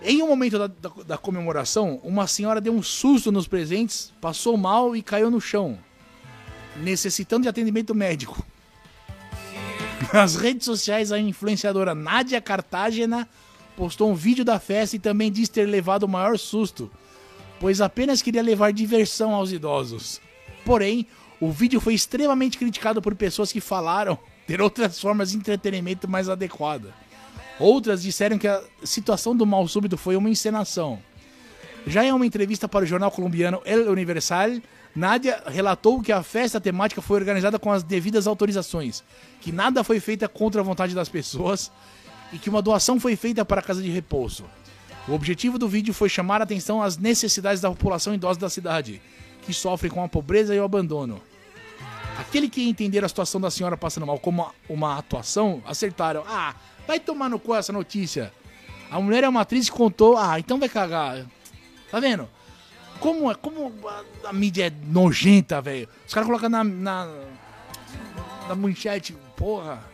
Em 0.03 0.23
um 0.23 0.29
momento 0.29 0.59
da, 0.59 0.67
da, 0.67 0.91
da, 1.07 1.19
comemoração, 1.19 2.01
uma 2.03 2.27
senhora 2.27 2.61
deu 2.61 2.73
um 2.73 2.83
susto 2.83 3.33
nos 3.33 3.49
presentes, 3.49 4.13
passou 4.21 4.57
mal 4.57 4.95
e 4.95 5.03
caiu 5.03 5.31
no 5.31 5.41
chão, 5.41 5.79
necessitando 6.77 7.43
de 7.43 7.49
atendimento 7.49 7.95
médico. 7.95 8.45
Nas 10.13 10.37
redes 10.37 10.65
sociais, 10.65 11.11
a 11.11 11.19
influenciadora 11.19 11.95
Nádia 11.95 12.41
Cartagena 12.41 13.29
postou 13.77 14.11
um 14.11 14.15
vídeo 14.15 14.45
da 14.45 14.59
festa 14.59 14.97
e 14.97 15.01
também 15.01 15.31
disse 15.31 15.51
ter 15.51 15.67
levado 15.67 16.05
o 16.05 16.09
maior 16.09 16.39
susto, 16.39 16.91
pois 17.59 17.81
apenas 17.81 18.23
queria 18.23 18.43
levar 18.43 18.73
diversão 18.73 19.35
aos 19.35 19.51
idosos. 19.51 20.21
Porém, 20.65 21.07
o 21.41 21.51
vídeo 21.51 21.81
foi 21.81 21.95
extremamente 21.95 22.59
criticado 22.59 23.03
por 23.03 23.15
pessoas 23.15 23.53
que 23.53 23.61
falaram 23.61 24.19
ter 24.47 24.61
outras 24.61 25.01
formas 25.01 25.33
de 25.33 25.37
entretenimento 25.37 26.09
mais 26.09 26.29
adequada. 26.29 26.95
Outras 27.59 28.03
disseram 28.03 28.39
que 28.39 28.47
a 28.47 28.63
situação 28.85 29.35
do 29.35 29.47
mal 29.47 29.67
súbito 29.67 29.97
foi 29.97 30.17
uma 30.17 30.31
encenação. 30.31 30.99
Já 31.87 32.05
em 32.05 32.13
uma 32.13 32.27
entrevista 32.27 32.69
para 32.69 32.85
o 32.85 32.87
jornal 32.87 33.11
colombiano 33.11 33.63
El 33.65 33.91
Universal, 33.91 34.61
Nádia 34.95 35.43
relatou 35.47 36.01
que 36.01 36.11
a 36.11 36.23
festa 36.23 36.61
temática 36.61 37.03
foi 37.03 37.19
organizada 37.19 37.59
com 37.59 37.71
as 37.71 37.83
devidas 37.83 38.27
autorizações, 38.27 39.05
que 39.41 39.53
nada 39.53 39.85
foi 39.85 40.01
feita 40.01 40.27
contra 40.27 40.61
a 40.61 40.65
vontade 40.65 40.95
das 40.95 41.09
pessoas 41.09 41.71
e 42.33 42.39
que 42.39 42.49
uma 42.49 42.63
doação 42.63 42.99
foi 42.99 43.15
feita 43.15 43.45
para 43.45 43.61
a 43.61 43.63
casa 43.63 43.83
de 43.83 43.91
repouso. 43.91 44.45
O 45.07 45.13
objetivo 45.13 45.59
do 45.59 45.69
vídeo 45.69 45.95
foi 45.95 46.09
chamar 46.09 46.41
a 46.41 46.45
atenção 46.45 46.83
às 46.83 46.97
necessidades 46.97 47.61
da 47.61 47.69
população 47.71 48.15
idosa 48.15 48.41
da 48.41 48.51
cidade, 48.51 49.01
que 49.47 49.55
sofre 49.55 49.89
com 49.89 50.03
a 50.03 50.09
pobreza 50.09 50.55
e 50.55 50.59
o 50.59 50.65
abandono. 50.65 51.23
Aquele 52.19 52.49
que 52.49 52.69
entender 52.69 53.05
a 53.05 53.09
situação 53.09 53.41
da 53.41 53.51
senhora 53.51 53.77
passando 53.77 54.07
mal 54.07 54.19
como 54.19 54.51
uma 54.69 54.99
atuação, 54.99 55.63
acertaram. 55.65 56.25
Ah, 56.27 56.55
vai 56.87 56.99
tomar 56.99 57.29
no 57.29 57.39
cu 57.39 57.55
essa 57.55 57.73
notícia. 57.73 58.33
A 58.91 59.01
mulher 59.01 59.23
é 59.23 59.29
uma 59.29 59.43
atriz 59.43 59.71
que 59.71 59.77
contou. 59.77 60.17
Ah, 60.17 60.39
então 60.39 60.59
vai 60.59 60.69
cagar. 60.69 61.25
Tá 61.91 62.01
vendo? 62.01 62.29
Como, 62.99 63.37
como 63.39 63.73
a, 63.89 64.29
a 64.31 64.33
mídia 64.33 64.67
é 64.67 64.73
nojenta, 64.89 65.61
velho. 65.61 65.89
Os 66.07 66.13
caras 66.13 66.27
colocam 66.27 66.49
na, 66.49 66.65
na, 66.65 67.15
na 68.49 68.55
manchete, 68.55 69.15
porra. 69.37 69.85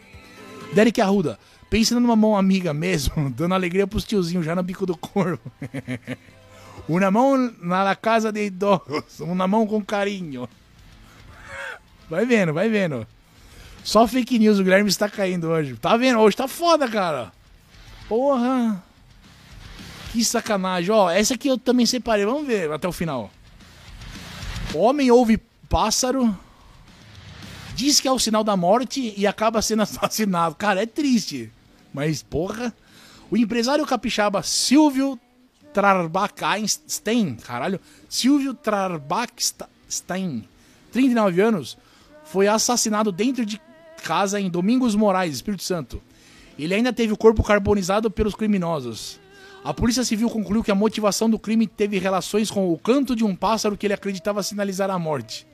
Derek 0.73 1.01
Arruda, 1.01 1.39
pensa 1.69 1.99
numa 1.99 2.17
mão 2.17 2.37
amiga 2.37 2.73
mesmo, 2.73 3.29
dando 3.37 3.55
alegria 3.55 3.87
pros 3.87 4.05
tiozinhos 4.05 4.47
já 4.47 4.55
no 4.55 4.63
bico 4.63 4.87
do 4.87 4.97
corpo. 4.97 5.51
uma 6.89 7.11
mão 7.11 7.55
na 7.61 7.95
casa 7.95 8.33
de 8.33 8.47
idosos, 8.47 9.21
uma 9.21 9.47
mão 9.47 9.67
com 9.67 9.85
carinho. 9.85 10.49
Vai 12.09 12.27
vendo, 12.27 12.53
vai 12.53 12.69
vendo. 12.69 13.07
Só 13.85 14.07
fake 14.07 14.39
news, 14.39 14.59
o 14.59 14.65
Guilherme 14.65 14.89
está 14.89 15.09
caindo 15.09 15.49
hoje. 15.49 15.75
Tá 15.77 15.97
vendo? 15.97 16.19
Hoje 16.19 16.37
tá 16.37 16.47
foda, 16.47 16.89
cara. 16.89 17.33
Porra. 18.09 18.83
Que 20.13 20.25
sacanagem. 20.25 20.91
Ó, 20.91 21.11
essa 21.11 21.35
aqui 21.35 21.49
eu 21.49 21.59
também 21.59 21.87
separei. 21.87 22.25
Vamos 22.25 22.47
ver 22.47 22.71
até 22.71 22.87
o 22.87 22.93
final. 22.93 23.31
Homem 24.75 25.11
ouve 25.11 25.41
pássaro. 25.69 26.37
Diz 27.75 27.99
que 27.99 28.07
é 28.07 28.13
o 28.13 28.19
sinal 28.19 28.45
da 28.45 28.57
morte 28.57 29.15
e 29.17 29.27
acaba 29.27 29.63
sendo 29.63 29.83
assassinado. 29.83 30.55
Cara, 30.55 30.83
é 30.83 30.87
triste. 30.87 31.51
Mas, 31.93 32.23
porra. 32.23 32.73
O 33.31 33.37
empresário 33.37 33.87
capixaba 33.87 34.43
Silvio 34.43 35.19
Trarbachstein, 35.73 37.37
caralho, 37.37 37.81
Silvio 38.09 38.55
Trarbachstein, 38.55 40.49
39 40.93 41.41
anos, 41.41 41.79
foi 42.25 42.49
assassinado 42.49 43.11
dentro 43.11 43.45
de 43.45 43.61
casa 44.03 44.41
em 44.41 44.51
Domingos 44.51 44.95
Moraes, 44.95 45.35
Espírito 45.35 45.63
Santo. 45.63 46.03
Ele 46.59 46.75
ainda 46.75 46.93
teve 46.93 47.13
o 47.13 47.17
corpo 47.17 47.43
carbonizado 47.43 48.11
pelos 48.11 48.35
criminosos. 48.35 49.21
A 49.65 49.73
Polícia 49.73 50.05
Civil 50.05 50.29
concluiu 50.29 50.63
que 50.63 50.71
a 50.71 50.75
motivação 50.75 51.31
do 51.31 51.39
crime 51.39 51.67
teve 51.67 51.99
relações 51.99 52.51
com 52.51 52.73
o 52.73 52.79
canto 52.79 53.15
de 53.15 53.25
um 53.25 53.35
pássaro 53.35 53.77
que 53.77 53.87
ele 53.87 53.95
acreditava 53.95 54.43
sinalizar 54.43 54.91
a 54.91 54.99
morte. 54.99 55.47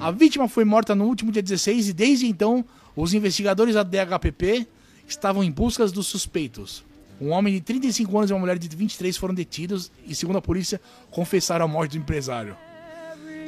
A 0.00 0.10
vítima 0.10 0.48
foi 0.48 0.64
morta 0.64 0.94
no 0.94 1.04
último 1.04 1.30
dia 1.30 1.42
16 1.42 1.88
e 1.88 1.92
desde 1.92 2.26
então 2.26 2.64
os 2.96 3.14
investigadores 3.14 3.74
da 3.74 3.82
DHPP 3.82 4.66
estavam 5.06 5.44
em 5.44 5.50
busca 5.50 5.86
dos 5.86 6.06
suspeitos. 6.06 6.84
Um 7.20 7.30
homem 7.30 7.54
de 7.54 7.60
35 7.60 8.16
anos 8.16 8.30
e 8.30 8.32
uma 8.32 8.40
mulher 8.40 8.58
de 8.58 8.68
23 8.68 9.16
foram 9.16 9.34
detidos 9.34 9.90
e, 10.06 10.14
segundo 10.14 10.38
a 10.38 10.42
polícia, 10.42 10.80
confessaram 11.10 11.64
a 11.64 11.68
morte 11.68 11.92
do 11.92 12.02
empresário. 12.02 12.56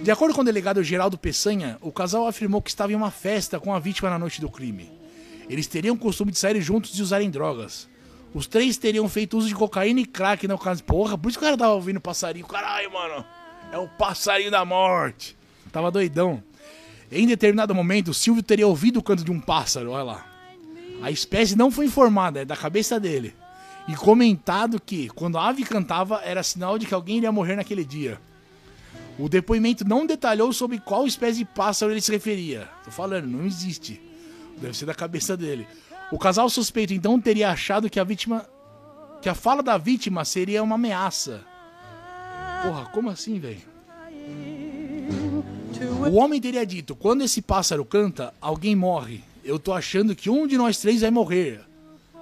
De 0.03 0.11
acordo 0.11 0.35
com 0.35 0.41
o 0.41 0.45
delegado 0.45 0.83
Geraldo 0.83 1.19
Peçanha, 1.19 1.79
o 1.81 1.93
casal 1.93 2.27
afirmou 2.27 2.63
que 2.63 2.71
estava 2.71 2.91
em 2.91 2.97
uma 2.97 3.11
festa 3.11 3.61
com 3.61 3.73
a 3.73 3.79
vítima 3.79 4.11
na 4.11 4.19
noite 4.19 4.41
do 4.41 4.49
crime. 4.49 4.91
Eles 5.49 5.67
teriam 5.67 5.95
o 5.95 5.99
costume 5.99 6.33
de 6.33 6.39
sair 6.39 6.61
juntos 6.61 6.99
e 6.99 7.03
usarem 7.03 7.31
drogas. 7.31 7.89
Os 8.33 8.47
três 8.47 8.77
teriam 8.77 9.09
feito 9.09 9.37
uso 9.37 9.49
de 9.49 9.55
cocaína 9.55 10.01
e 10.01 10.07
crack 10.07 10.47
na 10.49 10.55
ocasião. 10.55 10.87
Porra, 10.87 11.19
por 11.19 11.29
isso 11.29 11.39
que 11.39 11.45
o 11.45 11.47
cara 11.47 11.59
tava 11.59 11.75
ouvindo 11.75 12.01
passarinho. 12.01 12.47
Caralho, 12.47 12.93
mano. 12.93 13.25
É 13.73 13.79
o 13.79 13.89
passarinho 13.89 14.51
da 14.51 14.65
morte. 14.65 15.37
Tava 15.71 15.91
doidão. 15.91 16.43
Em 17.11 17.27
determinado 17.27 17.75
momento, 17.75 18.15
Silvio 18.15 18.43
teria 18.43 18.67
ouvido 18.67 18.99
o 18.99 19.03
canto 19.03 19.25
de 19.25 19.31
um 19.31 19.41
pássaro, 19.41 19.91
olha 19.91 20.05
lá. 20.05 20.27
A 21.03 21.11
espécie 21.11 21.57
não 21.57 21.71
foi 21.71 21.87
informada, 21.87 22.41
é 22.41 22.45
da 22.45 22.57
cabeça 22.57 23.01
dele. 23.01 23.35
E 23.91 23.97
comentado 23.97 24.81
que, 24.81 25.09
quando 25.09 25.37
a 25.37 25.49
ave 25.49 25.65
cantava, 25.65 26.21
era 26.23 26.45
sinal 26.45 26.79
de 26.79 26.87
que 26.87 26.95
alguém 26.95 27.17
iria 27.17 27.33
morrer 27.33 27.57
naquele 27.57 27.85
dia. 27.85 28.21
O 29.19 29.29
depoimento 29.29 29.85
não 29.85 30.07
detalhou 30.07 30.53
sobre 30.53 30.79
qual 30.79 31.09
espécie 31.09 31.39
de 31.39 31.45
pássaro 31.45 31.91
ele 31.91 32.01
se 32.01 32.13
referia. 32.13 32.69
Tô 32.85 32.93
falando, 32.93 33.27
não 33.27 33.45
existe. 33.45 34.01
Deve 34.59 34.77
ser 34.77 34.87
da 34.87 34.95
cabeça 34.95 35.37
dele. 35.37 35.67
O 36.13 36.19
casal 36.21 36.49
suspeito 36.49 36.95
então 36.95 37.21
teria 37.21 37.51
achado 37.51 37.91
que 37.91 37.99
a 37.99 38.05
vítima. 38.05 38.47
que 39.21 39.29
a 39.29 39.35
fala 39.35 39.61
da 39.61 39.77
vítima 39.77 40.25
seria 40.25 40.63
uma 40.63 40.77
ameaça. 40.77 41.45
Porra, 42.63 42.87
como 42.93 43.11
assim, 43.11 43.41
velho? 43.41 43.63
O 46.09 46.15
homem 46.15 46.41
teria 46.41 46.65
dito: 46.65 46.95
quando 46.95 47.25
esse 47.25 47.43
pássaro 47.43 47.85
canta, 47.85 48.33
alguém 48.41 48.77
morre. 48.77 49.25
Eu 49.45 49.59
tô 49.59 49.73
achando 49.73 50.15
que 50.15 50.31
um 50.31 50.47
de 50.47 50.57
nós 50.57 50.79
três 50.79 51.01
vai 51.01 51.11
morrer. 51.11 51.70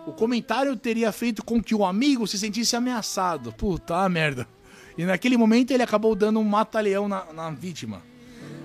O 0.08 0.12
comentário 0.12 0.74
teria 0.74 1.12
feito 1.12 1.44
com 1.44 1.62
que 1.62 1.74
o 1.74 1.84
amigo 1.84 2.26
se 2.26 2.38
sentisse 2.38 2.74
ameaçado. 2.74 3.52
Puta 3.52 4.08
merda. 4.08 4.48
E 4.96 5.04
naquele 5.04 5.36
momento 5.36 5.70
ele 5.70 5.82
acabou 5.82 6.14
dando 6.14 6.40
um 6.40 6.44
mata-leão 6.44 7.06
na, 7.06 7.30
na 7.30 7.50
vítima. 7.50 8.02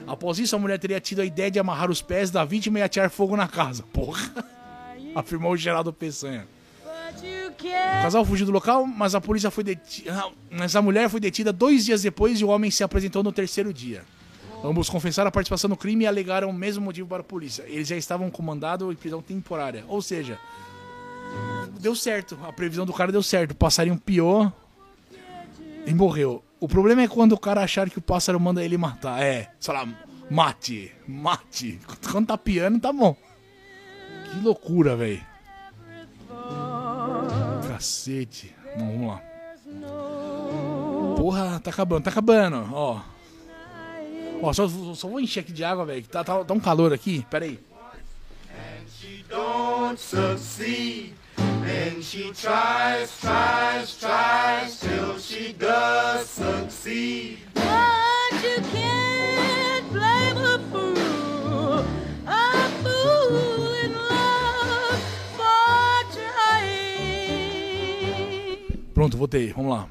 Após 0.08 0.40
isso, 0.40 0.56
a 0.56 0.60
mulher 0.60 0.80
teria 0.80 1.02
tido 1.02 1.20
a 1.20 1.26
ideia 1.26 1.52
de 1.52 1.60
amarrar 1.60 1.92
os 1.92 2.02
pés 2.02 2.32
da 2.32 2.46
vítima 2.46 2.80
e 2.80 2.82
atirar 2.82 3.10
fogo 3.10 3.36
na 3.36 3.46
casa. 3.46 3.84
Porra! 3.92 4.34
afirmou 5.14 5.52
o 5.52 5.58
Geraldo 5.58 5.92
Peçanha. 5.92 6.48
O 7.60 8.02
casal 8.04 8.24
fugiu 8.24 8.46
do 8.46 8.52
local, 8.54 8.88
mas 8.88 9.14
a 9.14 9.20
polícia 9.20 9.52
foi 9.52 9.66
detida. 9.66 10.24
Mas 10.50 10.78
a 10.78 10.82
mulher 10.82 11.10
foi 11.10 11.20
detida 11.20 11.52
dois 11.52 11.84
dias 11.84 12.04
depois 12.04 12.40
e 12.40 12.46
o 12.46 12.48
homem 12.48 12.72
se 12.72 12.86
apresentou 12.86 13.22
no 13.22 13.34
terceiro 13.34 13.74
dia. 13.74 14.04
Ambos 14.64 14.90
confessaram 14.90 15.28
a 15.28 15.32
participação 15.32 15.70
no 15.70 15.76
crime 15.76 16.06
e 16.06 16.08
alegaram 16.08 16.50
o 16.50 16.54
mesmo 16.54 16.86
motivo 16.86 17.10
para 17.10 17.20
a 17.20 17.24
polícia. 17.24 17.66
Eles 17.68 17.90
já 17.90 17.98
estavam 17.98 18.32
comandado 18.32 18.90
em 18.94 18.96
prisão 18.96 19.22
temporária. 19.22 19.84
Ou 19.90 20.02
seja, 20.02 20.40
deu 21.80 21.96
certo. 21.96 22.38
A 22.44 22.52
previsão 22.54 22.86
do 22.86 22.94
cara 22.94 23.12
deu 23.12 23.22
certo. 23.22 23.52
O 23.52 23.56
passarinho 23.56 23.98
piou 23.98 24.52
e 25.86 25.94
morreu. 25.94 26.44
O 26.60 26.68
problema 26.68 27.02
é 27.02 27.08
quando 27.08 27.34
o 27.34 27.40
cara 27.40 27.62
achar 27.62 27.90
que 27.90 28.00
o 28.00 28.02
pássaro 28.02 28.40
manda 28.40 28.64
ele 28.64 28.78
matar. 28.78 29.22
É, 29.22 29.52
sei 29.60 29.74
lá, 29.74 29.88
mate, 30.30 30.92
mate. 31.06 31.80
Quando 32.10 32.28
tá 32.28 32.38
piando, 32.38 32.80
tá 32.80 32.94
bom. 32.94 33.16
Que 34.32 34.40
loucura, 34.40 34.96
velho. 34.96 35.22
Cacete. 37.68 38.56
Vamos 38.78 39.08
lá. 39.08 39.22
Porra, 41.18 41.60
tá 41.60 41.70
acabando, 41.70 42.04
tá 42.04 42.10
acabando, 42.10 42.70
ó. 42.74 43.02
Ó, 44.42 44.52
só, 44.52 44.68
só 44.68 45.08
vou 45.08 45.20
encher 45.20 45.42
aqui 45.42 45.54
de 45.54 45.64
água, 45.64 45.86
velho. 45.86 46.06
Tá, 46.08 46.24
tá, 46.24 46.44
tá 46.44 46.54
um 46.54 46.60
calor 46.60 46.94
aqui. 46.94 47.26
Pera 47.30 47.46
aí. 47.46 47.60
And 48.50 48.88
she 48.90 49.24
don't 49.30 50.00
succeed. 50.00 51.14
And 51.66 52.04
she 52.04 52.32
tries, 52.34 53.20
tries, 53.22 53.98
tries 53.98 54.80
till 54.80 55.18
she 55.18 55.54
does 55.54 56.30
succeed. 56.30 57.40
But 57.54 58.34
you 58.44 58.62
can't 58.74 59.90
blame 59.92 60.38
a 60.38 60.60
fool, 60.70 61.86
a 62.28 62.70
fool 62.84 63.74
in 63.82 63.94
love 63.94 65.02
for 65.38 66.04
trying. 66.12 67.54
Pronto, 68.94 69.18
voltei. 69.18 69.54
Vamos 69.54 69.72
lá. 69.72 69.88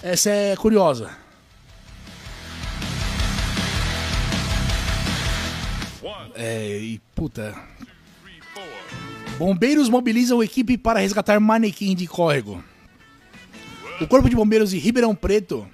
Essa 0.00 0.30
é 0.30 0.56
curiosa. 0.56 1.10
É, 6.34 6.78
e 6.78 7.00
puta. 7.16 7.52
Bombeiros 9.38 9.88
mobilizam 9.88 10.42
equipe 10.42 10.76
para 10.76 10.98
resgatar 10.98 11.38
manequim 11.38 11.94
de 11.94 12.08
córrego. 12.08 12.60
O 14.00 14.06
Corpo 14.08 14.28
de 14.28 14.34
Bombeiros 14.34 14.70
de 14.70 14.78
Ribeirão 14.78 15.14
Preto 15.14 15.64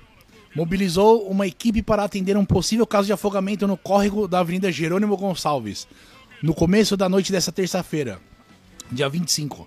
mobilizou 0.54 1.26
uma 1.30 1.46
equipe 1.46 1.82
para 1.82 2.04
atender 2.04 2.36
um 2.36 2.44
possível 2.44 2.86
caso 2.86 3.06
de 3.06 3.14
afogamento 3.14 3.66
no 3.66 3.78
córrego 3.78 4.28
da 4.28 4.40
Avenida 4.40 4.70
Jerônimo 4.70 5.16
Gonçalves, 5.16 5.88
no 6.42 6.52
começo 6.52 6.94
da 6.94 7.08
noite 7.08 7.32
dessa 7.32 7.50
terça-feira, 7.50 8.20
dia 8.92 9.08
25. 9.08 9.66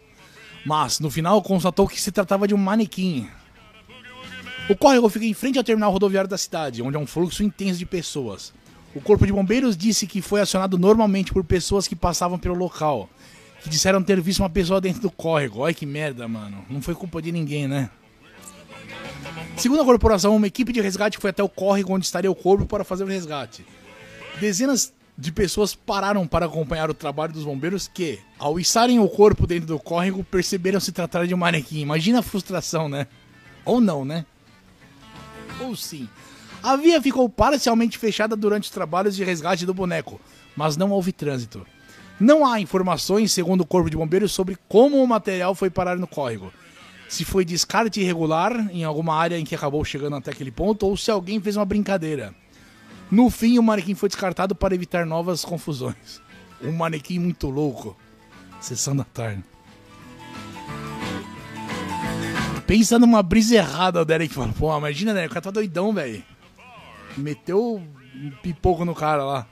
Mas, 0.64 1.00
no 1.00 1.10
final, 1.10 1.42
constatou 1.42 1.88
que 1.88 2.00
se 2.00 2.12
tratava 2.12 2.48
de 2.48 2.54
um 2.54 2.58
manequim. 2.58 3.28
O 4.70 4.76
córrego 4.76 5.10
fica 5.10 5.26
em 5.26 5.34
frente 5.34 5.58
ao 5.58 5.64
terminal 5.64 5.92
rodoviário 5.92 6.30
da 6.30 6.38
cidade, 6.38 6.84
onde 6.84 6.96
há 6.96 7.00
um 7.00 7.08
fluxo 7.08 7.42
intenso 7.42 7.80
de 7.80 7.86
pessoas. 7.86 8.54
O 8.94 9.02
Corpo 9.02 9.26
de 9.26 9.34
Bombeiros 9.34 9.76
disse 9.76 10.06
que 10.06 10.22
foi 10.22 10.40
acionado 10.40 10.78
normalmente 10.78 11.34
por 11.34 11.44
pessoas 11.44 11.88
que 11.88 11.96
passavam 11.96 12.38
pelo 12.38 12.56
local, 12.56 13.10
que 13.62 13.70
disseram 13.70 14.04
ter 14.04 14.20
visto 14.22 14.40
uma 14.40 14.50
pessoa 14.50 14.80
dentro 14.80 15.02
do 15.02 15.12
córrego. 15.12 15.60
Olha 15.60 15.74
que 15.74 15.86
merda, 15.86 16.28
mano. 16.28 16.64
Não 16.70 16.82
foi 16.82 16.96
culpa 16.96 17.22
de 17.22 17.32
ninguém, 17.32 17.68
né? 17.68 17.90
Segundo 19.56 19.82
a 19.82 19.86
corporação, 19.86 20.36
uma 20.36 20.48
equipe 20.48 20.72
de 20.72 20.82
resgate 20.82 21.18
foi 21.18 21.32
até 21.32 21.42
o 21.42 21.50
córrego 21.50 21.94
onde 21.94 22.06
estaria 22.06 22.30
o 22.30 22.36
corpo 22.36 22.66
para 22.66 22.84
fazer 22.84 23.04
o 23.04 23.08
resgate. 23.08 23.66
Dezenas 24.40 24.94
de 25.18 25.32
pessoas 25.32 25.74
pararam 25.74 26.28
para 26.28 26.46
acompanhar 26.46 26.90
o 26.92 26.94
trabalho 26.94 27.34
dos 27.34 27.44
bombeiros 27.44 27.88
que, 27.88 28.20
ao 28.38 28.60
içarem 28.60 29.00
o 29.00 29.10
corpo 29.10 29.48
dentro 29.48 29.66
do 29.66 29.80
córrego, 29.80 30.24
perceberam 30.24 30.80
se 30.80 30.92
tratar 30.92 31.26
de 31.26 31.34
um 31.34 31.38
manequim. 31.38 31.80
Imagina 31.80 32.20
a 32.20 32.24
frustração, 32.24 32.88
né? 32.88 33.08
Ou 33.66 33.82
não, 33.82 34.06
né? 34.06 34.26
ou 35.60 35.76
sim. 35.76 36.08
A 36.62 36.76
via 36.76 37.02
ficou 37.02 37.30
parcialmente 37.30 37.98
fechada 37.98 38.36
durante 38.36 38.66
os 38.66 38.70
trabalhos 38.70 39.16
de 39.16 39.24
resgate 39.24 39.66
do 39.66 39.74
boneco, 39.74 40.20
mas 40.56 40.76
não 40.76 40.92
houve 40.92 41.12
trânsito. 41.12 41.66
Não 42.20 42.46
há 42.46 42.60
informações, 42.60 43.32
segundo 43.32 43.62
o 43.62 43.66
Corpo 43.66 43.90
de 43.90 43.98
Bombeiros, 43.98 44.32
sobre 44.32 44.58
como 44.68 45.02
o 45.04 45.08
material 45.08 45.54
foi 45.54 45.70
parar 45.70 45.98
no 45.98 46.08
córrego. 46.08 46.52
Se 47.08 47.24
foi 47.24 47.46
descarte 47.46 48.02
irregular 48.02 48.70
em 48.72 48.84
alguma 48.84 49.16
área 49.16 49.38
em 49.38 49.46
que 49.46 49.56
acabou 49.56 49.86
chegando 49.86 50.16
até 50.16 50.32
aquele 50.32 50.52
ponto 50.52 50.86
ou 50.86 50.98
se 50.98 51.12
alguém 51.12 51.40
fez 51.40 51.56
uma 51.56 51.66
brincadeira. 51.66 52.34
No 53.10 53.30
fim, 53.30 53.58
o 53.58 53.64
manequim 53.64 53.96
foi 53.96 54.10
descartado 54.10 54.54
para 54.54 54.76
evitar 54.76 55.06
novas 55.06 55.46
confusões. 55.46 56.22
Um 56.62 56.74
manequim 56.74 57.20
muito 57.20 57.50
louco. 57.50 57.96
Sessão 58.60 58.96
da 58.96 59.04
tarde. 59.04 59.44
Pensa 62.66 63.00
numa 63.00 63.24
brisa 63.24 63.56
errada, 63.56 64.02
o 64.02 64.06
Derek 64.06 64.34
falou. 64.34 64.52
Pô, 64.54 64.78
imagina, 64.78 65.14
né? 65.14 65.28
O 65.28 65.30
cara 65.30 65.42
tá 65.42 65.52
doidão, 65.52 65.94
velho. 65.94 66.22
Meteu 67.16 67.82
um 68.16 68.32
pipoco 68.42 68.84
no 68.84 68.94
cara 68.94 69.24
lá. 69.24 69.48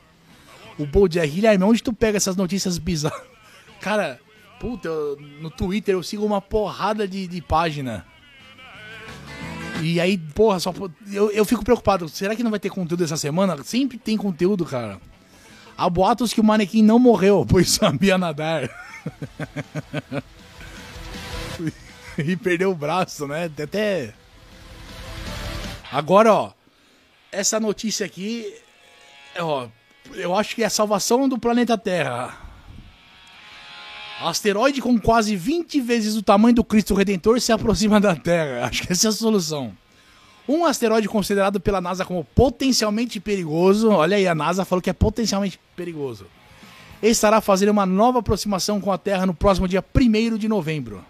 O 0.78 0.86
Bojack, 0.86 1.28
Guilherme, 1.28 1.64
onde 1.64 1.82
tu 1.82 1.94
pega 1.94 2.18
essas 2.18 2.36
notícias 2.36 2.78
bizarras? 2.78 3.22
Cara, 3.80 4.20
puta, 4.60 4.88
eu, 4.88 5.18
no 5.42 5.50
Twitter 5.50 5.96
eu 5.96 6.04
sigo 6.04 6.26
uma 6.26 6.42
porrada 6.42 7.08
de, 7.08 7.28
de 7.28 7.42
página. 7.42 8.06
E 9.82 10.00
aí, 10.00 10.18
porra, 10.18 10.60
só. 10.60 10.74
Eu, 11.12 11.32
eu 11.32 11.46
fico 11.46 11.64
preocupado. 11.64 12.10
Será 12.10 12.36
que 12.36 12.44
não 12.44 12.52
vai 12.52 12.60
ter 12.60 12.70
conteúdo 12.70 13.04
essa 13.04 13.18
semana? 13.18 13.62
Sempre 13.64 13.98
tem 13.98 14.18
conteúdo, 14.18 14.66
cara. 14.66 15.00
Há 15.78 15.90
boatos 15.90 16.34
que 16.34 16.40
o 16.40 16.44
manequim 16.44 16.82
não 16.82 16.98
morreu, 16.98 17.46
pois 17.48 17.70
sabia 17.70 18.18
nadar. 18.18 18.68
e 22.18 22.36
perdeu 22.38 22.72
o 22.72 22.76
braço, 22.76 23.28
né? 23.28 23.52
Até. 23.62 24.14
Agora, 25.92 26.34
ó. 26.34 26.52
Essa 27.32 27.60
notícia 27.60 28.06
aqui. 28.06 28.54
Ó, 29.38 29.68
eu 30.14 30.36
acho 30.36 30.56
que 30.56 30.64
é 30.64 30.66
a 30.66 30.70
salvação 30.70 31.28
do 31.28 31.38
planeta 31.38 31.78
Terra. 31.78 32.38
Asteroide 34.22 34.82
com 34.82 34.98
quase 35.00 35.36
20 35.36 35.82
vezes 35.82 36.16
o 36.16 36.22
tamanho 36.22 36.56
do 36.56 36.64
Cristo 36.64 36.96
Redentor 36.96 37.40
se 37.42 37.52
aproxima 37.52 38.00
da 38.00 38.16
Terra. 38.16 38.66
Acho 38.66 38.84
que 38.84 38.92
essa 38.94 39.08
é 39.08 39.10
a 39.10 39.14
solução. 39.14 39.76
Um 40.48 40.64
asteroide 40.64 41.08
considerado 41.10 41.60
pela 41.60 41.82
NASA 41.82 42.06
como 42.06 42.24
potencialmente 42.24 43.20
perigoso. 43.20 43.90
Olha 43.90 44.16
aí, 44.16 44.28
a 44.28 44.36
NASA 44.36 44.64
falou 44.64 44.82
que 44.82 44.90
é 44.90 44.94
potencialmente 44.94 45.60
perigoso. 45.76 46.28
Estará 47.02 47.42
fazendo 47.42 47.70
uma 47.70 47.86
nova 47.86 48.20
aproximação 48.20 48.80
com 48.80 48.92
a 48.92 48.98
Terra 48.98 49.26
no 49.26 49.34
próximo 49.34 49.68
dia 49.68 49.84
1 49.94 50.38
de 50.38 50.48
novembro. 50.48 51.04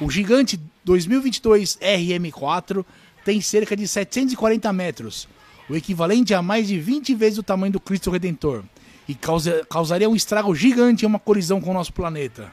O 0.00 0.10
gigante 0.10 0.60
2022 0.84 1.78
RM4 1.80 2.84
tem 3.24 3.40
cerca 3.40 3.76
de 3.76 3.86
740 3.86 4.72
metros, 4.72 5.28
o 5.68 5.76
equivalente 5.76 6.34
a 6.34 6.42
mais 6.42 6.68
de 6.68 6.78
20 6.78 7.14
vezes 7.14 7.38
o 7.38 7.42
tamanho 7.42 7.72
do 7.72 7.80
Cristo 7.80 8.10
Redentor, 8.10 8.62
e 9.08 9.14
causa, 9.14 9.66
causaria 9.68 10.08
um 10.08 10.14
estrago 10.14 10.54
gigante 10.54 11.04
em 11.04 11.08
uma 11.08 11.18
colisão 11.18 11.60
com 11.60 11.70
o 11.70 11.74
nosso 11.74 11.92
planeta. 11.92 12.52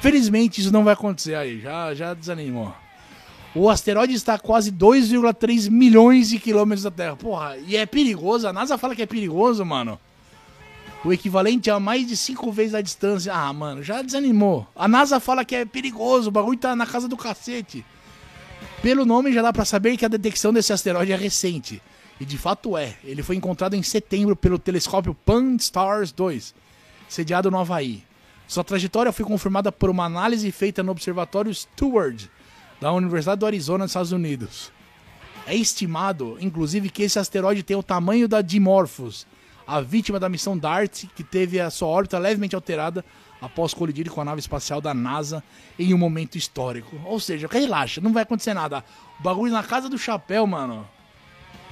Felizmente 0.00 0.60
isso 0.60 0.72
não 0.72 0.84
vai 0.84 0.94
acontecer 0.94 1.34
aí, 1.34 1.60
já, 1.60 1.94
já 1.94 2.14
desanimou. 2.14 2.74
O 3.54 3.68
asteroide 3.68 4.14
está 4.14 4.34
a 4.34 4.38
quase 4.38 4.72
2,3 4.72 5.70
milhões 5.70 6.30
de 6.30 6.38
quilômetros 6.38 6.82
da 6.82 6.90
Terra. 6.90 7.16
Porra, 7.16 7.56
e 7.58 7.76
é 7.76 7.84
perigoso, 7.86 8.48
a 8.48 8.52
NASA 8.52 8.78
fala 8.78 8.96
que 8.96 9.02
é 9.02 9.06
perigoso, 9.06 9.64
mano 9.64 9.98
o 11.04 11.12
equivalente 11.12 11.70
a 11.70 11.80
mais 11.80 12.06
de 12.06 12.16
cinco 12.16 12.52
vezes 12.52 12.74
a 12.74 12.80
distância. 12.80 13.32
Ah, 13.34 13.52
mano, 13.52 13.82
já 13.82 14.02
desanimou. 14.02 14.66
A 14.74 14.86
NASA 14.86 15.18
fala 15.18 15.44
que 15.44 15.54
é 15.54 15.64
perigoso, 15.64 16.28
o 16.28 16.32
bagulho 16.32 16.58
tá 16.58 16.76
na 16.76 16.86
casa 16.86 17.08
do 17.08 17.16
cacete. 17.16 17.84
Pelo 18.80 19.04
nome 19.04 19.32
já 19.32 19.42
dá 19.42 19.52
para 19.52 19.64
saber 19.64 19.96
que 19.96 20.04
a 20.04 20.08
detecção 20.08 20.52
desse 20.52 20.72
asteroide 20.72 21.12
é 21.12 21.16
recente. 21.16 21.82
E 22.22 22.24
de 22.24 22.38
fato 22.38 22.76
é. 22.76 22.94
Ele 23.02 23.20
foi 23.20 23.34
encontrado 23.34 23.74
em 23.74 23.82
setembro 23.82 24.36
pelo 24.36 24.56
telescópio 24.56 25.12
Pan-STARRS 25.12 26.12
2, 26.12 26.54
sediado 27.08 27.50
no 27.50 27.58
Havaí. 27.58 28.04
Sua 28.46 28.62
trajetória 28.62 29.10
foi 29.10 29.24
confirmada 29.24 29.72
por 29.72 29.90
uma 29.90 30.04
análise 30.04 30.52
feita 30.52 30.84
no 30.84 30.92
Observatório 30.92 31.52
Steward, 31.52 32.30
da 32.80 32.92
Universidade 32.92 33.40
do 33.40 33.46
Arizona, 33.46 33.82
nos 33.82 33.90
Estados 33.90 34.12
Unidos. 34.12 34.70
É 35.48 35.56
estimado, 35.56 36.36
inclusive, 36.40 36.90
que 36.90 37.02
esse 37.02 37.18
asteroide 37.18 37.64
tem 37.64 37.76
o 37.76 37.82
tamanho 37.82 38.28
da 38.28 38.40
Dimorphos, 38.40 39.26
a 39.66 39.80
vítima 39.80 40.20
da 40.20 40.28
missão 40.28 40.56
DART, 40.56 41.06
que 41.16 41.24
teve 41.24 41.58
a 41.58 41.70
sua 41.70 41.88
órbita 41.88 42.20
levemente 42.20 42.54
alterada 42.54 43.04
após 43.40 43.74
colidir 43.74 44.08
com 44.08 44.20
a 44.20 44.24
nave 44.24 44.38
espacial 44.38 44.80
da 44.80 44.94
NASA 44.94 45.42
em 45.76 45.92
um 45.92 45.98
momento 45.98 46.38
histórico. 46.38 47.00
Ou 47.04 47.18
seja, 47.18 47.48
relaxa, 47.50 48.00
não 48.00 48.12
vai 48.12 48.22
acontecer 48.22 48.54
nada. 48.54 48.84
O 49.18 49.22
bagulho 49.24 49.52
na 49.52 49.64
casa 49.64 49.88
do 49.88 49.98
chapéu, 49.98 50.46
mano. 50.46 50.86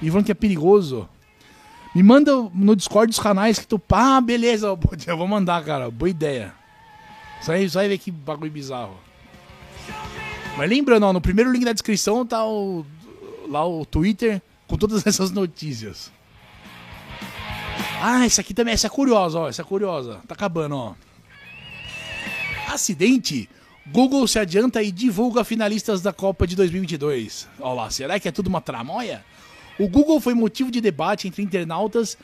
E 0.01 0.09
falando 0.09 0.25
que 0.25 0.31
é 0.31 0.35
perigoso. 0.35 1.07
Me 1.93 2.01
manda 2.01 2.31
no 2.53 2.75
Discord 2.75 3.09
dos 3.09 3.19
canais 3.19 3.59
que 3.59 3.67
tu. 3.67 3.81
Ah, 3.91 4.21
beleza, 4.21 4.67
eu 5.07 5.17
vou 5.17 5.27
mandar, 5.27 5.63
cara. 5.63 5.91
Boa 5.91 6.09
ideia. 6.09 6.53
Só 7.41 7.51
aí, 7.53 7.69
aí 7.75 7.87
ver 7.87 7.97
que 7.97 8.11
bagulho 8.11 8.51
bizarro. 8.51 8.97
Mas 10.57 10.69
lembrando, 10.69 11.05
ó, 11.05 11.13
no 11.13 11.21
primeiro 11.21 11.51
link 11.51 11.65
da 11.65 11.73
descrição 11.73 12.25
tá 12.25 12.45
o, 12.45 12.85
lá 13.47 13.65
o 13.65 13.85
Twitter 13.85 14.41
com 14.67 14.77
todas 14.77 15.05
essas 15.07 15.31
notícias. 15.31 16.11
Ah, 18.01 18.25
essa 18.25 18.41
aqui 18.41 18.53
também, 18.53 18.73
essa 18.73 18.87
é 18.87 18.89
curiosa, 18.89 19.39
ó. 19.39 19.49
Essa 19.49 19.61
é 19.61 19.65
curiosa. 19.65 20.21
Tá 20.27 20.33
acabando, 20.33 20.75
ó. 20.75 20.93
Acidente. 22.67 23.49
Google 23.87 24.27
se 24.27 24.39
adianta 24.39 24.81
e 24.81 24.91
divulga 24.91 25.43
finalistas 25.43 26.01
da 26.01 26.13
Copa 26.13 26.47
de 26.47 26.55
2022. 26.55 27.47
Olha 27.59 27.73
lá, 27.73 27.89
será 27.89 28.19
que 28.19 28.27
é 28.27 28.31
tudo 28.31 28.47
uma 28.47 28.61
tramóia? 28.61 29.25
O 29.81 29.87
Google 29.87 30.21
foi 30.21 30.35
motivo 30.35 30.69
de 30.69 30.79
debate 30.79 31.27
entre 31.27 31.41
internautas 31.41 32.15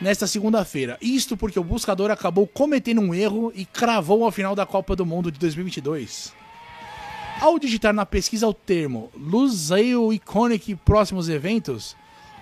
nesta 0.00 0.28
segunda-feira. 0.28 0.96
Isto 1.02 1.36
porque 1.36 1.58
o 1.58 1.64
buscador 1.64 2.08
acabou 2.08 2.46
cometendo 2.46 3.00
um 3.00 3.12
erro 3.12 3.50
e 3.52 3.64
cravou 3.64 4.24
a 4.24 4.30
final 4.30 4.54
da 4.54 4.64
Copa 4.64 4.94
do 4.94 5.04
Mundo 5.04 5.32
de 5.32 5.40
2022. 5.40 6.32
Ao 7.40 7.58
digitar 7.58 7.92
na 7.92 8.06
pesquisa 8.06 8.46
o 8.46 8.54
termo 8.54 9.10
Lusail 9.16 10.12
Iconic 10.12 10.76
próximos 10.76 11.28
eventos, 11.28 11.96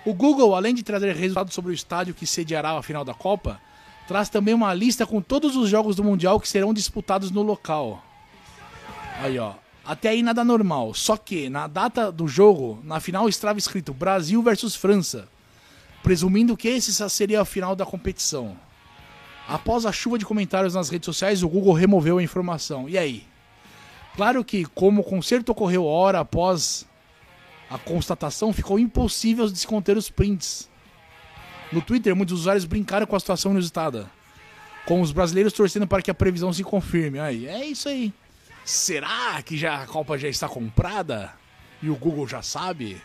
o 0.05 0.13
Google, 0.13 0.53
além 0.53 0.75
de 0.75 0.83
trazer 0.83 1.15
resultados 1.15 1.55
sobre 1.55 1.71
o 1.71 1.73
estádio 1.73 2.13
que 2.13 2.27
sediará 2.27 2.77
a 2.77 2.83
final 2.83 3.03
da 3.03 3.15
Copa, 3.15 3.59
traz 4.07 4.29
também 4.29 4.53
uma 4.53 4.71
lista 4.71 5.03
com 5.03 5.19
todos 5.19 5.55
os 5.55 5.67
jogos 5.67 5.95
do 5.95 6.03
Mundial 6.03 6.39
que 6.39 6.47
serão 6.47 6.75
disputados 6.75 7.31
no 7.31 7.41
local. 7.41 8.05
Aí, 9.19 9.39
ó. 9.39 9.53
Até 9.87 10.09
aí 10.09 10.21
nada 10.21 10.43
normal. 10.43 10.93
Só 10.93 11.15
que 11.15 11.49
na 11.49 11.65
data 11.65 12.11
do 12.11 12.27
jogo, 12.27 12.81
na 12.83 12.99
final 12.99 13.29
estava 13.29 13.57
escrito 13.57 13.93
Brasil 13.93 14.43
versus 14.43 14.75
França, 14.75 15.29
presumindo 16.03 16.57
que 16.57 16.67
esse 16.67 16.91
seria 17.09 17.39
a 17.39 17.45
final 17.45 17.73
da 17.73 17.85
competição. 17.85 18.57
Após 19.47 19.85
a 19.85 19.93
chuva 19.93 20.19
de 20.19 20.25
comentários 20.25 20.73
nas 20.73 20.89
redes 20.89 21.05
sociais, 21.05 21.41
o 21.41 21.47
Google 21.47 21.73
removeu 21.73 22.17
a 22.17 22.23
informação. 22.23 22.89
E 22.89 22.97
aí? 22.97 23.25
Claro 24.13 24.43
que, 24.43 24.65
como 24.65 24.99
o 24.99 25.03
concerto 25.05 25.53
ocorreu 25.53 25.85
hora 25.85 26.19
após 26.19 26.85
a 27.69 27.77
constatação, 27.77 28.51
ficou 28.51 28.77
impossível 28.77 29.49
desconter 29.49 29.95
os 29.95 30.09
prints. 30.09 30.69
No 31.71 31.81
Twitter, 31.81 32.13
muitos 32.13 32.41
usuários 32.41 32.65
brincaram 32.65 33.07
com 33.07 33.15
a 33.15 33.19
situação 33.21 33.53
inusitada, 33.53 34.11
com 34.85 34.99
os 34.99 35.13
brasileiros 35.13 35.53
torcendo 35.53 35.87
para 35.87 36.01
que 36.01 36.11
a 36.11 36.13
previsão 36.13 36.51
se 36.51 36.63
confirme. 36.63 37.19
Aí, 37.19 37.47
é 37.47 37.65
isso 37.65 37.87
aí. 37.87 38.11
Será 38.67 39.41
que 39.41 39.55
já 39.55 39.81
a 39.81 39.87
Copa 39.87 40.17
já 40.17 40.27
está 40.27 40.49
comprada? 40.49 41.33
E 41.81 41.89
o 41.89 41.95
Google 41.95 42.27
já 42.27 42.41
sabe? 42.41 43.01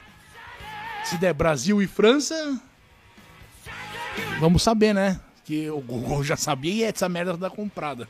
Se 1.04 1.16
der 1.18 1.32
Brasil 1.32 1.80
e 1.80 1.86
França, 1.86 2.60
vamos 4.40 4.64
saber, 4.64 4.92
né? 4.92 5.20
Que 5.44 5.70
o 5.70 5.80
Google 5.80 6.24
já 6.24 6.36
sabia 6.36 6.74
e 6.74 6.82
essa 6.82 7.08
merda 7.08 7.38
tá 7.38 7.48
comprada. 7.48 8.08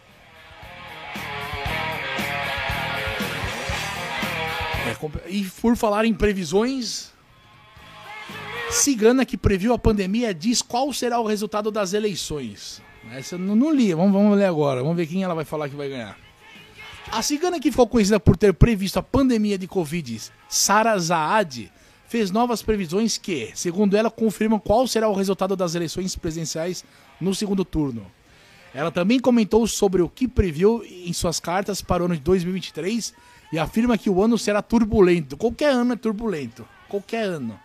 É, 4.87 5.29
e 5.29 5.45
por 5.61 5.77
falar 5.77 6.07
em 6.07 6.15
previsões, 6.15 7.13
Cigana 8.71 9.27
que 9.27 9.37
previu 9.37 9.75
a 9.75 9.79
pandemia 9.79 10.33
diz 10.33 10.63
qual 10.63 10.91
será 10.91 11.21
o 11.21 11.27
resultado 11.27 11.71
das 11.71 11.93
eleições. 11.93 12.81
Essa 13.11 13.35
eu 13.35 13.39
não 13.39 13.75
li, 13.75 13.93
vamos, 13.93 14.15
vamos 14.15 14.39
ler 14.39 14.47
agora, 14.47 14.81
vamos 14.81 14.97
ver 14.97 15.07
quem 15.07 15.23
ela 15.23 15.35
vai 15.35 15.45
falar 15.45 15.69
que 15.69 15.77
vai 15.77 15.91
ganhar. 15.91 16.22
A 17.13 17.21
cigana 17.21 17.61
que 17.61 17.71
ficou 17.71 17.87
conhecida 17.87 18.19
por 18.19 18.39
ter 18.39 18.55
previsto 18.55 18.99
a 18.99 19.03
pandemia 19.03 19.59
de 19.59 19.69
Covid, 19.69 20.19
Sara 20.49 20.99
Zaad, 20.99 21.71
fez 22.09 22.31
novas 22.31 22.63
previsões 22.63 23.19
que, 23.19 23.51
segundo 23.55 23.95
ela, 23.95 24.11
confirmam 24.11 24.59
qual 24.59 24.89
será 24.89 25.11
o 25.11 25.15
resultado 25.15 25.55
das 25.55 25.75
eleições 25.75 26.17
presidenciais 26.17 26.83
no 27.21 27.35
segundo 27.35 27.67
turno. 27.67 28.11
Ela 28.73 28.91
também 28.91 29.21
comentou 29.21 29.67
sobre 29.67 30.01
o 30.01 30.09
que 30.09 30.27
previu 30.27 30.83
em 30.87 31.13
suas 31.13 31.39
cartas 31.39 31.83
para 31.83 32.03
o 32.03 32.07
ano 32.07 32.15
de 32.15 32.23
2023 32.23 33.13
e 33.53 33.59
afirma 33.59 33.99
que 33.99 34.09
o 34.09 34.23
ano 34.23 34.39
será 34.39 34.63
turbulento. 34.63 35.37
Qualquer 35.37 35.71
ano 35.71 35.93
é 35.93 35.97
turbulento. 35.97 36.67
Qualquer 36.89 37.25
ano. 37.25 37.61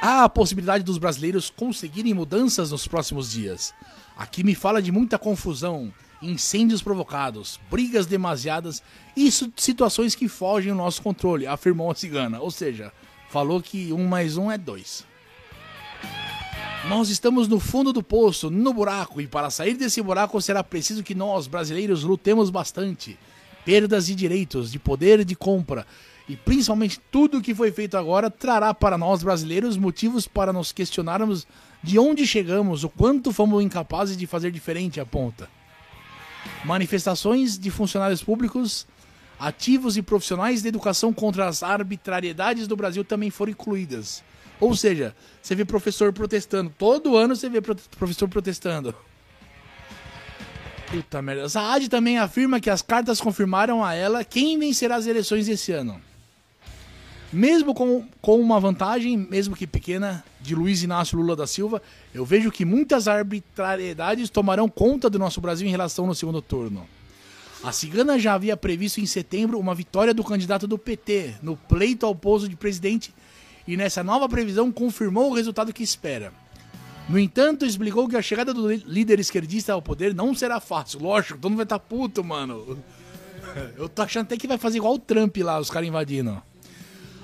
Há 0.00 0.22
a 0.22 0.28
possibilidade 0.28 0.84
dos 0.84 0.98
brasileiros 0.98 1.50
conseguirem 1.50 2.14
mudanças 2.14 2.70
nos 2.70 2.86
próximos 2.86 3.32
dias. 3.32 3.74
Aqui 4.16 4.42
me 4.42 4.54
fala 4.54 4.80
de 4.80 4.90
muita 4.90 5.18
confusão, 5.18 5.92
incêndios 6.22 6.80
provocados, 6.80 7.60
brigas 7.70 8.06
demasiadas 8.06 8.82
e 9.14 9.30
situações 9.30 10.14
que 10.14 10.26
fogem 10.26 10.70
ao 10.70 10.78
nosso 10.78 11.02
controle, 11.02 11.46
afirmou 11.46 11.90
a 11.90 11.94
cigana. 11.94 12.40
Ou 12.40 12.50
seja, 12.50 12.92
falou 13.28 13.60
que 13.60 13.92
um 13.92 14.06
mais 14.06 14.38
um 14.38 14.50
é 14.50 14.56
dois. 14.56 15.04
Nós 16.88 17.10
estamos 17.10 17.46
no 17.46 17.60
fundo 17.60 17.92
do 17.92 18.02
poço, 18.02 18.48
no 18.48 18.72
buraco, 18.72 19.20
e 19.20 19.26
para 19.26 19.50
sair 19.50 19.74
desse 19.74 20.00
buraco 20.00 20.40
será 20.40 20.64
preciso 20.64 21.02
que 21.02 21.14
nós, 21.14 21.46
brasileiros, 21.46 22.02
lutemos 22.02 22.48
bastante. 22.48 23.18
Perdas 23.66 24.06
de 24.06 24.14
direitos, 24.14 24.70
de 24.70 24.78
poder 24.78 25.24
de 25.24 25.34
compra, 25.34 25.84
e 26.28 26.36
principalmente 26.36 27.00
tudo 27.10 27.38
o 27.38 27.42
que 27.42 27.54
foi 27.54 27.70
feito 27.70 27.96
agora 27.96 28.30
trará 28.30 28.72
para 28.72 28.96
nós 28.96 29.22
brasileiros 29.22 29.76
motivos 29.76 30.26
para 30.26 30.52
nos 30.52 30.72
questionarmos 30.72 31.46
de 31.86 32.00
onde 32.00 32.26
chegamos, 32.26 32.82
o 32.82 32.88
quanto 32.88 33.32
fomos 33.32 33.62
incapazes 33.62 34.16
de 34.16 34.26
fazer 34.26 34.50
diferente, 34.50 34.98
aponta. 34.98 35.48
Manifestações 36.64 37.56
de 37.56 37.70
funcionários 37.70 38.24
públicos, 38.24 38.88
ativos 39.38 39.96
e 39.96 40.02
profissionais 40.02 40.62
de 40.62 40.68
educação 40.68 41.12
contra 41.12 41.46
as 41.46 41.62
arbitrariedades 41.62 42.66
do 42.66 42.74
Brasil 42.74 43.04
também 43.04 43.30
foram 43.30 43.52
incluídas. 43.52 44.24
Ou 44.58 44.74
seja, 44.74 45.14
você 45.40 45.54
vê 45.54 45.64
professor 45.64 46.12
protestando. 46.12 46.72
Todo 46.76 47.16
ano 47.16 47.36
você 47.36 47.48
vê 47.48 47.60
professor 47.60 48.28
protestando. 48.28 48.92
Puta 50.90 51.22
merda. 51.22 51.48
Saad 51.48 51.88
também 51.88 52.18
afirma 52.18 52.58
que 52.58 52.68
as 52.68 52.82
cartas 52.82 53.20
confirmaram 53.20 53.84
a 53.84 53.94
ela 53.94 54.24
quem 54.24 54.58
vencerá 54.58 54.96
as 54.96 55.06
eleições 55.06 55.48
esse 55.48 55.70
ano. 55.70 56.00
Mesmo 57.32 57.74
com, 57.74 58.06
com 58.20 58.40
uma 58.40 58.60
vantagem, 58.60 59.16
mesmo 59.16 59.56
que 59.56 59.66
pequena, 59.66 60.24
de 60.40 60.54
Luiz 60.54 60.82
Inácio 60.82 61.18
Lula 61.18 61.34
da 61.34 61.46
Silva, 61.46 61.82
eu 62.14 62.24
vejo 62.24 62.52
que 62.52 62.64
muitas 62.64 63.08
arbitrariedades 63.08 64.30
tomarão 64.30 64.68
conta 64.68 65.10
do 65.10 65.18
nosso 65.18 65.40
Brasil 65.40 65.66
em 65.66 65.70
relação 65.70 66.06
no 66.06 66.14
segundo 66.14 66.40
turno. 66.40 66.86
A 67.64 67.72
cigana 67.72 68.18
já 68.18 68.34
havia 68.34 68.56
previsto 68.56 69.00
em 69.00 69.06
setembro 69.06 69.58
uma 69.58 69.74
vitória 69.74 70.14
do 70.14 70.22
candidato 70.22 70.68
do 70.68 70.78
PT 70.78 71.34
no 71.42 71.56
pleito 71.56 72.06
ao 72.06 72.14
posto 72.14 72.48
de 72.48 72.54
presidente 72.54 73.12
e 73.66 73.76
nessa 73.76 74.04
nova 74.04 74.28
previsão 74.28 74.70
confirmou 74.70 75.30
o 75.30 75.34
resultado 75.34 75.72
que 75.72 75.82
espera. 75.82 76.32
No 77.08 77.18
entanto, 77.18 77.64
explicou 77.64 78.08
que 78.08 78.16
a 78.16 78.22
chegada 78.22 78.52
do 78.54 78.68
líder 78.68 79.18
esquerdista 79.18 79.72
ao 79.72 79.82
poder 79.82 80.14
não 80.14 80.34
será 80.34 80.60
fácil. 80.60 81.00
Lógico, 81.00 81.38
todo 81.38 81.50
mundo 81.50 81.58
vai 81.58 81.64
estar 81.64 81.78
tá 81.78 81.84
puto, 81.84 82.22
mano. 82.22 82.78
Eu 83.76 83.88
tô 83.88 84.02
achando 84.02 84.24
até 84.24 84.36
que 84.36 84.46
vai 84.46 84.58
fazer 84.58 84.78
igual 84.78 84.94
o 84.94 84.98
Trump 84.98 85.36
lá, 85.38 85.58
os 85.58 85.70
caras 85.70 85.88
invadindo. 85.88 86.40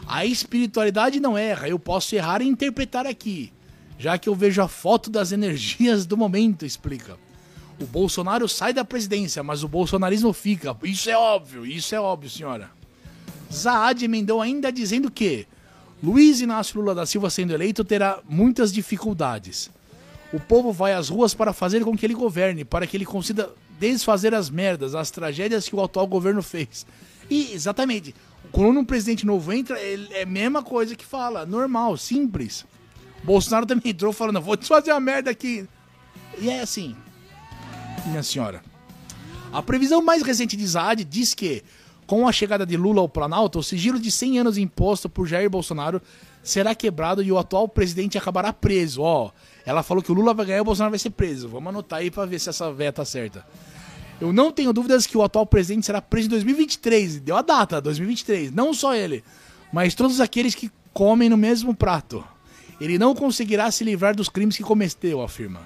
A 0.07 0.27
espiritualidade 0.27 1.21
não 1.21 1.39
erra, 1.39 1.69
eu 1.69 1.79
posso 1.79 2.15
errar 2.15 2.43
e 2.43 2.49
interpretar 2.49 3.07
aqui, 3.07 3.53
já 3.99 4.19
que 4.19 4.29
eu 4.29 4.35
vejo 4.35 4.61
a 4.61 4.69
foto 4.69 5.09
das 5.11 5.33
energias 5.33 6.05
do 6.07 6.17
momento, 6.17 6.67
explica. 6.67 7.17
O 7.81 7.87
Bolsonaro 7.87 8.49
sai 8.49 8.73
da 8.73 8.85
presidência, 8.85 9.43
mas 9.43 9.63
o 9.63 9.69
bolsonarismo 9.69 10.33
fica. 10.33 10.77
Isso 10.83 11.11
é 11.11 11.17
óbvio, 11.17 11.67
isso 11.67 11.95
é 11.95 12.01
óbvio, 12.01 12.31
senhora. 12.31 12.71
Zaad 13.53 14.05
emendou 14.05 14.41
ainda 14.41 14.73
dizendo 14.73 15.11
que 15.11 15.47
Luiz 16.03 16.41
Inácio 16.41 16.81
Lula 16.81 16.95
da 16.95 17.07
Silva 17.07 17.31
sendo 17.31 17.53
eleito 17.53 17.85
terá 17.85 18.21
muitas 18.29 18.73
dificuldades. 18.73 19.71
O 20.33 20.41
povo 20.41 20.73
vai 20.73 20.95
às 20.95 21.09
ruas 21.09 21.35
para 21.35 21.53
fazer 21.53 21.85
com 21.85 21.97
que 21.97 22.07
ele 22.07 22.15
governe, 22.15 22.65
para 22.65 22.87
que 22.87 22.97
ele 22.97 23.05
consiga 23.05 23.51
desfazer 23.79 24.35
as 24.35 24.49
merdas, 24.49 24.95
as 24.95 25.11
tragédias 25.11 25.69
que 25.69 25.77
o 25.77 25.83
atual 25.83 26.07
governo 26.07 26.43
fez. 26.43 26.87
E, 27.29 27.53
exatamente, 27.53 28.15
quando 28.53 28.79
um 28.79 28.85
presidente 28.85 29.25
novo 29.25 29.51
entra, 29.53 29.79
é 29.81 30.23
a 30.23 30.27
mesma 30.27 30.63
coisa 30.63 30.95
que 30.95 31.05
fala, 31.05 31.47
normal, 31.47 31.97
simples. 31.97 32.67
Bolsonaro 33.25 33.65
também 33.65 33.93
entrou 33.93 34.13
falando, 34.13 34.41
vou 34.41 34.57
desfazer 34.57 34.91
a 34.91 35.01
merda 35.01 35.31
aqui. 35.31 35.67
E 36.39 36.51
é 36.51 36.61
assim, 36.61 36.95
minha 38.07 38.23
senhora. 38.23 38.63
A 39.53 39.63
previsão 39.63 40.03
mais 40.03 40.23
recente 40.23 40.57
de 40.57 40.67
Zad 40.67 41.03
diz 41.05 41.35
que, 41.35 41.63
com 42.07 42.29
a 42.29 42.33
chegada 42.33 42.67
de 42.67 42.77
Lula 42.77 43.01
ao 43.01 43.09
Planalto, 43.09 43.59
o 43.59 43.63
sigilo 43.63 43.99
de 43.99 44.11
100 44.11 44.41
anos 44.41 44.59
imposto 44.59 45.09
por 45.09 45.27
Jair 45.27 45.49
Bolsonaro 45.49 46.01
será 46.43 46.75
quebrado 46.75 47.23
e 47.23 47.33
o 47.33 47.39
atual 47.39 47.69
presidente 47.69 48.19
acabará 48.19 48.53
preso. 48.53 49.01
Ó, 49.03 49.31
ela 49.65 49.83
falou 49.83 50.03
que 50.03 50.11
o 50.11 50.15
Lula 50.15 50.35
vai 50.35 50.47
ganhar 50.47 50.59
e 50.59 50.63
o 50.63 50.65
Bolsonaro 50.65 50.91
vai 50.91 50.99
ser 50.99 51.11
preso. 51.11 51.49
Vamos 51.49 51.69
anotar 51.69 52.01
aí 52.01 52.11
pra 52.11 52.27
ver 52.27 52.39
se 52.39 52.49
essa 52.49 52.73
véia 52.73 52.93
tá 52.93 53.05
certa. 53.05 53.47
Eu 54.23 54.33
não 54.33 54.53
tenho 54.53 54.73
dúvidas 54.73 55.05
que 55.05 55.19
o 55.19 55.23
atual 55.25 55.45
presidente 55.45 55.85
será 55.85 56.01
preso 56.01 56.29
em 56.29 56.31
2023. 56.31 57.19
Deu 57.19 57.37
a 57.37 57.43
data, 57.43 57.81
2023. 57.81 58.53
Não 58.53 58.73
só 58.73 58.95
ele, 58.95 59.25
mas 59.73 59.97
todos 59.97 60.21
aqueles 60.21 60.55
que 60.55 60.71
comem 60.93 61.29
no 61.29 61.37
mesmo 61.37 61.75
prato. 61.75 62.25
Ele 62.81 62.99
não 62.99 63.17
conseguirá 63.17 63.69
se 63.73 63.83
livrar 63.83 64.15
dos 64.15 64.29
crimes 64.29 64.57
que 64.57 64.63
cometeu, 64.63 65.21
afirma. 65.21 65.63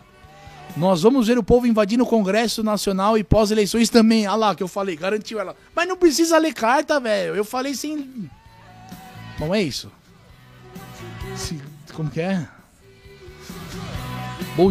Nós 0.74 1.02
vamos 1.02 1.26
ver 1.26 1.36
o 1.36 1.42
povo 1.42 1.66
invadindo 1.66 2.02
o 2.02 2.06
Congresso 2.06 2.62
Nacional 2.62 3.18
e 3.18 3.22
pós-eleições 3.22 3.90
também. 3.90 4.24
Ah 4.24 4.34
lá, 4.34 4.54
que 4.54 4.62
eu 4.62 4.68
falei, 4.68 4.96
garantiu 4.96 5.38
ela. 5.38 5.54
Mas 5.74 5.86
não 5.86 5.96
precisa 5.98 6.38
ler 6.38 6.54
carta, 6.54 6.98
velho. 6.98 7.36
Eu 7.36 7.44
falei 7.44 7.74
sem. 7.74 8.30
Não 9.38 9.54
é 9.54 9.62
isso. 9.62 9.92
Como 11.92 12.08
que 12.08 12.22
é? 12.22 12.48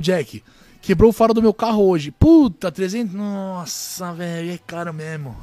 Jack. 0.02 0.44
Quebrou 0.86 1.10
o 1.10 1.14
faro 1.14 1.34
do 1.34 1.42
meu 1.42 1.52
carro 1.52 1.84
hoje. 1.84 2.12
Puta, 2.12 2.72
300. 2.72 3.12
Nossa, 3.12 4.14
velho, 4.14 4.52
é 4.52 4.60
caro 4.60 4.94
mesmo. 4.94 5.36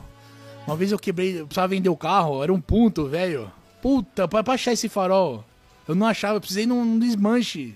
Uma 0.64 0.76
vez 0.76 0.92
eu 0.92 0.98
quebrei, 1.00 1.40
eu 1.40 1.46
precisava 1.46 1.66
vender 1.66 1.88
o 1.88 1.96
carro, 1.96 2.44
era 2.44 2.52
um 2.52 2.60
ponto, 2.60 3.08
velho. 3.08 3.50
Puta, 3.82 4.28
pra, 4.28 4.44
pra 4.44 4.54
achar 4.54 4.72
esse 4.72 4.88
farol. 4.88 5.44
Eu 5.88 5.96
não 5.96 6.06
achava, 6.06 6.36
eu 6.36 6.40
precisei 6.40 6.64
num, 6.64 6.84
num 6.84 6.96
desmanche. 6.96 7.74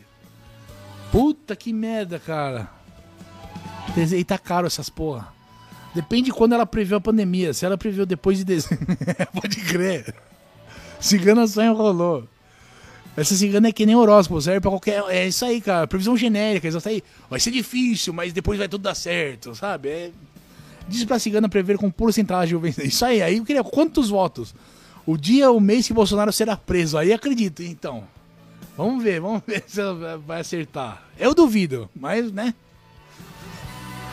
Puta 1.11 1.57
que 1.57 1.73
merda, 1.73 2.21
cara. 2.21 2.71
E 3.97 4.25
tá 4.25 4.39
caro 4.39 4.69
essas 4.69 4.89
porra. 4.89 5.35
Depende 5.93 6.27
de 6.27 6.33
quando 6.33 6.53
ela 6.53 6.67
previu 6.67 6.99
a 6.99 7.01
pandemia. 7.01 7.53
Se 7.53 7.67
ela 7.67 7.77
previu 7.77 8.07
depois 8.07 8.39
de 8.39 8.45
dezembro. 8.45 8.87
Pode 9.35 9.57
crer. 9.63 10.15
Cigana 11.01 11.45
só 11.49 11.65
enrolou. 11.65 12.29
Essa 13.17 13.35
cigana 13.35 13.69
é 13.69 13.73
que 13.73 13.87
nem 13.87 13.97
horóscopo, 13.97 14.41
serve 14.43 14.61
pra 14.61 14.71
qualquer. 14.71 15.03
É 15.09 15.27
isso 15.27 15.45
aí, 15.45 15.61
cara. 15.61 15.87
Previsão 15.87 16.17
genérica, 16.17 16.69
isso 16.69 16.87
aí. 16.87 17.03
Vai 17.31 17.41
ser 17.41 17.51
difícil, 17.51 18.13
mas 18.13 18.33
depois 18.33 18.59
vai 18.59 18.69
tudo 18.69 18.83
dar 18.83 18.95
certo, 18.95 19.55
sabe? 19.55 19.89
É... 19.89 20.11
Diz 20.87 21.05
pra 21.05 21.19
cigana 21.19 21.49
prever 21.49 21.79
com 21.79 21.91
porcentagem 21.91 22.59
vencer. 22.59 22.87
Isso 22.87 23.05
aí, 23.05 23.23
aí 23.23 23.39
eu 23.39 23.45
queria. 23.45 23.65
Quantos 23.65 24.11
votos? 24.11 24.55
O 25.07 25.17
dia, 25.17 25.51
o 25.51 25.59
mês 25.59 25.87
que 25.87 25.95
Bolsonaro 25.95 26.33
será 26.33 26.57
preso. 26.57 26.99
Aí 26.99 27.13
acredito, 27.13 27.63
então. 27.63 28.05
Vamos 28.77 29.03
ver, 29.03 29.21
vamos 29.21 29.43
ver 29.47 29.65
se 29.67 29.81
vai 30.27 30.41
acertar. 30.41 31.03
Eu 31.19 31.35
duvido, 31.35 31.89
mas, 31.95 32.31
né? 32.31 32.55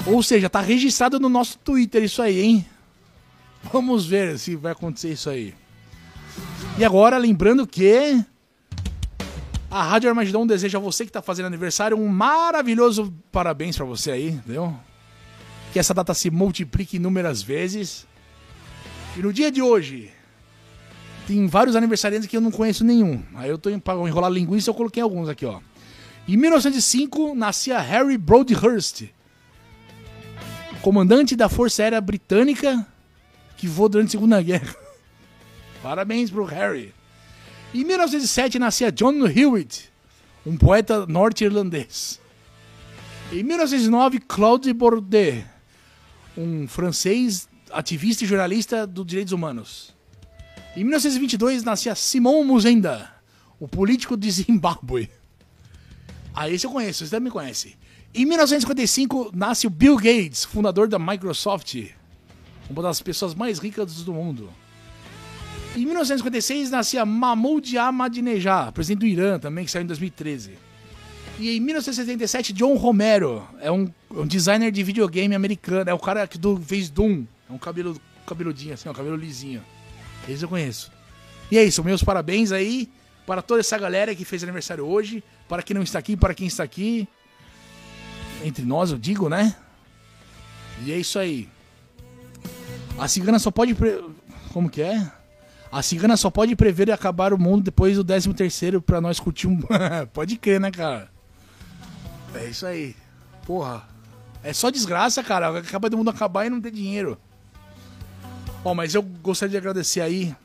Ou 0.06 0.24
seja, 0.24 0.49
tá 0.49 0.62
registrado 0.62 1.20
no 1.20 1.30
nosso 1.30 1.58
Twitter 1.58 2.04
isso 2.04 2.22
aí, 2.22 2.39
hein? 2.41 2.66
Vamos 3.72 4.06
ver 4.06 4.39
se 4.39 4.56
vai 4.56 4.72
acontecer 4.72 5.12
isso 5.12 5.30
aí. 5.30 5.54
E 6.78 6.84
agora, 6.84 7.18
lembrando 7.18 7.68
que 7.68 8.24
a 9.74 9.82
Rádio 9.82 10.07
Armagedon 10.07 10.45
deseja 10.45 10.78
a 10.78 10.82
você 10.82 11.03
que 11.03 11.09
está 11.09 11.19
fazendo 11.19 11.47
aniversário 11.47 11.97
um 11.97 12.07
maravilhoso 12.07 13.11
parabéns 13.32 13.76
para 13.76 13.84
você 13.84 14.11
aí, 14.11 14.30
entendeu? 14.30 14.80
Que 15.71 15.80
essa 15.80 15.95
data 15.95 16.13
se 16.13 16.30
multiplique 16.30 16.97
inúmeras 16.97 17.41
vezes. 17.41 18.05
E 19.17 19.19
no 19.19 19.34
dia 19.34 19.51
de 19.51 19.63
hoje, 19.63 20.11
tem 21.26 21.47
vários 21.47 21.76
aniversariantes 21.76 22.28
que 22.28 22.38
eu 22.38 22.41
não 22.41 22.51
conheço 22.51 22.84
nenhum. 22.84 23.24
Aí 23.34 23.49
eu 23.49 23.57
tô 23.57 23.71
para 23.80 23.95
enrolar 24.07 24.30
linguiça, 24.30 24.69
eu 24.69 24.76
coloquei 24.76 25.01
alguns 25.01 25.28
aqui, 25.28 25.43
ó. 25.43 25.59
Em 26.28 26.38
1905, 26.38 27.34
nascia 27.34 27.80
Harry 27.80 28.15
Broadhurst, 28.15 29.05
comandante 30.84 31.36
da 31.36 31.49
Força 31.49 31.82
Aérea 31.82 31.99
Britânica 31.99 32.86
que 33.57 33.67
voou 33.67 33.89
durante 33.89 34.09
a 34.09 34.11
Segunda 34.11 34.39
Guerra. 34.39 34.76
Parabéns 35.82 36.30
pro 36.30 36.45
Harry. 36.45 36.93
Em 37.74 37.84
1907 37.84 38.59
nascia 38.59 38.91
John 38.91 39.26
Hewitt, 39.26 39.91
um 40.45 40.55
poeta 40.55 41.07
norte-irlandês. 41.07 42.19
Em 43.32 43.41
1909, 43.41 44.19
Claude 44.19 44.71
Bordet, 44.71 45.43
um 46.38 46.67
francês 46.67 47.49
ativista 47.71 48.24
e 48.24 48.28
jornalista 48.28 48.86
dos 48.86 49.07
direitos 49.07 49.34
humanos. 49.34 49.91
Em 50.78 50.84
1922 50.84 51.63
nascia 51.63 51.95
Simon 51.95 52.43
Muzenda, 52.43 53.11
o 53.59 53.67
político 53.67 54.15
de 54.15 54.30
Zimbábue. 54.30 55.09
Ah, 56.32 56.47
esse 56.47 56.67
eu 56.67 56.71
conheço, 56.71 57.03
você 57.03 57.15
também 57.15 57.32
conhece. 57.32 57.76
Em 58.13 58.24
1955 58.24 59.32
nasce 59.34 59.65
o 59.65 59.71
Bill 59.71 59.95
Gates, 59.95 60.45
fundador 60.45 60.88
da 60.88 60.99
Microsoft, 60.99 61.76
uma 62.69 62.84
das 62.84 63.01
pessoas 63.01 63.34
mais 63.34 63.57
ricas 63.57 64.03
do 64.03 64.13
mundo. 64.13 64.47
Em 65.76 65.86
1956 65.86 66.70
nascia 66.70 67.06
Mahmoud 67.06 67.78
Ahmadinejad, 67.78 68.72
presidente 68.74 68.99
do 68.99 69.06
Irã 69.06 69.39
também, 69.39 69.66
que 69.66 69.72
saiu 69.72 69.84
em 69.84 69.88
2013. 69.88 70.51
E 71.39 71.58
em 71.58 71.60
1977, 71.60 72.54
John 72.54 72.76
Romero, 72.76 73.47
é 73.60 73.72
um, 73.72 73.91
um 74.12 74.28
designer 74.28 74.72
de 74.72 74.84
videogame 74.84 75.34
americano, 75.34 75.89
é 75.89 75.93
o 75.93 75.99
cara 75.99 76.28
que 76.28 76.38
do, 76.38 76.58
fez 76.58 76.89
Doom. 76.89 77.26
É 77.49 77.54
um 77.54 77.58
cabelo 77.58 77.99
cabeludinho 78.26 78.74
assim, 78.74 78.88
um 78.88 78.93
cabelo 78.93 79.16
lisinho. 79.16 79.64
Esse 80.30 80.45
eu 80.45 80.49
conheço. 80.49 80.91
E 81.51 81.58
é 81.58 81.64
isso, 81.64 81.84
meus 81.84 82.04
parabéns 82.04 82.51
aí 82.51 82.89
para 83.26 83.41
toda 83.41 83.62
essa 83.62 83.78
galera 83.78 84.14
que 84.14 84.26
fez 84.26 84.43
aniversário 84.43 84.86
hoje, 84.86 85.24
para 85.47 85.64
quem 85.64 85.74
não 85.74 85.84
está 85.84 85.99
aqui, 85.99 86.16
para 86.16 86.34
quem 86.34 86.47
está 86.47 86.64
aqui. 86.64 87.08
Entre 88.43 88.66
nós, 88.66 88.91
eu 88.91 88.97
digo, 88.97 89.30
né? 89.30 89.56
E 90.86 90.91
é 90.91 90.97
isso 90.97 91.18
aí. 91.18 91.49
A 92.97 93.08
cigana 93.08 93.39
só 93.39 93.49
pode. 93.49 93.74
Pre... 93.74 94.04
Como 94.51 94.70
que 94.70 94.82
é? 94.82 95.12
A 95.74 95.82
cigana 95.82 96.15
só 96.15 96.30
pode 96.30 96.55
prever 96.55 96.91
acabar 96.91 97.34
o 97.34 97.38
mundo 97.38 97.63
depois 97.63 97.95
do 97.97 98.03
13 98.03 98.32
terceiro 98.36 98.80
pra 98.80 99.01
nós 99.01 99.19
curtir 99.19 99.47
um. 99.47 99.59
pode 100.13 100.38
crer, 100.38 100.59
né, 100.59 100.69
cara? 100.69 101.09
É 102.36 102.45
isso 102.45 102.63
aí. 102.67 102.95
Porra. 103.43 103.82
É 104.43 104.53
só 104.53 104.69
desgraça, 104.69 105.24
cara. 105.24 105.57
Acaba 105.57 105.89
do 105.89 105.97
mundo 105.97 106.11
acabar 106.11 106.45
e 106.45 106.49
não 106.51 106.61
ter 106.61 106.69
dinheiro. 106.69 107.17
Bom, 108.63 108.76
mas 108.76 108.93
eu 108.93 109.01
gostaria 109.01 109.49
de 109.49 109.57
agradecer 109.57 110.01
aí. 110.01 110.36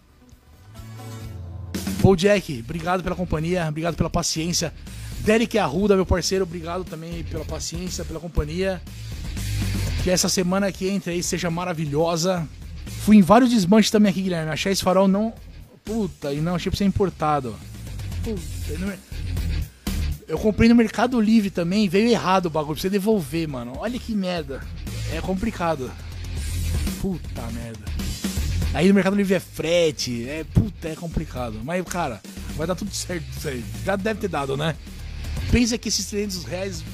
Paul 2.00 2.16
Jack, 2.16 2.60
obrigado 2.64 3.02
pela 3.02 3.14
companhia, 3.14 3.66
obrigado 3.68 3.96
pela 3.96 4.08
paciência. 4.08 4.72
Derek 5.20 5.58
Arruda, 5.58 5.94
meu 5.94 6.06
parceiro, 6.06 6.44
obrigado 6.44 6.84
também 6.84 7.22
pela 7.24 7.44
paciência, 7.44 8.02
pela 8.02 8.18
companhia. 8.18 8.80
Que 10.02 10.08
essa 10.08 10.30
semana 10.30 10.72
que 10.72 10.88
entra 10.88 11.12
aí 11.12 11.22
seja 11.22 11.50
maravilhosa. 11.50 12.48
Fui 12.88 13.16
em 13.16 13.22
vários 13.22 13.50
desmanches 13.50 13.90
também 13.90 14.10
aqui, 14.10 14.22
Guilherme. 14.22 14.50
Achei 14.50 14.72
esse 14.72 14.82
farol 14.82 15.08
não. 15.08 15.32
Puta, 15.84 16.32
e 16.32 16.40
não 16.40 16.54
achei 16.54 16.70
pra 16.70 16.76
ser 16.76 16.84
importado. 16.84 17.54
Puta, 18.22 18.98
eu 20.28 20.38
comprei 20.38 20.68
no 20.68 20.74
Mercado 20.74 21.18
Livre 21.18 21.48
também, 21.48 21.88
veio 21.88 22.10
errado 22.10 22.46
o 22.46 22.50
bagulho, 22.50 22.74
pra 22.74 22.82
você 22.82 22.90
devolver, 22.90 23.48
mano. 23.48 23.72
Olha 23.78 23.98
que 23.98 24.14
merda. 24.14 24.60
É 25.10 25.20
complicado. 25.22 25.90
Puta 27.00 27.42
merda. 27.52 27.80
Aí 28.74 28.86
no 28.88 28.94
Mercado 28.94 29.16
Livre 29.16 29.34
é 29.34 29.40
frete, 29.40 30.28
é 30.28 30.44
puta, 30.44 30.88
é 30.88 30.94
complicado. 30.94 31.58
Mas, 31.64 31.82
cara, 31.84 32.20
vai 32.54 32.66
dar 32.66 32.74
tudo 32.74 32.94
certo 32.94 33.24
isso 33.34 33.48
aí. 33.48 33.64
Já 33.84 33.96
deve 33.96 34.20
ter 34.20 34.28
dado, 34.28 34.56
né? 34.56 34.76
Pensa 35.50 35.78
que 35.78 35.88
esses 35.88 36.04
300 36.04 36.44
reais 36.44 36.84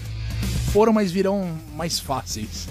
foram, 0.72 0.92
mas 0.92 1.10
virão 1.10 1.58
mais 1.74 1.98
fáceis. 1.98 2.68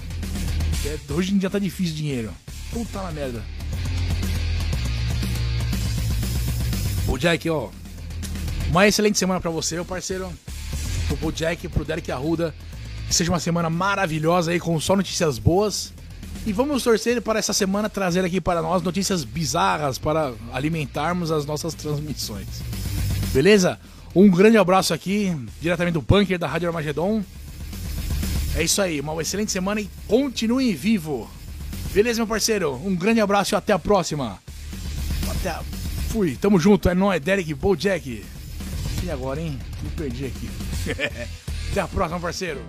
É, 0.86 1.12
hoje 1.12 1.34
em 1.34 1.38
dia 1.38 1.48
tá 1.48 1.58
difícil 1.58 1.94
dinheiro. 1.94 2.30
Puta 2.70 3.02
na 3.02 3.10
merda. 3.10 3.42
O 7.08 7.16
Jack, 7.16 7.48
ó. 7.48 7.70
Uma 8.68 8.86
excelente 8.86 9.18
semana 9.18 9.40
para 9.40 9.50
você, 9.50 9.76
meu 9.76 9.84
parceiro. 9.84 10.32
Pro 11.18 11.32
Jack, 11.32 11.68
pro 11.68 11.84
Derek 11.84 12.10
Arruda. 12.12 12.54
Que 13.08 13.14
seja 13.14 13.30
uma 13.30 13.40
semana 13.40 13.70
maravilhosa 13.70 14.50
aí, 14.50 14.60
com 14.60 14.78
só 14.78 14.96
notícias 14.96 15.38
boas. 15.38 15.92
E 16.46 16.52
vamos 16.52 16.82
torcer 16.82 17.22
para 17.22 17.38
essa 17.38 17.54
semana 17.54 17.88
trazer 17.88 18.24
aqui 18.24 18.40
para 18.40 18.60
nós 18.60 18.82
notícias 18.82 19.24
bizarras 19.24 19.96
para 19.96 20.34
alimentarmos 20.52 21.30
as 21.30 21.46
nossas 21.46 21.72
transmissões. 21.72 22.46
Beleza? 23.32 23.78
Um 24.14 24.30
grande 24.30 24.58
abraço 24.58 24.92
aqui, 24.92 25.34
diretamente 25.60 25.94
do 25.94 26.02
bunker 26.02 26.38
da 26.38 26.46
Rádio 26.46 26.68
Armagedon. 26.68 27.22
É 28.56 28.62
isso 28.62 28.80
aí, 28.80 29.00
uma 29.00 29.20
excelente 29.20 29.50
semana 29.50 29.80
e 29.80 29.90
continue 30.06 30.72
vivo. 30.74 31.28
Beleza, 31.92 32.20
meu 32.20 32.26
parceiro? 32.26 32.74
Um 32.84 32.94
grande 32.94 33.20
abraço 33.20 33.54
e 33.54 33.56
até 33.56 33.72
a 33.72 33.78
próxima. 33.78 34.38
Até 35.28 35.50
a... 35.50 35.62
Fui, 36.08 36.36
tamo 36.36 36.60
junto, 36.60 36.88
é 36.88 36.94
nóis, 36.94 37.20
Derek 37.20 37.52
Bojack. 37.54 38.24
E 39.02 39.10
agora, 39.10 39.40
hein? 39.40 39.58
Me 39.82 39.90
perdi 39.90 40.26
aqui. 40.26 40.48
até 41.72 41.80
a 41.80 41.88
próxima, 41.88 42.20
parceiro. 42.20 42.60